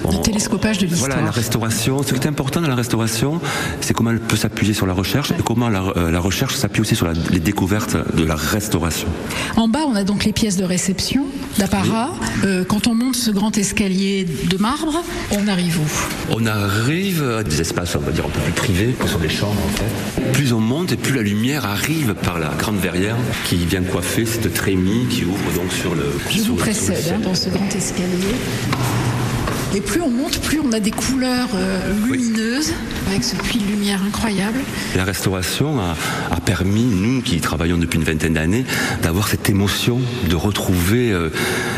Le 0.09 0.21
télescopage 0.21 0.79
de 0.79 0.87
l'histoire. 0.87 1.09
Voilà, 1.11 1.30
la 1.31 1.35
restauration. 1.37 2.03
Ce 2.03 2.13
qui 2.13 2.19
est 2.19 2.27
important 2.27 2.59
dans 2.61 2.67
la 2.67 2.75
restauration, 2.75 3.39
c'est 3.79 3.93
comment 3.93 4.11
elle 4.11 4.19
peut 4.19 4.35
s'appuyer 4.35 4.73
sur 4.73 4.85
la 4.85 4.91
recherche 4.93 5.31
et 5.31 5.41
comment 5.45 5.69
la, 5.69 5.81
euh, 5.95 6.11
la 6.11 6.19
recherche 6.19 6.55
s'appuie 6.55 6.81
aussi 6.81 6.95
sur 6.97 7.07
la- 7.07 7.13
les 7.31 7.39
découvertes 7.39 7.95
de 8.17 8.23
la 8.25 8.35
restauration. 8.35 9.07
En 9.55 9.69
bas, 9.69 9.79
on 9.87 9.95
a 9.95 10.03
donc 10.03 10.25
les 10.25 10.33
pièces 10.33 10.57
de 10.57 10.65
réception, 10.65 11.23
d'apparat. 11.57 12.09
Euh, 12.43 12.65
quand 12.65 12.87
on 12.87 12.95
monte 12.95 13.15
ce 13.15 13.31
grand 13.31 13.57
escalier 13.57 14.25
de 14.25 14.57
marbre, 14.57 15.01
on 15.31 15.47
arrive 15.47 15.79
où? 15.79 16.33
On 16.37 16.45
arrive 16.45 17.23
à 17.39 17.43
des 17.43 17.61
espaces, 17.61 17.95
on 17.95 17.99
va 17.99 18.11
dire, 18.11 18.25
un 18.25 18.29
peu 18.29 18.41
plus 18.41 18.51
privés, 18.53 18.93
que 18.99 19.07
sont 19.07 19.19
des 19.19 19.29
chambres 19.29 19.61
en 19.65 19.77
fait. 19.77 20.31
Plus 20.33 20.51
on 20.51 20.59
monte 20.59 20.91
et 20.91 20.97
plus 20.97 21.15
la 21.15 21.21
lumière 21.21 21.65
arrive 21.65 22.13
par 22.13 22.39
la 22.39 22.49
grande 22.59 22.77
verrière 22.79 23.15
qui 23.45 23.55
vient 23.65 23.81
coiffer 23.83 24.25
cette 24.25 24.53
trémie 24.53 25.05
qui 25.09 25.23
ouvre 25.23 25.51
donc 25.55 25.71
sur 25.71 25.95
le. 25.95 26.03
Je 26.29 26.39
sur 26.39 26.47
vous 26.47 26.55
précède 26.55 27.13
hein, 27.15 27.19
dans 27.23 27.35
ce 27.35 27.49
grand 27.49 27.73
escalier. 27.73 28.35
Et 29.73 29.79
plus 29.79 30.01
on 30.01 30.09
monte, 30.09 30.39
plus 30.41 30.59
on 30.59 30.71
a 30.73 30.79
des 30.81 30.91
couleurs 30.91 31.47
euh, 31.55 31.79
lumineuses, 32.05 32.73
avec 33.07 33.23
ce 33.23 33.35
puits 33.37 33.59
de 33.59 33.65
lumière 33.65 34.01
incroyable. 34.05 34.59
La 34.97 35.05
restauration 35.05 35.79
a, 35.79 35.95
a 36.29 36.39
permis, 36.41 36.83
nous 36.83 37.21
qui 37.21 37.39
travaillons 37.39 37.77
depuis 37.77 37.97
une 37.97 38.03
vingtaine 38.03 38.33
d'années, 38.33 38.65
d'avoir 39.01 39.29
cette 39.29 39.49
émotion 39.49 39.99
de 40.29 40.35
retrouver 40.35 41.11
euh, 41.13 41.29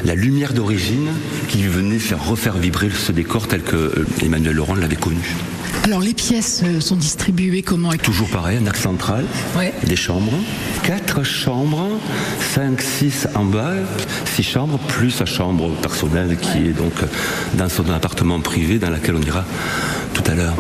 la 0.06 0.16
lumière 0.16 0.54
d'origine 0.54 1.08
qui 1.50 1.64
venait 1.68 2.00
faire 2.00 2.24
refaire 2.26 2.58
vibrer 2.58 2.90
ce 2.90 3.12
décor 3.12 3.48
tel 3.48 3.62
que 3.62 3.76
euh, 3.76 4.06
Emmanuel 4.24 4.56
Laurent 4.56 4.74
l'avait 4.76 4.96
connu. 4.96 5.36
Alors 5.84 6.00
les 6.00 6.14
pièces 6.14 6.64
sont 6.80 6.96
distribuées 6.96 7.62
comment 7.62 7.90
Toujours 7.98 8.30
pareil, 8.30 8.58
un 8.58 8.68
axe 8.68 8.80
central, 8.82 9.26
Ouais. 9.58 9.74
des 9.86 9.98
chambres, 9.98 10.32
quatre 10.84 11.24
chambres, 11.24 11.90
cinq, 12.54 12.82
six 12.82 13.28
en 13.36 13.44
bas, 13.44 13.74
six 14.34 14.44
chambres, 14.44 14.78
plus 14.88 15.12
sa 15.12 15.26
chambre 15.26 15.72
personnelle 15.82 16.38
qui 16.42 16.60
est 16.70 16.74
donc 16.78 16.94
dans 17.56 17.68
son 17.86 17.94
appartement 17.94 18.40
privé 18.40 18.80
dans 18.80 18.90
laquelle 18.90 19.16
on 19.16 19.22
ira 19.22 19.44
tout 20.14 20.24
à 20.30 20.36
l'heure. 20.36 20.56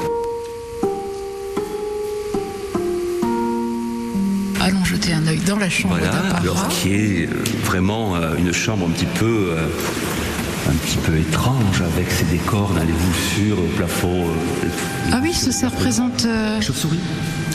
Allons 4.61 4.83
jeter 4.85 5.13
un 5.13 5.25
œil 5.27 5.39
dans 5.45 5.57
la 5.57 5.69
chambre 5.69 5.97
Voilà, 5.97 6.13
alors 6.37 6.67
qui 6.69 6.93
est 6.93 7.27
euh, 7.29 7.43
vraiment 7.65 8.15
euh, 8.15 8.35
une 8.37 8.53
chambre 8.53 8.87
un 8.87 8.91
petit 8.91 9.05
peu 9.05 9.49
euh, 9.51 9.67
un 10.69 10.73
petit 10.73 10.97
peu 10.97 11.17
étrange 11.17 11.81
avec 11.81 12.09
ses 12.11 12.23
décors 12.25 12.71
dans 12.73 12.83
les 12.83 12.93
voussures 12.93 13.59
au 13.59 13.67
plafond. 13.77 14.27
euh, 14.27 14.67
Ah 15.11 15.19
oui, 15.21 15.33
ça, 15.33 15.51
ça 15.51 15.67
représente... 15.67 16.23
euh, 16.25 16.61
Chauve-souris. 16.61 16.99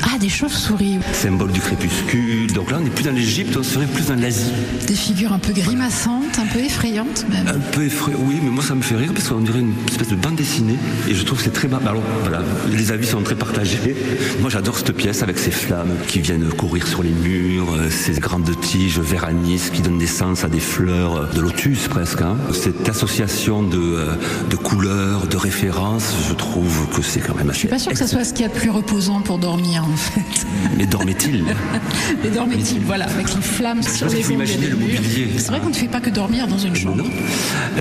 Ah, 0.03 0.19
des 0.19 0.29
chauves-souris. 0.29 0.99
Symbole 1.13 1.53
du 1.53 1.61
crépuscule. 1.61 2.53
Donc 2.53 2.71
là, 2.71 2.79
on 2.81 2.85
n'est 2.85 2.91
plus 2.91 3.05
dans 3.05 3.13
l'Égypte, 3.13 3.57
on 3.59 3.63
serait 3.63 3.87
plus 3.87 4.07
dans 4.07 4.15
l'Asie. 4.21 4.53
Des 4.87 4.95
figures 4.95 5.33
un 5.33 5.39
peu 5.39 5.53
grimaçantes, 5.53 6.39
un 6.39 6.47
peu 6.47 6.61
effrayantes 6.61 7.27
même. 7.31 7.47
Un 7.49 7.59
peu 7.59 7.85
effrayant, 7.85 8.19
oui, 8.23 8.39
mais 8.43 8.51
moi 8.51 8.63
ça 8.63 8.75
me 8.75 8.83
fait 8.83 8.97
rire 8.97 9.13
parce 9.15 9.29
qu'on 9.29 9.41
dirait 9.41 9.61
une 9.61 9.75
espèce 9.89 10.09
de 10.09 10.17
bande 10.17 10.37
dessinée 10.37 10.77
et 11.09 11.15
je 11.15 11.23
trouve 11.25 11.39
que 11.39 11.45
c'est 11.45 11.51
très 11.53 11.69
marrant. 11.69 11.87
Alors 11.89 12.03
voilà, 12.23 12.43
les 12.71 12.93
avis 12.93 13.07
sont 13.07 13.23
très 13.23 13.35
partagés. 13.35 13.97
Moi 14.41 14.51
j'adore 14.51 14.77
cette 14.79 14.93
pièce 14.93 15.23
avec 15.23 15.39
ces 15.39 15.51
flammes 15.51 15.93
qui 16.07 16.21
viennent 16.21 16.49
courir 16.51 16.87
sur 16.87 17.03
les 17.03 17.11
murs, 17.11 17.73
euh, 17.75 17.91
ces 17.91 18.13
grandes 18.21 18.51
tiges 18.61 18.99
vert 19.01 19.25
anis 19.25 19.71
qui 19.71 19.83
donnent 19.83 19.99
naissance 19.99 20.45
à 20.45 20.49
des 20.49 20.61
fleurs 20.61 21.29
de 21.35 21.41
lotus 21.41 21.89
presque. 21.89 22.23
hein. 22.23 22.37
Cette 22.53 22.89
association 22.89 23.63
de, 23.63 23.79
euh, 23.79 24.15
de 24.51 24.57
couleurs, 24.57 25.27
de 25.27 25.37
références, 25.37 26.15
je 26.29 26.35
trouve 26.35 26.89
que 26.95 27.03
c'est 27.03 27.21
quand 27.21 27.35
même 27.35 27.51
Je 27.53 27.59
suis 27.59 27.69
assez. 27.69 27.75
pas 27.75 27.79
sûre 27.79 27.93
que 27.93 27.99
ça 27.99 28.07
soit 28.07 28.25
ce 28.25 28.33
qu'il 28.33 28.43
y 28.43 28.45
a 28.45 28.49
de 28.49 28.59
plus 28.59 28.71
reposant 28.71 29.21
pour 29.21 29.39
dormir 29.39 29.85
en 29.93 29.97
fait. 29.97 30.47
Mais 30.77 30.87
dormait-il 30.87 31.45
Mais 32.23 32.31
dormait-il, 32.31 32.81
voilà, 32.81 33.07
avec 33.07 33.35
les 33.35 33.41
flammes 33.43 33.83
sur 33.83 34.07
les 34.09 34.23
faut 34.23 34.33
ongles 34.33 34.45
imaginer 34.45 34.67
le 34.69 34.77
murs. 34.77 34.87
mobilier. 35.01 35.29
C'est 35.37 35.49
vrai 35.49 35.61
qu'on 35.61 35.69
ne 35.71 35.75
fait 35.75 35.89
pas 35.89 36.01
que 36.01 36.11
dormir 36.11 36.47
dans 36.47 36.59
une 36.59 36.75
chambre. 36.77 37.05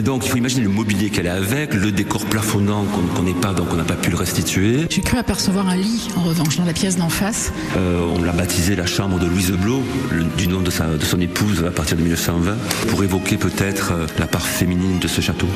Donc 0.04 0.26
il 0.26 0.30
faut 0.32 0.38
imaginer 0.38 0.64
le 0.64 0.70
mobilier 0.70 1.10
qu'elle 1.10 1.28
a 1.28 1.36
avec, 1.36 1.74
le 1.74 1.92
décor 1.92 2.26
plafonnant 2.26 2.84
qu'on 2.86 3.02
ne 3.02 3.08
connaît 3.10 3.40
pas, 3.40 3.54
donc 3.54 3.68
on 3.72 3.76
n'a 3.76 3.84
pas 3.84 3.96
pu 3.96 4.10
le 4.10 4.16
restituer. 4.18 4.86
J'ai 4.90 5.02
cru 5.02 5.18
apercevoir 5.18 5.68
un 5.70 5.76
lit, 5.76 6.10
en 6.18 6.22
revanche, 6.24 6.58
dans 6.58 6.66
la 6.66 6.74
pièce 6.74 6.98
d'en 6.98 7.10
face. 7.10 7.52
Euh, 7.78 8.00
on 8.16 8.22
l'a 8.24 8.32
baptisé 8.32 8.76
la 8.76 8.86
chambre 8.86 9.20
de 9.20 9.26
Louise 9.26 9.52
Blot, 9.52 9.84
le- 10.12 10.26
du 10.38 10.48
nom 10.48 10.62
de, 10.62 10.70
sa- 10.72 10.88
de 10.98 11.04
son 11.06 11.20
épouse 11.20 11.64
à 11.68 11.72
partir 11.72 11.98
de 11.98 12.02
1920, 12.04 12.56
pour 12.90 13.04
évoquer 13.04 13.38
peut-être 13.38 13.92
euh, 13.94 14.06
la 14.20 14.28
part 14.28 14.46
féminine 14.46 15.00
de 15.00 15.08
ce 15.08 15.22
château. 15.22 15.48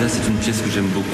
Là, 0.00 0.06
c'est 0.08 0.26
une 0.28 0.36
pièce 0.36 0.60
que 0.64 0.70
j'aime 0.70 0.86
beaucoup. 0.94 1.06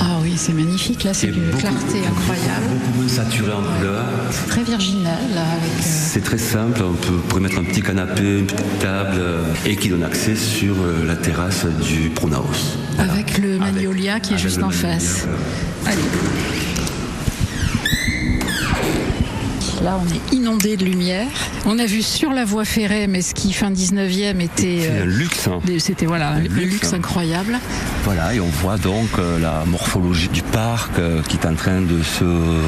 Ah 0.00 0.18
oui, 0.22 0.34
c'est 0.36 0.52
magnifique. 0.52 1.04
Là, 1.04 1.14
c'est 1.14 1.28
beaucoup- 1.28 1.58
clarté 1.58 1.98
incroyable. 2.06 2.66
beaucoup 2.72 2.98
moins 2.98 3.08
saturé 3.08 3.52
en 3.52 3.62
couleur. 3.62 4.04
C'est 4.30 4.48
très 4.48 4.62
virginal, 4.62 5.18
là, 5.34 5.42
avec. 5.42 5.70
euh, 5.78 5.82
C'est 5.82 6.22
très 6.22 6.38
simple, 6.38 6.82
on 6.82 6.94
peut, 6.94 7.16
pourrait 7.28 7.40
mettre 7.42 7.58
un 7.58 7.64
petit 7.64 7.82
canapé, 7.82 8.38
une 8.40 8.46
petite 8.46 8.78
table, 8.80 9.16
euh, 9.18 9.42
et 9.66 9.76
qui 9.76 9.88
donne 9.88 10.04
accès 10.04 10.36
sur 10.36 10.74
euh, 10.82 11.04
la 11.06 11.16
terrasse 11.16 11.66
du 11.66 12.10
Pronaos. 12.10 12.44
Avec 12.98 13.38
le 13.38 13.58
magnolia 13.58 14.20
qui 14.20 14.34
est 14.34 14.38
juste 14.38 14.58
en 14.62 14.68
magnolia, 14.68 14.98
face. 14.98 15.26
voilà. 15.84 15.96
Allez. 15.96 16.02
Là, 19.88 19.98
on 20.04 20.14
est 20.14 20.36
inondé 20.36 20.76
de 20.76 20.84
lumière. 20.84 21.28
On 21.64 21.78
a 21.78 21.86
vu 21.86 22.02
sur 22.02 22.30
la 22.30 22.44
voie 22.44 22.66
ferrée, 22.66 23.06
mais 23.06 23.22
ce 23.22 23.32
qui, 23.32 23.54
fin 23.54 23.70
19e, 23.70 24.38
était. 24.38 24.80
C'est 24.82 24.90
euh, 24.90 25.02
un 25.04 25.06
luxe. 25.06 25.48
hein. 25.48 25.60
C'était 25.78 26.04
voilà, 26.04 26.32
un 26.32 26.40
luxe, 26.40 26.54
luxe 26.56 26.92
hein. 26.92 26.98
incroyable. 26.98 27.58
Voilà, 28.04 28.34
et 28.34 28.40
on 28.40 28.48
voit 28.48 28.76
donc 28.76 29.08
euh, 29.18 29.38
la 29.38 29.64
morphologie 29.64 30.28
du 30.28 30.42
parc 30.42 30.98
euh, 30.98 31.22
qui 31.22 31.38
est 31.38 31.46
en 31.46 31.54
train 31.54 31.80
de 31.80 32.02
se 32.02 32.24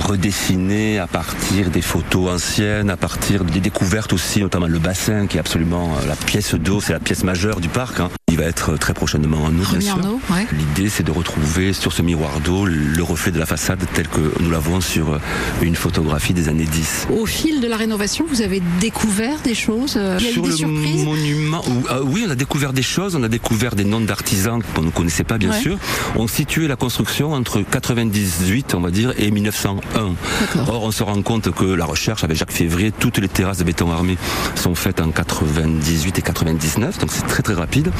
redessiner 0.06 0.98
à 0.98 1.06
partir 1.06 1.68
des 1.68 1.82
photos 1.82 2.30
anciennes, 2.36 2.88
à 2.88 2.96
partir 2.96 3.44
des 3.44 3.60
découvertes 3.60 4.14
aussi, 4.14 4.40
notamment 4.40 4.66
le 4.66 4.78
bassin 4.78 5.26
qui 5.26 5.36
est 5.36 5.40
absolument 5.40 5.90
la 6.08 6.16
pièce 6.16 6.54
d'eau, 6.54 6.80
c'est 6.80 6.94
la 6.94 7.00
pièce 7.00 7.22
majeure 7.22 7.60
du 7.60 7.68
parc. 7.68 8.00
hein. 8.00 8.08
Il 8.30 8.36
va 8.36 8.44
être 8.44 8.76
très 8.76 8.94
prochainement 8.94 9.38
en 9.44 9.48
eau, 9.48 9.64
bien 9.76 9.80
sûr. 9.80 9.96
ouais. 10.30 10.46
L'idée, 10.52 10.88
c'est 10.88 11.02
de 11.02 11.10
retrouver 11.10 11.72
sur 11.72 11.92
ce 11.92 12.00
miroir 12.02 12.40
d'eau 12.40 12.64
le 12.64 13.02
reflet 13.02 13.32
de 13.32 13.38
la 13.38 13.46
façade 13.46 13.84
tel 13.92 14.06
que 14.08 14.20
nous 14.40 14.50
l'avons 14.50 14.80
sur 14.80 15.14
euh, 15.14 15.18
une 15.62 15.74
photographie 15.74 16.32
des 16.32 16.48
années 16.48 16.64
10. 16.64 17.08
Au 17.18 17.26
fil 17.26 17.60
de 17.60 17.66
la 17.66 17.76
rénovation, 17.76 18.24
vous 18.28 18.40
avez 18.42 18.62
découvert 18.80 19.40
des 19.42 19.54
choses. 19.54 19.94
euh, 19.96 20.16
Il 20.20 20.24
y 20.26 20.28
a 20.28 20.30
eu 20.30 20.34
Sur 20.34 20.42
des 20.44 20.48
le 20.50 20.56
surprises. 20.56 21.04
monument, 21.04 21.62
ah 21.88 21.98
oui, 22.04 22.24
on 22.26 22.30
a 22.30 22.34
découvert 22.36 22.72
des 22.72 22.82
choses, 22.82 23.16
on 23.16 23.22
a 23.24 23.28
découvert 23.28 23.74
des 23.74 23.84
noms 23.84 24.00
d'artisans 24.00 24.62
qu'on 24.74 24.82
ne 24.82 24.90
connaissait 24.90 25.24
pas, 25.24 25.36
bien 25.38 25.50
Ouais. 25.50 25.60
sûr. 25.60 25.76
On 26.16 26.28
situait 26.28 26.68
la 26.68 26.76
construction 26.76 27.32
entre 27.32 27.62
98, 27.62 28.74
on 28.74 28.80
va 28.80 28.90
dire, 28.92 29.12
et 29.18 29.30
1901. 29.32 30.14
Or, 30.68 30.84
on 30.84 30.90
se 30.92 31.02
rend 31.02 31.20
compte 31.22 31.50
que 31.50 31.64
la 31.64 31.84
recherche 31.84 32.22
avec 32.24 32.36
Jacques 32.36 32.52
Février, 32.52 32.92
toutes 32.96 33.18
les 33.18 33.28
terrasses 33.28 33.58
de 33.58 33.64
béton 33.64 33.90
armé 33.90 34.16
sont 34.54 34.74
faites 34.76 35.00
en 35.00 35.10
98 35.10 36.18
et 36.18 36.22
99, 36.22 36.98
donc 36.98 37.10
c'est 37.12 37.26
très 37.26 37.42
très 37.42 37.54
rapide, 37.54 37.90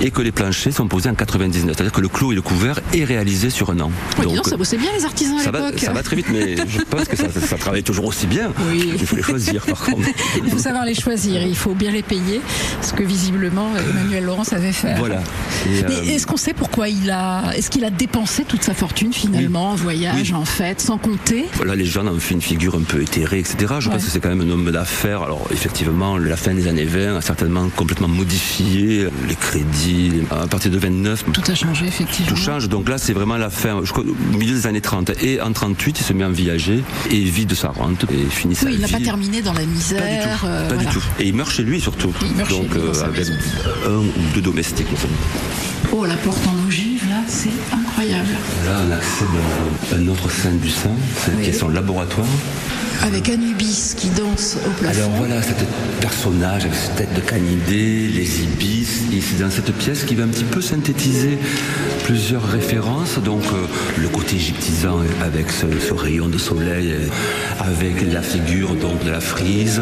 et 0.00 0.10
que 0.10 0.22
les 0.22 0.32
planchers 0.32 0.72
sont 0.72 0.88
posés 0.88 1.08
en 1.08 1.14
99. 1.14 1.74
C'est-à-dire 1.74 1.92
que 1.92 2.00
le 2.00 2.08
clos 2.08 2.32
et 2.32 2.34
le 2.34 2.42
couvert 2.42 2.80
est 2.92 3.04
réalisé 3.04 3.50
sur 3.50 3.70
un 3.70 3.80
an. 3.80 3.90
Dis 4.18 4.34
donc, 4.34 4.46
ça 4.46 4.56
bossait 4.56 4.76
bien 4.76 4.90
les 4.96 5.04
artisans 5.04 5.38
à 5.38 5.42
ça 5.42 5.50
va, 5.50 5.66
l'époque. 5.66 5.80
ça 5.80 5.92
va 5.92 6.02
très 6.02 6.16
vite, 6.16 6.26
mais 6.30 6.56
je 6.56 6.80
pense 6.82 7.04
que 7.08 7.16
ça, 7.16 7.56
travaille 7.58 7.82
toujours 7.82 8.06
aussi 8.06 8.26
bien. 8.26 8.52
Il 8.74 9.06
faut 9.06 9.16
les 9.16 9.22
choisir, 9.22 9.64
par 9.64 9.82
contre. 9.84 10.08
Il 10.44 10.50
faut 10.50 10.58
savoir 10.58 10.84
les 10.84 10.94
choisir, 10.94 11.42
il 11.42 11.56
faut 11.56 11.74
bien 11.74 11.90
les 11.92 12.02
payer, 12.02 12.40
ce 12.82 12.92
que 12.92 13.02
visiblement 13.02 13.70
Emmanuel 13.76 14.24
Laurent 14.24 14.44
savait 14.44 14.72
faire. 14.72 14.98
Voilà. 14.98 15.22
Euh, 15.66 16.02
est-ce 16.04 16.26
qu'on 16.26 16.36
sait 16.36 16.52
pourquoi 16.54 16.88
il 16.88 17.10
a, 17.10 17.52
est-ce 17.56 17.70
qu'il 17.70 17.84
a 17.84 17.90
dépensé 17.90 18.44
toute 18.44 18.62
sa 18.62 18.74
fortune 18.74 19.12
finalement 19.12 19.70
en 19.70 19.74
voyage, 19.74 20.32
en 20.32 20.44
fête, 20.44 20.80
sans 20.80 20.98
compter 20.98 21.46
Là, 21.64 21.74
les 21.76 21.84
gens 21.86 22.02
en 22.06 22.08
ont 22.14 22.18
fait 22.20 22.34
une 22.34 22.42
figure 22.42 22.74
un 22.76 22.82
peu 22.82 23.00
éthérée, 23.02 23.38
etc. 23.38 23.56
Je 23.78 23.88
Ouais. 23.88 23.94
pense 23.94 24.04
que 24.04 24.10
c'est 24.10 24.20
quand 24.20 24.28
même 24.34 24.40
un 24.40 24.50
homme 24.50 24.70
d'affaires. 24.70 25.22
Alors, 25.22 25.46
effectivement, 25.50 26.16
la 26.18 26.36
fin 26.36 26.54
des 26.54 26.66
années 26.68 26.84
20 26.84 27.16
a 27.16 27.20
certainement 27.20 27.68
complètement 27.76 28.08
modifié 28.08 29.06
les 29.28 29.34
crédits. 29.34 29.63
À 30.30 30.46
partir 30.46 30.70
de 30.70 30.78
29, 30.78 31.24
Tout 31.32 31.42
a 31.50 31.54
changé 31.54 31.86
effectivement. 31.86 32.28
tout 32.28 32.36
change. 32.36 32.68
Donc 32.68 32.88
là, 32.88 32.98
c'est 32.98 33.12
vraiment 33.12 33.36
la 33.36 33.50
fin, 33.50 33.80
je 33.82 33.92
crois, 33.92 34.04
au 34.04 34.36
milieu 34.36 34.54
des 34.54 34.66
années 34.66 34.80
30. 34.80 35.12
Et 35.22 35.40
en 35.40 35.52
38, 35.52 36.00
il 36.00 36.04
se 36.04 36.12
met 36.12 36.24
en 36.24 36.30
viager 36.30 36.82
et 37.10 37.20
vit 37.24 37.46
de 37.46 37.54
sa 37.54 37.68
rente 37.68 38.04
et 38.10 38.30
finit 38.30 38.54
sa 38.54 38.66
Oui, 38.66 38.72
il 38.74 38.80
n'a 38.80 38.86
vie. 38.86 38.92
pas 38.94 39.00
terminé 39.00 39.42
dans 39.42 39.52
la 39.52 39.64
misère. 39.64 40.02
Pas 40.02 40.08
du 40.08 40.16
tout. 40.40 40.46
euh, 40.46 40.68
pas 40.68 40.74
voilà. 40.74 40.90
du 40.90 40.96
tout. 40.96 41.04
Et 41.20 41.28
il 41.28 41.34
meurt 41.34 41.50
chez 41.50 41.62
lui 41.62 41.80
surtout. 41.80 42.12
Il 42.22 42.36
meurt 42.36 42.48
chez 42.50 42.56
Donc 42.56 42.74
lui, 42.74 42.80
dans 42.80 42.86
euh, 42.98 43.04
avec 43.04 43.18
maison. 43.18 43.32
un 43.86 43.96
ou 43.98 44.12
deux 44.34 44.40
domestiques. 44.42 44.86
Oh, 45.92 46.04
la 46.04 46.16
porte 46.16 46.40
en 46.46 46.66
ogive 46.66 47.02
là, 47.08 47.16
c'est 47.26 47.50
incroyable. 47.72 48.28
Là, 48.66 48.80
on 48.88 48.92
accède 48.92 49.28
à 49.92 49.96
un 49.96 50.08
autre 50.08 50.30
scène 50.30 50.58
du 50.58 50.70
sein, 50.70 50.90
c'est- 51.24 51.40
qui 51.42 51.50
est 51.50 51.52
son 51.52 51.68
laboratoire. 51.68 52.26
Avec 53.02 53.28
Anubis 53.28 53.94
qui 53.96 54.08
danse 54.10 54.56
au 54.66 54.70
plafond. 54.70 54.98
Alors 54.98 55.10
voilà, 55.18 55.42
cet 55.42 55.56
personnage 56.00 56.64
avec 56.64 56.74
cette 56.74 56.96
tête 56.96 57.14
de 57.14 57.20
canidé, 57.20 58.08
les 58.08 58.42
ibis, 58.42 59.02
et 59.12 59.20
c'est 59.20 59.42
dans 59.42 59.50
cette 59.50 59.72
pièce 59.74 60.04
qui 60.04 60.14
va 60.14 60.24
un 60.24 60.28
petit 60.28 60.44
peu 60.44 60.60
synthétiser 60.62 61.38
plusieurs 62.04 62.42
références, 62.44 63.18
donc 63.18 63.42
euh, 63.52 63.66
le 64.00 64.08
côté 64.08 64.36
égyptisant 64.36 64.98
avec 65.22 65.50
ce, 65.50 65.66
ce 65.86 65.92
rayon 65.94 66.28
de 66.28 66.38
soleil, 66.38 66.92
euh, 66.92 67.06
avec 67.60 68.10
la 68.12 68.22
figure 68.22 68.74
donc 68.74 69.02
de 69.04 69.10
la 69.10 69.20
frise, 69.20 69.80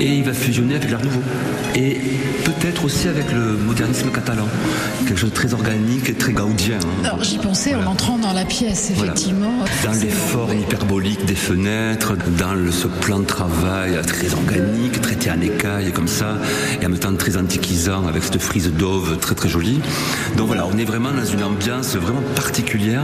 et 0.00 0.06
il 0.06 0.22
va 0.24 0.32
fusionner 0.32 0.76
avec 0.76 0.90
l'art 0.90 1.02
nouveau, 1.04 1.22
et 1.74 1.98
peut-être 2.44 2.84
aussi 2.84 3.08
avec 3.08 3.30
le 3.32 3.56
modernisme 3.56 4.10
catalan, 4.10 4.46
quelque 5.06 5.18
chose 5.18 5.30
de 5.30 5.34
très 5.34 5.52
organique 5.54 6.08
et 6.08 6.14
très 6.14 6.32
gaudien. 6.32 6.78
hein. 6.80 7.04
Alors 7.04 7.22
j'y 7.24 7.38
pensais 7.38 7.74
en 7.74 7.86
entrant 7.86 8.18
dans 8.18 8.32
la 8.32 8.44
pièce, 8.44 8.92
Voilà. 8.94 9.12
effectivement. 9.12 9.52
Dans 9.84 9.92
les 9.92 10.08
formes 10.10 10.58
hyperboliques 10.58 11.24
des 11.24 11.34
fenêtres, 11.34 12.14
dans 12.38 12.54
le- 12.54 12.70
ce 12.70 12.86
plan 12.86 13.18
de 13.20 13.24
travail 13.26 13.98
très 14.06 14.32
organique, 14.32 15.00
traité 15.00 15.30
en 15.30 15.40
écaille 15.40 15.92
comme 15.92 16.08
ça, 16.08 16.36
et 16.80 16.86
en 16.86 16.90
même 16.90 16.98
temps 16.98 17.14
très 17.14 17.36
antiquisant 17.36 18.06
avec 18.06 18.22
cette 18.22 18.40
frise 18.40 18.70
d'auve 18.72 19.18
très 19.18 19.34
très 19.34 19.48
jolie. 19.48 19.80
Donc 20.36 20.46
voilà, 20.46 20.66
on 20.72 20.78
est 20.78 20.84
vraiment 20.84 21.10
dans 21.12 21.24
une 21.24 21.42
ambiance 21.42 21.96
vraiment 21.96 22.22
particulière. 22.36 23.02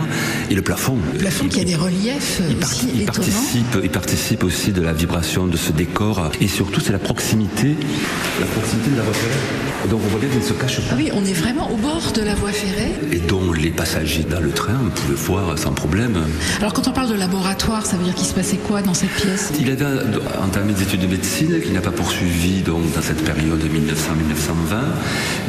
Et 0.50 0.54
le 0.54 0.62
plafond. 0.62 0.96
Le 1.12 1.18
plafond 1.18 1.48
qui 1.48 1.60
a 1.60 1.64
des 1.64 1.74
reliefs 1.74 2.40
aussi 2.62 2.88
Il 2.94 3.04
participe, 3.04 3.76
il 3.82 3.90
participe 3.90 4.44
aussi 4.44 4.72
de 4.72 4.80
la 4.82 4.92
vibration 4.92 5.46
de 5.46 5.56
ce 5.56 5.72
décor 5.72 6.30
et 6.40 6.48
surtout 6.48 6.80
c'est 6.80 6.92
la 6.92 6.98
proximité 6.98 7.76
la 8.40 8.46
proximité 8.46 8.90
de 8.90 8.96
la 8.96 9.02
ferrée. 9.02 9.73
Donc 9.90 10.00
on 10.04 10.08
voit 10.08 10.20
bien 10.20 10.28
qu'il 10.28 10.38
ne 10.38 10.44
se 10.44 10.52
cache 10.54 10.80
pas. 10.80 10.92
Ah 10.92 10.94
oui, 10.96 11.10
on 11.12 11.24
est 11.24 11.32
vraiment 11.34 11.70
au 11.70 11.76
bord 11.76 12.12
de 12.14 12.22
la 12.22 12.34
voie 12.34 12.50
ferrée. 12.52 12.92
Et 13.12 13.18
dont 13.18 13.52
les 13.52 13.70
passagers 13.70 14.24
dans 14.28 14.40
le 14.40 14.50
train 14.50 14.78
pouvaient 14.94 15.14
voir 15.14 15.58
sans 15.58 15.72
problème. 15.72 16.16
Alors 16.60 16.72
quand 16.72 16.88
on 16.88 16.92
parle 16.92 17.08
de 17.10 17.14
laboratoire, 17.14 17.84
ça 17.84 17.96
veut 17.96 18.04
dire 18.04 18.14
qu'il 18.14 18.26
se 18.26 18.34
passait 18.34 18.56
quoi 18.56 18.80
dans 18.82 18.94
cette 18.94 19.10
pièce? 19.10 19.52
Il 19.60 19.70
avait 19.70 19.84
entamé 20.42 20.72
des 20.72 20.82
études 20.82 21.00
de 21.00 21.06
médecine 21.06 21.60
qu'il 21.60 21.72
n'a 21.72 21.80
pas 21.82 21.90
poursuivi 21.90 22.62
donc, 22.62 22.92
dans 22.94 23.02
cette 23.02 23.22
période 23.24 23.60
1900-1920, 23.62 24.76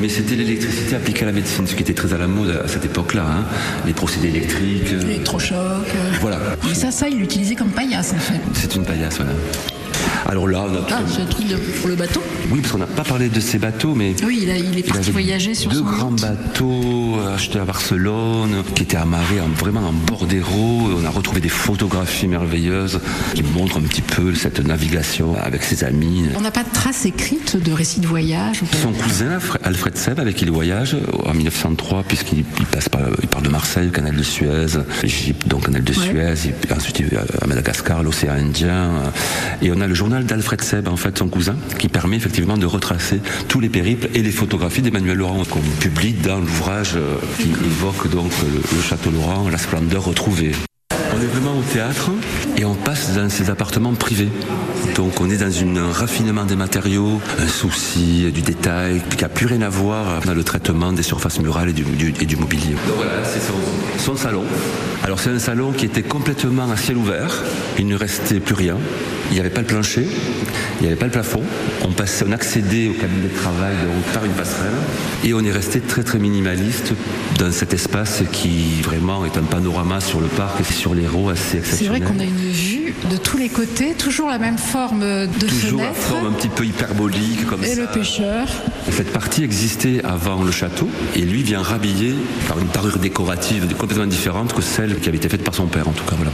mais 0.02 0.10
c'était 0.10 0.36
l'électricité 0.36 0.96
appliquée 0.96 1.24
à 1.24 1.28
la 1.28 1.32
médecine, 1.32 1.66
ce 1.68 1.76
qui 1.76 1.84
était 1.84 1.94
très 1.94 2.14
à 2.14 2.18
la 2.18 2.28
mode 2.28 2.62
à 2.64 2.68
cette 2.68 2.86
époque-là. 2.86 3.26
hein. 3.26 3.46
Les 3.86 3.94
procédés 3.94 4.28
électriques. 4.30 4.92
euh, 4.94 5.02
L'électrochoc. 5.04 5.56
euh. 5.56 6.12
Voilà. 6.22 6.40
Et 6.70 6.76
ça, 6.76 6.92
ça, 6.92 7.08
il 7.08 7.18
l'utilisait 7.20 7.56
comme 7.56 7.70
paillasse 7.70 8.14
en 8.14 8.20
fait. 8.20 8.40
C'est 8.54 8.76
une 8.76 8.84
paillasse, 8.86 9.16
voilà. 9.18 9.32
Alors 10.28 10.48
là, 10.48 10.66
on 10.68 10.76
a 10.76 10.80
Ah, 10.92 11.02
c'est 11.08 11.22
un 11.22 11.26
truc 11.26 11.48
de- 11.48 11.56
pour 11.56 11.88
le 11.90 11.96
bateau 11.96 12.22
Oui, 12.52 12.60
parce 12.60 12.72
qu'on 12.72 12.80
n'a 12.80 12.88
pas 12.88 13.04
parlé 13.04 13.30
de 13.30 13.40
ces 13.40 13.60
bateaux, 13.60 13.94
mais. 13.96 14.16
Oui, 14.26 14.40
il, 14.44 14.50
a- 14.50 14.58
il 14.58 14.78
est 14.78 14.84
parti 14.88 15.12
voyager 15.12 15.54
sur 15.54 15.70
deux 15.72 15.78
son 15.80 15.84
grands 15.84 16.16
yacht. 16.16 16.22
bateaux 16.22 17.18
euh, 17.20 17.36
achetés 17.36 17.60
à 17.60 17.66
Barcelone, 17.66 18.64
qui 18.76 18.84
étaient 18.84 18.98
amarrés 18.98 19.40
en- 19.42 19.50
vraiment 19.50 19.88
en 19.88 19.94
bord. 19.94 20.26
On 20.26 21.06
a 21.06 21.10
retrouvé 21.10 21.42
des 21.42 21.50
photographies 21.50 22.28
merveilleuses 22.28 23.00
qui 23.36 23.44
montrent 23.44 23.78
un 23.78 23.82
petit 23.82 24.02
peu 24.02 24.34
cette 24.34 24.60
navigation 24.66 25.36
avec 25.42 25.64
ses 25.64 25.84
amis. 25.84 26.24
On 26.36 26.42
n'a 26.42 26.52
pas 26.52 26.64
de 26.64 26.70
traces 26.74 27.06
écrites 27.06 27.58
de 27.62 27.72
récits 27.72 28.00
de 28.00 28.08
voyage 28.08 28.62
Son 28.82 28.92
cousin, 28.92 29.38
Alfred- 29.64 29.96
Seb, 29.98 30.20
avec 30.20 30.36
qui 30.38 30.46
il 30.46 30.52
voyage 30.52 30.98
en 31.26 31.34
1903, 31.34 32.04
puisqu'il 32.04 32.44
il 32.60 32.66
passe 32.66 32.90
par, 32.90 33.02
il 33.22 33.28
part 33.28 33.42
de 33.42 33.50
Marseille, 33.50 33.92
canal 33.92 34.16
de 34.16 34.24
Suez, 34.24 34.66
Égypte, 35.04 35.48
donc 35.48 35.66
canal 35.66 35.84
de 35.84 35.94
Ouais. 35.94 36.34
Suez, 36.36 36.52
et 36.70 36.74
ensuite 36.74 37.02
à 37.42 37.48
Madagascar, 37.48 38.04
l'océan 38.04 38.34
Indien. 38.34 38.70
euh, 38.74 39.10
Et 39.62 39.72
on 39.72 39.80
a 39.82 39.88
le 39.88 39.94
journal 39.94 40.15
d'Alfred 40.24 40.62
Seb, 40.62 40.88
en 40.88 40.96
fait, 40.98 41.18
son 41.18 41.28
cousin, 41.28 41.56
qui 41.78 41.88
permet 41.90 42.16
effectivement 42.18 42.58
de 42.58 42.66
retracer 42.66 43.20
tous 43.48 43.60
les 43.60 43.70
périples 43.70 44.08
et 44.14 44.22
les 44.22 44.32
photographies 44.32 44.82
d'Emmanuel 44.82 45.18
Laurent, 45.18 45.44
qu'on 45.50 45.60
publie 45.80 46.14
dans 46.14 46.40
l'ouvrage 46.40 46.94
euh, 46.96 47.16
qui 47.40 47.50
évoque 47.50 48.10
donc 48.10 48.32
le, 48.42 48.62
le 48.78 48.82
château 48.82 49.12
Laurent, 49.12 49.50
la 49.50 49.58
splendeur 49.58 50.04
retrouvée. 50.06 50.52
On 51.18 51.22
est 51.22 51.28
vraiment 51.28 51.58
au 51.58 51.62
théâtre 51.62 52.12
et 52.58 52.66
on 52.66 52.76
passe 52.76 53.14
dans 53.16 53.30
ses 53.30 53.50
appartements 53.50 53.94
privés. 53.94 54.28
Donc 54.96 55.22
on 55.22 55.30
est 55.30 55.38
dans 55.38 55.80
un 55.80 55.92
raffinement 55.92 56.44
des 56.44 56.58
matériaux, 56.58 57.22
un 57.40 57.48
souci 57.48 58.30
du 58.34 58.42
détail, 58.42 59.02
qui 59.16 59.24
n'a 59.24 59.30
plus 59.30 59.46
rien 59.46 59.62
à 59.62 59.70
voir 59.70 60.20
dans 60.26 60.34
le 60.34 60.44
traitement 60.44 60.92
des 60.92 61.04
surfaces 61.04 61.40
murales 61.40 61.70
et 61.70 61.74
du, 61.74 61.84
du- 61.84 62.14
et 62.20 62.26
du 62.26 62.36
mobilier. 62.36 62.74
Donc 62.88 62.98
voilà, 62.98 63.24
c'est 63.24 63.40
son, 63.40 63.54
son 63.98 64.18
salon. 64.18 64.44
Alors 65.04 65.20
c'est 65.20 65.30
un 65.30 65.40
salon 65.40 65.72
qui 65.72 65.86
était 65.86 66.04
complètement 66.04 66.70
à 66.70 66.76
ciel 66.76 66.98
ouvert. 66.98 67.32
Il 67.80 67.88
ne 67.88 67.96
restait 67.96 68.42
plus 68.42 68.56
rien. 68.56 68.76
Il 69.32 69.34
n'y 69.34 69.40
avait 69.40 69.50
pas 69.50 69.62
le 69.62 69.68
plancher, 69.68 70.06
il 70.80 70.82
n'y 70.84 70.88
avait 70.88 70.96
pas 70.96 71.06
le 71.06 71.12
plafond. 71.12 71.42
On 71.84 71.92
passait, 71.92 72.26
on 72.28 72.32
accédait 72.32 72.88
au 72.88 72.94
cabinet 72.94 73.24
de 73.28 73.36
travail 73.38 73.76
par 74.14 74.24
une 74.24 74.32
passerelle. 74.32 74.72
Et 75.24 75.34
on 75.34 75.40
est 75.44 75.52
resté 75.52 75.80
très 75.82 76.04
très 76.04 76.20
minimaliste 76.20 76.94
dans 77.40 77.52
cet 77.52 77.74
espace 77.74 78.22
qui 78.32 78.82
vraiment 78.84 79.26
est 79.26 79.38
un 79.38 79.44
panorama 79.44 80.00
sur 80.00 80.22
le 80.22 80.28
parc 80.28 80.60
et 80.62 80.64
sur 80.74 80.94
l'Hérault 80.94 81.30
assez 81.30 81.44
C'est 81.52 81.58
exceptionnel. 81.58 82.04
vrai 82.04 82.12
qu'on 82.12 82.20
a 82.20 82.24
une 82.24 82.52
vue 82.52 82.94
de 83.12 83.18
tous 83.18 83.38
les 83.38 83.50
côtés, 83.50 83.94
toujours 83.94 84.30
la 84.30 84.38
même 84.38 84.58
forme 84.58 85.02
de 85.02 85.28
Toujours 85.48 85.82
la 85.82 85.88
fenêtre. 85.92 86.02
forme 86.08 86.28
un 86.28 86.32
petit 86.32 86.48
peu 86.50 86.66
hyperbolique 86.66 87.46
comme 87.48 87.64
Et 87.64 87.68
ça. 87.76 87.82
le 87.82 87.88
pêcheur. 87.88 88.48
Cette 88.92 89.12
partie 89.12 89.44
existait 89.44 90.02
avant 90.04 90.44
le 90.44 90.52
château 90.52 90.88
et 91.16 91.22
lui 91.22 91.44
vient 91.44 91.62
rhabiller 91.62 92.14
par 92.48 92.60
une 92.60 92.68
parure 92.68 93.00
décorative 93.00 93.66
complètement 93.76 94.06
différente 94.06 94.54
que 94.54 94.62
celle 94.62 95.00
qui 95.00 95.10
avait 95.10 95.18
été 95.18 95.30
faite 95.30 95.44
par 95.44 95.56
son 95.56 95.66
père 95.66 95.88
en 95.88 95.92
tout 95.92 96.06
cas 96.06 96.16
voilà. 96.16 96.32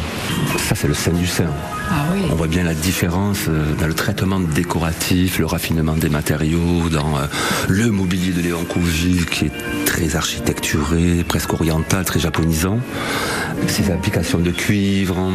Ça 0.67 0.75
c'est 0.75 0.87
le 0.87 0.93
sein 0.93 1.11
du 1.11 1.25
sein. 1.27 1.45
Ah 1.89 2.05
oui. 2.13 2.21
On 2.31 2.35
voit 2.35 2.47
bien 2.47 2.63
la 2.63 2.73
différence 2.81 3.45
euh, 3.47 3.73
dans 3.79 3.87
le 3.87 3.93
traitement 3.93 4.39
décoratif, 4.39 5.39
le 5.39 5.45
raffinement 5.45 5.95
des 5.95 6.09
matériaux, 6.09 6.89
dans 6.89 7.17
euh, 7.17 7.27
le 7.69 7.91
mobilier 7.91 8.33
de 8.33 8.41
Léon 8.41 8.65
Courgis 8.65 9.25
qui 9.29 9.45
est 9.45 9.85
très 9.85 10.15
architecturé, 10.15 11.23
presque 11.25 11.53
oriental, 11.53 12.03
très 12.03 12.19
japonisant. 12.19 12.79
Ses 13.67 13.91
applications 13.91 14.39
de 14.39 14.51
cuivre, 14.51 15.31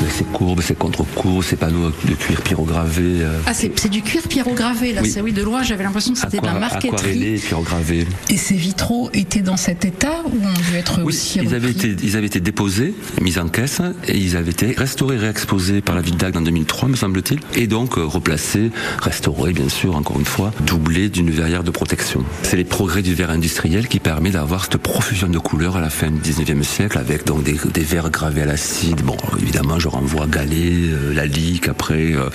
avec 0.00 0.12
ses 0.12 0.24
courbes, 0.24 0.60
ses 0.62 0.74
contre-courbes, 0.74 1.42
ses 1.42 1.56
panneaux 1.56 1.90
de 1.90 2.14
cuir 2.14 2.40
pyrogravés. 2.42 3.22
euh, 3.22 3.38
Ah, 3.46 3.54
c'est 3.54 3.70
c'est 3.78 3.88
du 3.88 4.02
cuir 4.02 4.22
pyrogravé, 4.28 4.92
là. 4.92 5.02
Oui. 5.02 5.10
C'est 5.10 5.20
oui, 5.20 5.32
de 5.32 5.42
loin, 5.42 5.62
j'avais 5.62 5.84
l'impression 5.84 6.12
que 6.12 6.18
c'était 6.18 6.38
de 6.40 6.46
la 6.46 6.54
marqueterie. 6.54 6.88
aquarellé 6.88 7.34
et 7.36 7.38
pyrogravé. 7.38 8.06
Et 8.28 8.36
ces 8.36 8.54
vitraux 8.54 9.10
étaient 9.12 9.40
dans 9.42 9.56
cet 9.56 9.84
état 9.84 10.22
ou 10.26 10.36
ont 10.36 10.70
dû 10.70 10.76
être 10.76 10.98
Oui, 11.00 11.08
aussi 11.08 11.40
ils 11.42 11.54
avaient, 11.54 11.70
été, 11.70 11.94
ils 12.02 12.16
avaient 12.16 12.26
été 12.26 12.40
déposés, 12.40 12.94
mis 13.20 13.38
en 13.38 13.48
caisse, 13.48 13.80
et 14.08 14.16
ils 14.16 14.36
avaient 14.36 14.50
été 14.52 14.72
restaurés, 14.76 15.16
réexposés 15.16 15.80
par 15.80 15.94
la 15.94 16.00
ville 16.00 16.16
d'Agde 16.16 16.36
en 16.36 16.42
2003, 16.42 16.88
me 16.88 16.96
semble-t-il, 16.96 17.40
et 17.54 17.66
donc 17.66 17.98
euh, 17.98 18.04
replacés, 18.04 18.70
restaurés, 19.02 19.52
bien 19.52 19.68
sûr, 19.68 19.96
encore 19.96 20.18
une 20.18 20.24
fois, 20.26 20.52
doublés 20.66 21.08
d'une 21.08 21.30
verrière 21.30 21.62
de 21.64 21.70
protection. 21.70 22.24
C'est 22.42 22.56
les 22.56 22.64
progrès 22.64 23.02
du 23.02 23.14
verre 23.14 23.30
industriel 23.30 23.88
qui 23.88 23.98
permet 24.00 24.30
d'avoir 24.30 24.64
cette 24.64 24.76
profusion 24.78 25.28
de 25.28 25.38
couleurs 25.38 25.76
à 25.76 25.80
la 25.80 25.90
fin 25.90 26.10
du 26.10 26.20
19e 26.20 26.62
siècle, 26.62 26.98
avec 26.98 27.26
donc 27.26 27.42
des, 27.42 27.56
des 27.72 27.82
verres 27.82 28.10
gravés 28.10 28.42
à 28.42 28.46
l'acide. 28.46 29.02
Bon, 29.02 29.16
évidemment, 29.40 29.78
je 29.78 29.88
renvoie 29.90 30.26
Gallet, 30.26 30.88
euh, 30.88 31.12
Lalique, 31.12 31.68
après 31.68 32.12
euh, 32.12 32.30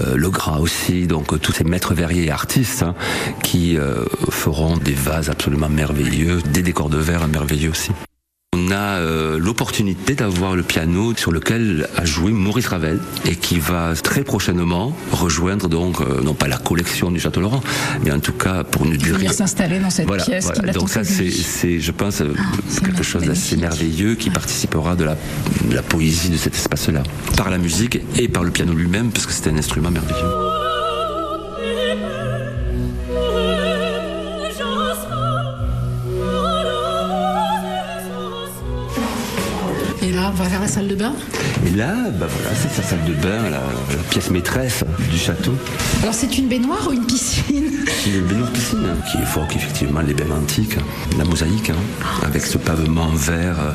euh, 0.00 0.16
Le 0.16 0.30
Gras 0.30 0.58
aussi, 0.58 1.06
donc 1.06 1.40
tous 1.40 1.52
ces 1.52 1.64
maîtres 1.64 1.94
verriers 1.94 2.26
et 2.26 2.30
artistes 2.30 2.82
hein, 2.82 2.94
qui 3.42 3.76
feront 4.30 4.76
des 4.76 4.94
vases 4.94 5.30
absolument 5.30 5.68
merveilleux, 5.68 6.40
des 6.52 6.62
décors 6.62 6.88
de 6.88 6.98
verre 6.98 7.28
merveilleux 7.28 7.70
aussi. 7.70 7.92
On 8.56 8.70
a 8.70 9.00
euh, 9.00 9.36
l'opportunité 9.40 10.14
d'avoir 10.14 10.54
le 10.54 10.62
piano 10.62 11.12
sur 11.16 11.32
lequel 11.32 11.88
a 11.96 12.04
joué 12.04 12.30
Maurice 12.30 12.68
Ravel 12.68 13.00
et 13.24 13.34
qui 13.34 13.58
va 13.58 13.94
très 14.00 14.22
prochainement 14.22 14.96
rejoindre 15.10 15.68
donc 15.68 16.00
euh, 16.00 16.22
non 16.22 16.34
pas 16.34 16.46
la 16.46 16.56
collection 16.56 17.10
du 17.10 17.18
Château 17.18 17.40
Laurent, 17.40 17.62
mais 18.04 18.12
en 18.12 18.20
tout 18.20 18.32
cas 18.32 18.62
pour 18.62 18.86
une 18.86 18.96
durée. 18.96 19.26
s'installer 19.26 19.80
dans 19.80 19.90
cette 19.90 20.06
Voilà, 20.06 20.24
pièce 20.24 20.52
voilà. 20.54 20.72
donc 20.72 20.88
ça 20.88 21.02
c'est, 21.02 21.80
je 21.80 21.90
pense, 21.90 22.20
euh, 22.20 22.32
quelque 22.84 23.02
chose 23.02 23.24
d'assez 23.24 23.56
merveilleux 23.56 24.14
qui 24.14 24.30
participera 24.30 24.94
de 24.94 25.02
la, 25.02 25.16
de 25.68 25.74
la 25.74 25.82
poésie 25.82 26.30
de 26.30 26.36
cet 26.36 26.54
espace-là, 26.54 27.02
par 27.36 27.50
la 27.50 27.58
musique 27.58 27.98
et 28.16 28.28
par 28.28 28.44
le 28.44 28.52
piano 28.52 28.72
lui-même, 28.72 29.10
parce 29.10 29.26
que 29.26 29.32
c'est 29.32 29.50
un 29.50 29.58
instrument 29.58 29.90
merveilleux. 29.90 30.63
On 40.26 40.30
va 40.30 40.48
vers 40.48 40.60
la 40.60 40.68
salle 40.68 40.88
de 40.88 40.94
bain. 40.94 41.12
Et 41.66 41.76
là, 41.76 41.94
bah 42.18 42.26
voilà, 42.28 42.56
c'est 42.56 42.70
sa 42.70 42.82
salle 42.82 43.04
de 43.04 43.12
bain, 43.12 43.42
la, 43.44 43.60
la 43.94 44.02
pièce 44.08 44.30
maîtresse 44.30 44.82
du 45.10 45.18
château. 45.18 45.52
Alors, 46.02 46.14
c'est 46.14 46.38
une 46.38 46.48
baignoire 46.48 46.88
ou 46.88 46.92
une 46.92 47.04
piscine 47.04 47.70
Le 48.06 48.20
baignoire 48.22 48.50
piscine, 48.50 48.86
hein, 48.86 48.96
qui 49.10 49.18
évoque 49.18 49.54
effectivement 49.54 50.00
les 50.00 50.14
bains 50.14 50.34
antiques, 50.34 50.76
la 51.18 51.24
mosaïque, 51.24 51.70
hein, 51.70 52.22
avec 52.24 52.42
ce 52.46 52.56
pavement 52.56 53.08
vert, 53.08 53.56
euh, 53.60 53.72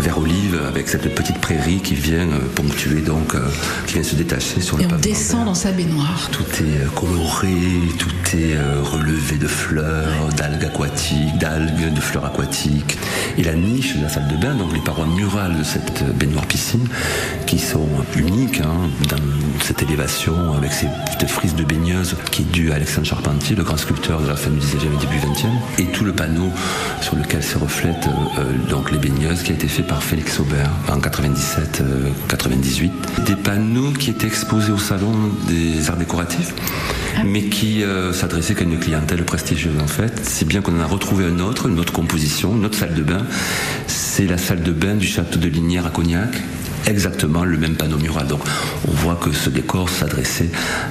vert 0.00 0.18
olive, 0.18 0.60
avec 0.66 0.88
cette 0.88 1.14
petite 1.14 1.38
prairie 1.38 1.80
qui 1.82 1.94
vient 1.94 2.28
euh, 2.28 2.40
ponctuer, 2.54 3.00
donc, 3.00 3.34
euh, 3.34 3.40
qui 3.86 3.94
vient 3.94 4.02
se 4.02 4.14
détacher 4.14 4.60
sur 4.60 4.76
le 4.76 4.84
Et 4.84 4.86
on 4.92 4.96
descend 4.96 5.44
dans 5.44 5.54
sa 5.54 5.72
baignoire. 5.72 6.28
Tout 6.32 6.44
est 6.62 6.82
euh, 6.82 6.88
coloré, 6.94 7.54
tout 7.98 8.36
est 8.36 8.56
relevé 8.82 9.36
de 9.36 9.46
fleurs, 9.46 10.28
d'algues 10.36 10.64
aquatiques, 10.64 11.36
d'algues, 11.38 11.92
de 11.92 12.00
fleurs 12.00 12.24
aquatiques. 12.24 12.98
Et 13.38 13.42
la 13.42 13.54
niche 13.54 13.96
de 13.96 14.02
la 14.02 14.08
salle 14.08 14.28
de 14.28 14.36
bain, 14.36 14.54
donc 14.54 14.72
les 14.72 14.80
parois 14.80 15.06
murales 15.06 15.58
de 15.58 15.64
cette 15.64 16.04
baignoire 16.16 16.46
piscine, 16.46 16.86
qui 17.46 17.58
sont 17.58 17.88
uniques 18.16 18.60
hein, 18.60 18.88
dans 19.08 19.16
cette 19.64 19.82
élévation 19.82 20.54
avec 20.54 20.72
ces 20.72 20.86
petites 21.12 21.28
frises 21.28 21.54
de 21.54 21.64
baigneuse 21.64 22.16
qui 22.30 22.42
est 22.42 22.52
due 22.52 22.72
à 22.72 22.76
Alexandre 22.76 23.06
Charpentier, 23.06 23.56
le 23.56 23.62
grand 23.62 23.76
sculpteur 23.76 24.20
de 24.20 24.28
la 24.28 24.36
fin 24.36 24.50
du 24.50 24.58
19e 24.58 24.94
et 24.94 25.00
début 25.00 25.18
20e, 25.18 25.82
et 25.82 25.86
tout 25.92 26.04
le 26.04 26.12
panneau 26.12 26.50
sur 27.00 27.16
lequel 27.16 27.42
se 27.42 27.58
reflètent 27.58 28.08
euh, 28.38 28.68
donc 28.68 28.90
les 28.90 28.98
baigneuses 28.98 29.42
qui 29.42 29.52
a 29.52 29.54
été 29.54 29.68
fait 29.68 29.82
par 29.90 30.02
Félix 30.04 30.38
Aubert 30.38 30.70
en 30.88 30.98
97-98. 31.00 32.90
Des 33.26 33.34
panneaux 33.34 33.90
qui 33.90 34.10
étaient 34.10 34.28
exposés 34.28 34.70
au 34.70 34.78
salon 34.78 35.12
des 35.48 35.90
arts 35.90 35.96
décoratifs 35.96 36.54
mais 37.26 37.42
qui 37.42 37.82
euh, 37.82 38.12
s'adressait 38.12 38.54
qu'à 38.54 38.62
une 38.62 38.78
clientèle 38.78 39.24
prestigieuse 39.24 39.74
en 39.82 39.88
fait. 39.88 40.24
Si 40.24 40.44
bien 40.44 40.62
qu'on 40.62 40.78
en 40.78 40.80
a 40.80 40.86
retrouvé 40.86 41.24
un 41.26 41.40
autre, 41.40 41.66
une 41.68 41.80
autre 41.80 41.92
composition, 41.92 42.54
une 42.56 42.64
autre 42.64 42.78
salle 42.78 42.94
de 42.94 43.02
bain. 43.02 43.26
C'est 43.88 44.26
la 44.26 44.38
salle 44.38 44.62
de 44.62 44.70
bain 44.72 44.94
du 44.94 45.08
château 45.08 45.38
de 45.40 45.48
Lignières 45.48 45.86
à 45.86 45.90
Cognac. 45.90 46.40
Exactement 46.86 47.44
le 47.44 47.58
même 47.58 47.74
panneau 47.74 47.98
mural. 47.98 48.28
Donc 48.28 48.40
on 48.86 48.92
voit 48.92 49.16
que 49.16 49.32
ce 49.32 49.50
décor 49.50 49.88
s'adressait 49.90 50.50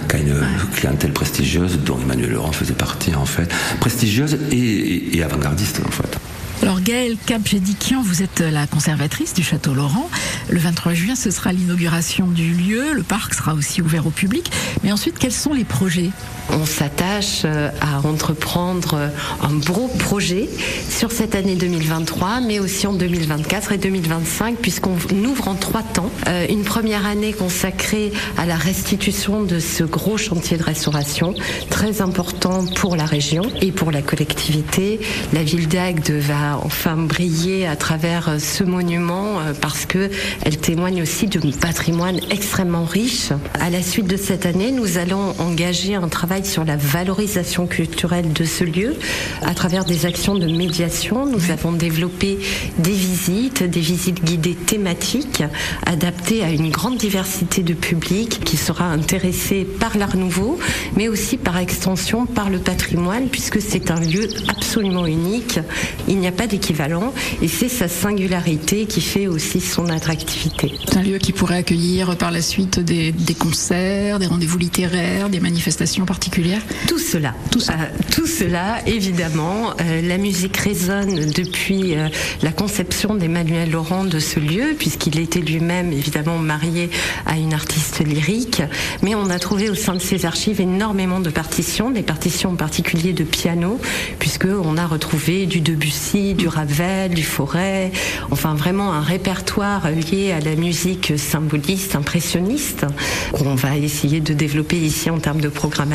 qu'à 0.09 0.17
une 0.17 0.35
clientèle 0.75 1.13
prestigieuse 1.13 1.79
dont 1.85 1.97
Emmanuel 2.03 2.31
Laurent 2.31 2.51
faisait 2.51 2.73
partie 2.73 3.15
en 3.15 3.25
fait. 3.25 3.49
Prestigieuse 3.79 4.37
et, 4.51 4.55
et- 4.57 5.17
et 5.17 5.23
avant-gardiste 5.23 5.81
en 5.87 5.91
fait. 5.91 6.17
Alors 6.61 6.81
Gaëlle 6.81 7.15
Capgédiquian, 7.25 8.01
vous 8.01 8.21
êtes 8.21 8.41
la 8.41 8.67
conservatrice 8.67 9.33
du 9.33 9.43
Château 9.43 9.73
Laurent. 9.73 10.09
Le 10.49 10.59
23 10.59 10.93
juin, 10.93 11.15
ce 11.15 11.31
sera 11.31 11.53
l'inauguration 11.53 12.27
du 12.27 12.51
lieu. 12.51 12.91
Le 12.93 13.03
parc 13.03 13.33
sera 13.33 13.53
aussi 13.53 13.81
ouvert 13.81 14.05
au 14.05 14.09
public. 14.09 14.51
Mais 14.83 14.91
ensuite, 14.91 15.17
quels 15.17 15.31
sont 15.31 15.53
les 15.53 15.63
projets? 15.63 16.09
On 16.51 16.65
s'attache 16.65 17.43
euh, 17.45 17.69
à 17.79 18.05
entreprendre 18.05 18.95
euh, 18.95 19.07
un 19.41 19.55
gros 19.55 19.87
projet 19.87 20.49
sur 20.89 21.11
cette 21.11 21.35
année 21.35 21.55
2023, 21.55 22.41
mais 22.41 22.59
aussi 22.59 22.87
en 22.87 22.93
2024 22.93 23.73
et 23.73 23.77
2025, 23.77 24.57
puisqu'on 24.57 24.97
ouvre 25.25 25.47
en 25.47 25.55
trois 25.55 25.83
temps. 25.83 26.09
Euh, 26.27 26.47
une 26.49 26.63
première 26.63 27.05
année 27.05 27.33
consacrée 27.33 28.11
à 28.37 28.45
la 28.45 28.55
restitution 28.55 29.43
de 29.43 29.59
ce 29.59 29.83
gros 29.83 30.17
chantier 30.17 30.57
de 30.57 30.63
restauration, 30.63 31.35
très 31.69 32.01
important 32.01 32.65
pour 32.65 32.95
la 32.95 33.05
région 33.05 33.43
et 33.61 33.71
pour 33.71 33.91
la 33.91 34.01
collectivité. 34.01 34.99
La 35.33 35.43
ville 35.43 35.67
d'Agde 35.67 36.09
va 36.09 36.48
enfin 36.57 36.95
briller 36.95 37.67
à 37.67 37.75
travers 37.75 38.39
ce 38.39 38.63
monument 38.63 39.39
parce 39.61 39.85
que 39.85 40.09
elle 40.43 40.57
témoigne 40.57 41.01
aussi 41.01 41.27
d'un 41.27 41.51
patrimoine 41.51 42.19
extrêmement 42.29 42.85
riche. 42.85 43.29
À 43.59 43.69
la 43.69 43.81
suite 43.81 44.07
de 44.07 44.17
cette 44.17 44.45
année, 44.45 44.71
nous 44.71 44.97
allons 44.97 45.35
engager 45.39 45.95
un 45.95 46.07
travail 46.07 46.45
sur 46.45 46.65
la 46.65 46.77
valorisation 46.77 47.67
culturelle 47.67 48.33
de 48.33 48.45
ce 48.45 48.63
lieu 48.63 48.95
à 49.41 49.53
travers 49.53 49.85
des 49.85 50.05
actions 50.05 50.35
de 50.35 50.47
médiation. 50.47 51.25
Nous 51.25 51.51
avons 51.51 51.71
développé 51.71 52.39
des 52.77 52.91
visites, 52.91 53.63
des 53.63 53.79
visites 53.79 54.23
guidées 54.23 54.55
thématiques 54.55 55.43
adaptées 55.85 56.43
à 56.43 56.49
une 56.49 56.69
grande 56.69 56.97
diversité 56.97 57.63
de 57.63 57.73
publics 57.73 58.43
qui 58.43 58.57
sera 58.57 58.85
intéressé 58.85 59.65
par 59.79 59.97
l'art 59.97 60.17
nouveau, 60.17 60.59
mais 60.95 61.07
aussi 61.07 61.37
par 61.37 61.57
extension 61.57 62.25
par 62.25 62.49
le 62.49 62.59
patrimoine, 62.59 63.27
puisque 63.29 63.61
c'est 63.61 63.91
un 63.91 63.99
lieu 63.99 64.27
absolument 64.47 65.05
unique. 65.05 65.59
Il 66.07 66.17
n'y 66.17 66.27
a 66.27 66.31
pas 66.39 66.47
d'équivalent 66.47 67.13
et 67.41 67.49
c'est 67.49 67.67
sa 67.67 67.89
singularité 67.89 68.85
qui 68.85 69.01
fait 69.01 69.27
aussi 69.27 69.59
son 69.59 69.89
attractivité. 69.89 70.71
C'est 70.87 70.95
un 70.95 71.03
lieu 71.03 71.17
qui 71.17 71.33
pourrait 71.33 71.57
accueillir 71.57 72.15
par 72.15 72.31
la 72.31 72.41
suite 72.41 72.79
des, 72.79 73.11
des 73.11 73.33
concerts, 73.33 74.19
des 74.19 74.27
rendez-vous 74.27 74.57
littéraires, 74.57 75.29
des 75.29 75.41
manifestations 75.41 76.05
particulières 76.05 76.61
tout 76.87 76.99
cela. 76.99 77.33
Tout, 77.51 77.59
euh, 77.69 77.73
tout 78.11 78.27
cela, 78.27 78.77
évidemment. 78.85 79.73
Euh, 79.81 80.01
la 80.01 80.17
musique 80.17 80.55
résonne 80.57 81.31
depuis 81.31 81.95
euh, 81.95 82.07
la 82.41 82.51
conception 82.51 83.15
d'Emmanuel 83.15 83.71
Laurent 83.71 84.05
de 84.05 84.19
ce 84.19 84.39
lieu, 84.39 84.75
puisqu'il 84.77 85.19
était 85.19 85.41
lui-même 85.41 85.91
évidemment 85.91 86.37
marié 86.37 86.89
à 87.25 87.37
une 87.37 87.53
artiste 87.53 88.05
lyrique. 88.05 88.61
Mais 89.01 89.15
on 89.15 89.29
a 89.29 89.39
trouvé 89.39 89.69
au 89.69 89.75
sein 89.75 89.95
de 89.95 89.99
ses 89.99 90.25
archives 90.25 90.61
énormément 90.61 91.19
de 91.19 91.29
partitions, 91.29 91.91
des 91.91 92.03
partitions 92.03 92.51
en 92.51 92.55
particulier 92.55 93.13
de 93.13 93.23
piano, 93.23 93.79
puisque 94.19 94.47
on 94.47 94.77
a 94.77 94.87
retrouvé 94.87 95.45
du 95.45 95.61
Debussy, 95.61 96.28
du 96.33 96.47
Ravel, 96.47 97.13
du 97.13 97.23
Forêt, 97.23 97.91
enfin 98.31 98.53
vraiment 98.53 98.93
un 98.93 99.01
répertoire 99.01 99.89
lié 99.91 100.31
à 100.31 100.39
la 100.39 100.55
musique 100.55 101.13
symboliste, 101.17 101.95
impressionniste, 101.95 102.85
qu'on 103.33 103.55
va 103.55 103.77
essayer 103.77 104.19
de 104.19 104.33
développer 104.33 104.77
ici 104.77 105.09
en 105.09 105.19
termes 105.19 105.41
de 105.41 105.49
programmation 105.49 105.89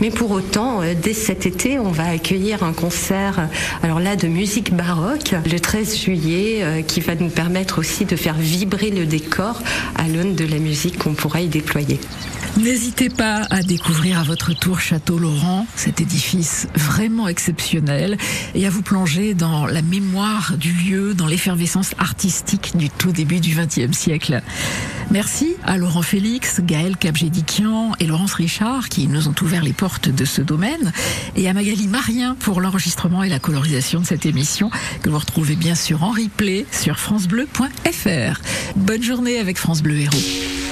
mais 0.00 0.10
pour 0.10 0.30
autant, 0.30 0.82
euh, 0.82 0.94
dès 1.00 1.14
cet 1.14 1.46
été, 1.46 1.78
on 1.78 1.90
va 1.90 2.08
accueillir 2.08 2.62
un 2.62 2.72
concert, 2.72 3.48
alors 3.82 4.00
là, 4.00 4.16
de 4.16 4.28
musique 4.28 4.74
baroque, 4.74 5.34
le 5.50 5.58
13 5.58 5.98
juillet, 5.98 6.58
euh, 6.62 6.82
qui 6.82 7.00
va 7.00 7.14
nous 7.14 7.28
permettre 7.28 7.78
aussi 7.78 8.04
de 8.04 8.16
faire 8.16 8.34
vibrer 8.34 8.90
le 8.90 9.06
décor 9.06 9.60
à 9.96 10.08
l'aune 10.08 10.34
de 10.34 10.44
la 10.44 10.58
musique 10.58 10.98
qu'on 10.98 11.14
pourra 11.14 11.40
y 11.40 11.48
déployer. 11.48 12.00
N'hésitez 12.56 13.08
pas 13.08 13.46
à 13.50 13.62
découvrir 13.62 14.18
à 14.18 14.22
votre 14.22 14.52
tour 14.52 14.80
Château 14.80 15.18
Laurent, 15.18 15.66
cet 15.76 16.00
édifice 16.00 16.66
vraiment 16.74 17.28
exceptionnel, 17.28 18.18
et 18.54 18.66
à 18.66 18.70
vous 18.70 18.82
plonger 18.82 19.34
dans 19.34 19.49
la 19.68 19.82
mémoire 19.82 20.56
du 20.56 20.72
lieu, 20.72 21.14
dans 21.14 21.26
l'effervescence 21.26 21.94
artistique 21.98 22.76
du 22.76 22.88
tout 22.88 23.12
début 23.12 23.40
du 23.40 23.54
XXe 23.54 23.96
siècle. 23.96 24.42
Merci 25.10 25.56
à 25.64 25.76
Laurent 25.76 26.02
Félix, 26.02 26.60
Gaël 26.60 26.96
Capgédiquian 26.96 27.92
et 27.98 28.06
Laurence 28.06 28.34
Richard 28.34 28.88
qui 28.88 29.08
nous 29.08 29.28
ont 29.28 29.34
ouvert 29.42 29.62
les 29.62 29.72
portes 29.72 30.08
de 30.08 30.24
ce 30.24 30.40
domaine, 30.40 30.92
et 31.36 31.48
à 31.48 31.52
Magali 31.52 31.88
Marien 31.88 32.36
pour 32.38 32.60
l'enregistrement 32.60 33.22
et 33.22 33.28
la 33.28 33.38
colorisation 33.38 34.00
de 34.00 34.06
cette 34.06 34.26
émission 34.26 34.70
que 35.02 35.10
vous 35.10 35.18
retrouvez 35.18 35.56
bien 35.56 35.74
sûr 35.74 36.04
en 36.04 36.10
replay 36.10 36.66
sur 36.70 36.98
francebleu.fr. 36.98 38.40
Bonne 38.76 39.02
journée 39.02 39.38
avec 39.38 39.58
France 39.58 39.82
Bleu 39.82 39.98
Héros. 39.98 40.69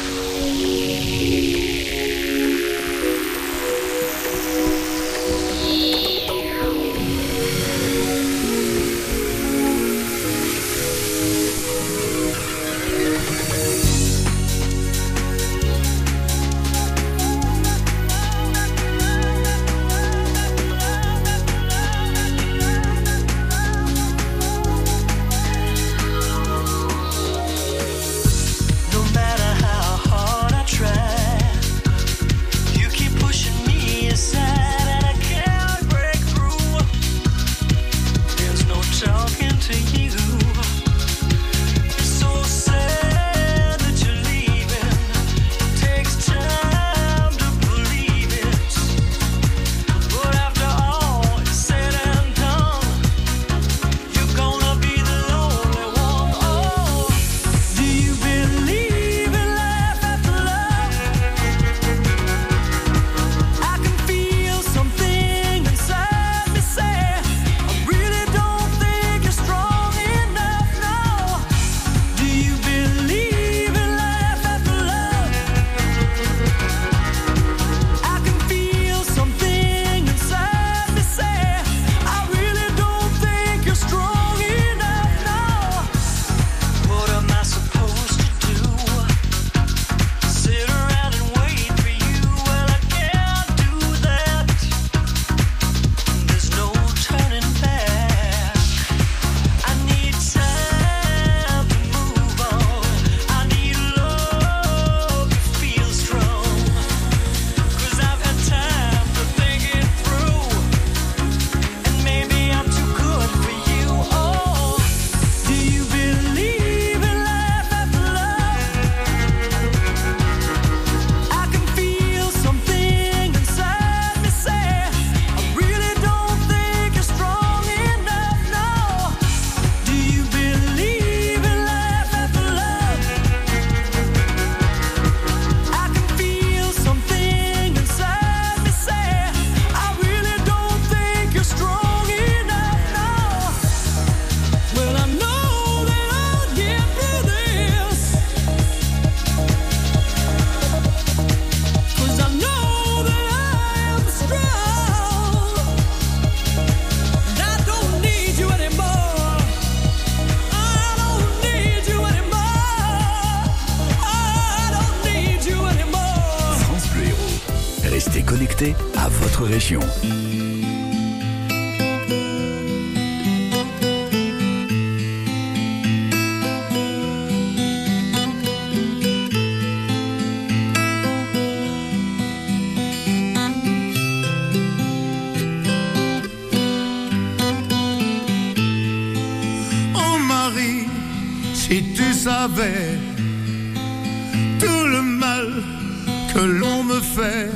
Que 196.38 196.44
l'on 196.44 196.84
me 196.84 197.00
fait. 197.00 197.50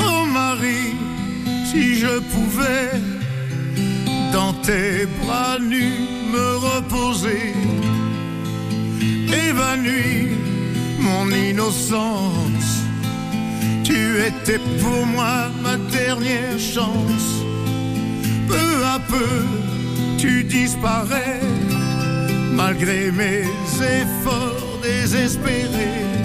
Oh 0.00 0.26
Marie, 0.26 0.92
si 1.70 1.94
je 1.94 2.18
pouvais 2.32 2.90
dans 4.32 4.52
tes 4.66 5.06
bras 5.20 5.58
nus 5.58 6.00
me 6.34 6.46
reposer, 6.68 7.54
évanoui 9.46 10.36
mon 11.00 11.30
innocence. 11.30 12.70
Tu 13.82 13.98
étais 14.28 14.60
pour 14.82 15.06
moi 15.06 15.50
ma 15.62 15.76
dernière 16.00 16.58
chance. 16.58 17.28
Peu 18.46 18.72
à 18.94 18.98
peu, 18.98 19.34
tu 20.18 20.44
disparais, 20.44 21.40
malgré 22.52 23.10
mes 23.10 23.44
efforts 24.00 24.80
désespérés. 24.82 26.15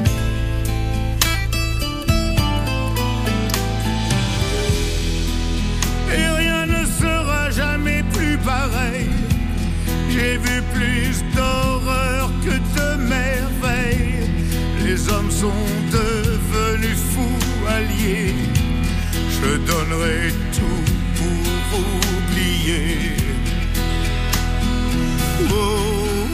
Pareil. 8.46 9.10
J'ai 10.10 10.38
vu 10.38 10.62
plus 10.74 11.24
d'horreur 11.36 12.32
que 12.44 12.56
de 12.78 13.04
merveilles. 13.04 14.30
Les 14.84 15.10
hommes 15.10 15.32
sont 15.32 15.66
devenus 15.92 16.98
fous 17.12 17.68
alliés. 17.68 18.36
Je 19.14 19.58
donnerai 19.58 20.34
tout 20.58 20.84
pour 21.18 21.90
oublier. 22.18 23.16
Oh, 25.50 25.56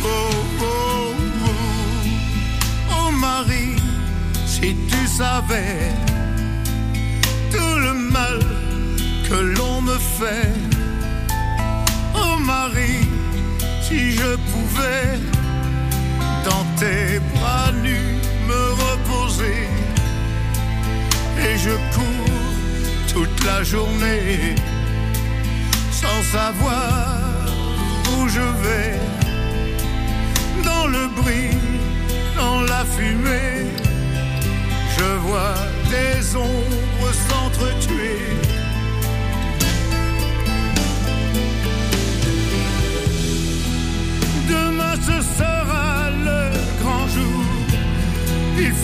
oh, 0.03 0.29
oh, 0.61 1.15
oh. 1.45 1.55
Oh, 2.91 3.11
Marie, 3.11 3.75
si 4.45 4.75
tu 4.89 5.07
savais 5.07 5.91
tout 7.51 7.79
le 7.79 7.93
mal 7.93 8.39
que 9.29 9.35
l'on 9.35 9.81
me 9.81 9.97
fait. 9.97 10.66
Si 13.81 14.11
je 14.11 14.35
pouvais 14.51 15.19
dans 16.43 16.65
tes 16.77 17.19
bras 17.33 17.71
nus 17.71 18.19
me 18.45 18.63
reposer. 18.83 19.69
Et 21.39 21.57
je 21.57 21.71
cours 21.95 23.13
toute 23.13 23.45
la 23.45 23.63
journée 23.63 24.55
sans 25.91 26.21
savoir 26.23 27.45
où 28.11 28.27
je 28.27 28.47
vais. 28.63 28.99
Dans 30.65 30.87
le 30.87 31.07
bruit, 31.07 31.57
dans 32.35 32.61
la 32.61 32.83
fumée, 32.83 33.71
je 34.97 35.09
vois 35.25 35.55
des 35.89 36.35
ombres 36.35 37.13
s'entretuer. 37.29 38.46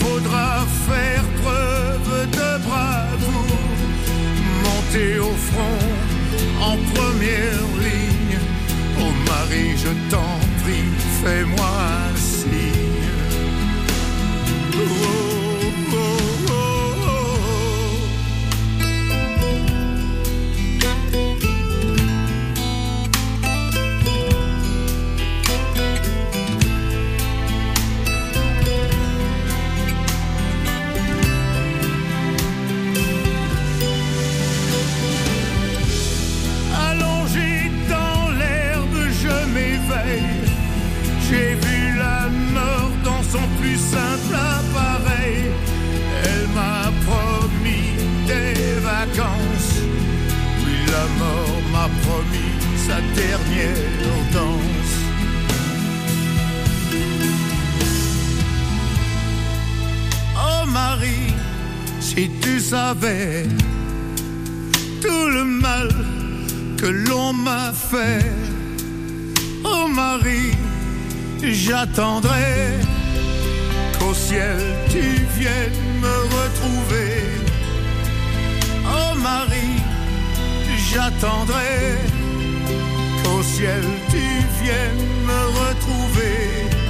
Faudra 0.04 0.66
faire 0.88 1.24
preuve 1.42 2.12
de 2.38 2.50
bravoure. 2.66 3.68
Monter 4.64 5.18
au 5.18 5.34
front 5.48 5.84
en 6.70 6.76
première 6.94 7.66
ligne. 7.86 8.38
Oh 9.00 9.12
Marie, 9.30 9.72
je 9.84 9.92
t'en 10.10 10.34
prie, 10.62 10.90
fais-moi 11.22 11.73
savais 62.70 63.42
tout 65.02 65.26
le 65.36 65.44
mal 65.44 65.88
que 66.80 66.86
l'on 66.86 67.32
m'a 67.34 67.72
fait. 67.90 68.24
Oh 69.64 69.86
Marie, 69.86 70.56
j'attendrai 71.42 72.52
qu'au 73.98 74.14
ciel 74.14 74.58
tu 74.88 75.04
viennes 75.38 75.84
me 76.04 76.16
retrouver. 76.36 77.12
Oh 78.98 79.14
Marie, 79.30 79.80
j'attendrai 80.90 81.76
qu'au 83.22 83.42
ciel 83.42 83.84
tu 84.12 84.26
viennes 84.62 85.06
me 85.30 85.40
retrouver. 85.60 86.83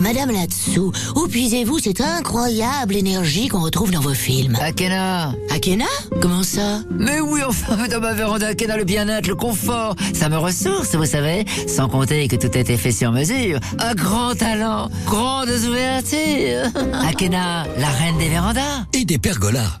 Madame 0.00 0.32
Latsou, 0.32 0.92
où 1.16 1.28
puisez-vous 1.28 1.78
cette 1.78 2.02
incroyable 2.02 2.94
énergie 2.94 3.48
qu'on 3.48 3.62
retrouve 3.62 3.90
dans 3.90 4.00
vos 4.00 4.12
films 4.12 4.54
Akena 4.60 5.32
Akena 5.50 5.86
Comment 6.20 6.42
ça 6.42 6.80
Mais 6.90 7.20
oui, 7.20 7.40
enfin, 7.46 7.88
dans 7.88 8.00
ma 8.00 8.12
véranda 8.12 8.48
Akena, 8.48 8.76
le 8.76 8.84
bien-être, 8.84 9.26
le 9.26 9.34
confort, 9.34 9.96
ça 10.12 10.28
me 10.28 10.36
ressource, 10.36 10.94
vous 10.94 11.06
savez. 11.06 11.46
Sans 11.66 11.88
compter 11.88 12.28
que 12.28 12.36
tout 12.36 12.50
a 12.54 12.58
été 12.58 12.76
fait 12.76 12.92
sur 12.92 13.12
mesure. 13.12 13.58
Un 13.78 13.94
grand 13.94 14.34
talent, 14.34 14.90
grandes 15.06 15.48
ouvertures. 15.48 16.68
Akena, 17.08 17.64
la 17.78 17.88
reine 17.88 18.18
des 18.18 18.28
vérandas. 18.28 18.84
Et 18.92 19.06
des 19.06 19.18
pergolas. 19.18 19.80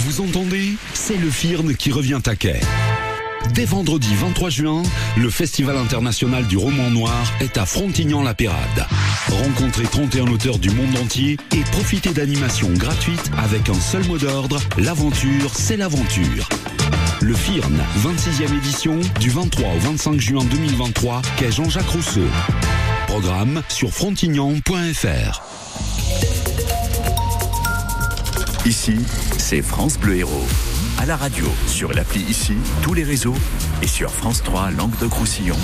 Vous 0.00 0.20
entendez? 0.20 0.74
C'est 0.94 1.16
le 1.16 1.30
firme 1.30 1.74
qui 1.74 1.92
revient 1.92 2.20
à 2.26 2.36
quai. 2.36 2.60
Dès 3.54 3.64
vendredi 3.64 4.14
23 4.14 4.50
juin, 4.50 4.82
le 5.16 5.30
Festival 5.30 5.76
international 5.76 6.46
du 6.46 6.56
roman 6.56 6.90
noir 6.90 7.32
est 7.40 7.56
à 7.56 7.64
Frontignan-la-Pérade. 7.64 8.86
Rencontrez 9.28 9.84
31 9.84 10.28
auteurs 10.28 10.58
du 10.58 10.70
monde 10.70 10.96
entier 11.02 11.36
et 11.52 11.60
profitez 11.72 12.10
d'animations 12.10 12.70
gratuites 12.72 13.30
avec 13.38 13.68
un 13.68 13.74
seul 13.74 14.04
mot 14.06 14.18
d'ordre, 14.18 14.60
l'aventure, 14.78 15.52
c'est 15.54 15.76
l'aventure. 15.76 16.48
Le 17.22 17.34
FIRN, 17.34 17.82
26e 17.98 18.56
édition, 18.56 19.00
du 19.20 19.30
23 19.30 19.68
au 19.68 19.78
25 19.78 20.20
juin 20.20 20.44
2023, 20.44 21.22
quai 21.36 21.50
Jean-Jacques 21.50 21.88
Rousseau. 21.88 22.26
Programme 23.06 23.62
sur 23.68 23.90
frontignan.fr. 23.90 25.42
Ici, 28.66 28.96
c'est 29.38 29.62
France 29.62 29.98
Bleu 29.98 30.16
Héros. 30.16 30.46
À 30.98 31.06
la 31.06 31.16
radio, 31.16 31.46
sur 31.66 31.92
l'appli 31.92 32.20
ici, 32.20 32.54
tous 32.82 32.92
les 32.92 33.04
réseaux 33.04 33.34
et 33.80 33.86
sur 33.86 34.10
France 34.10 34.42
3 34.42 34.72
Langue 34.72 34.98
de 35.00 35.06
Croussillon. 35.06 35.56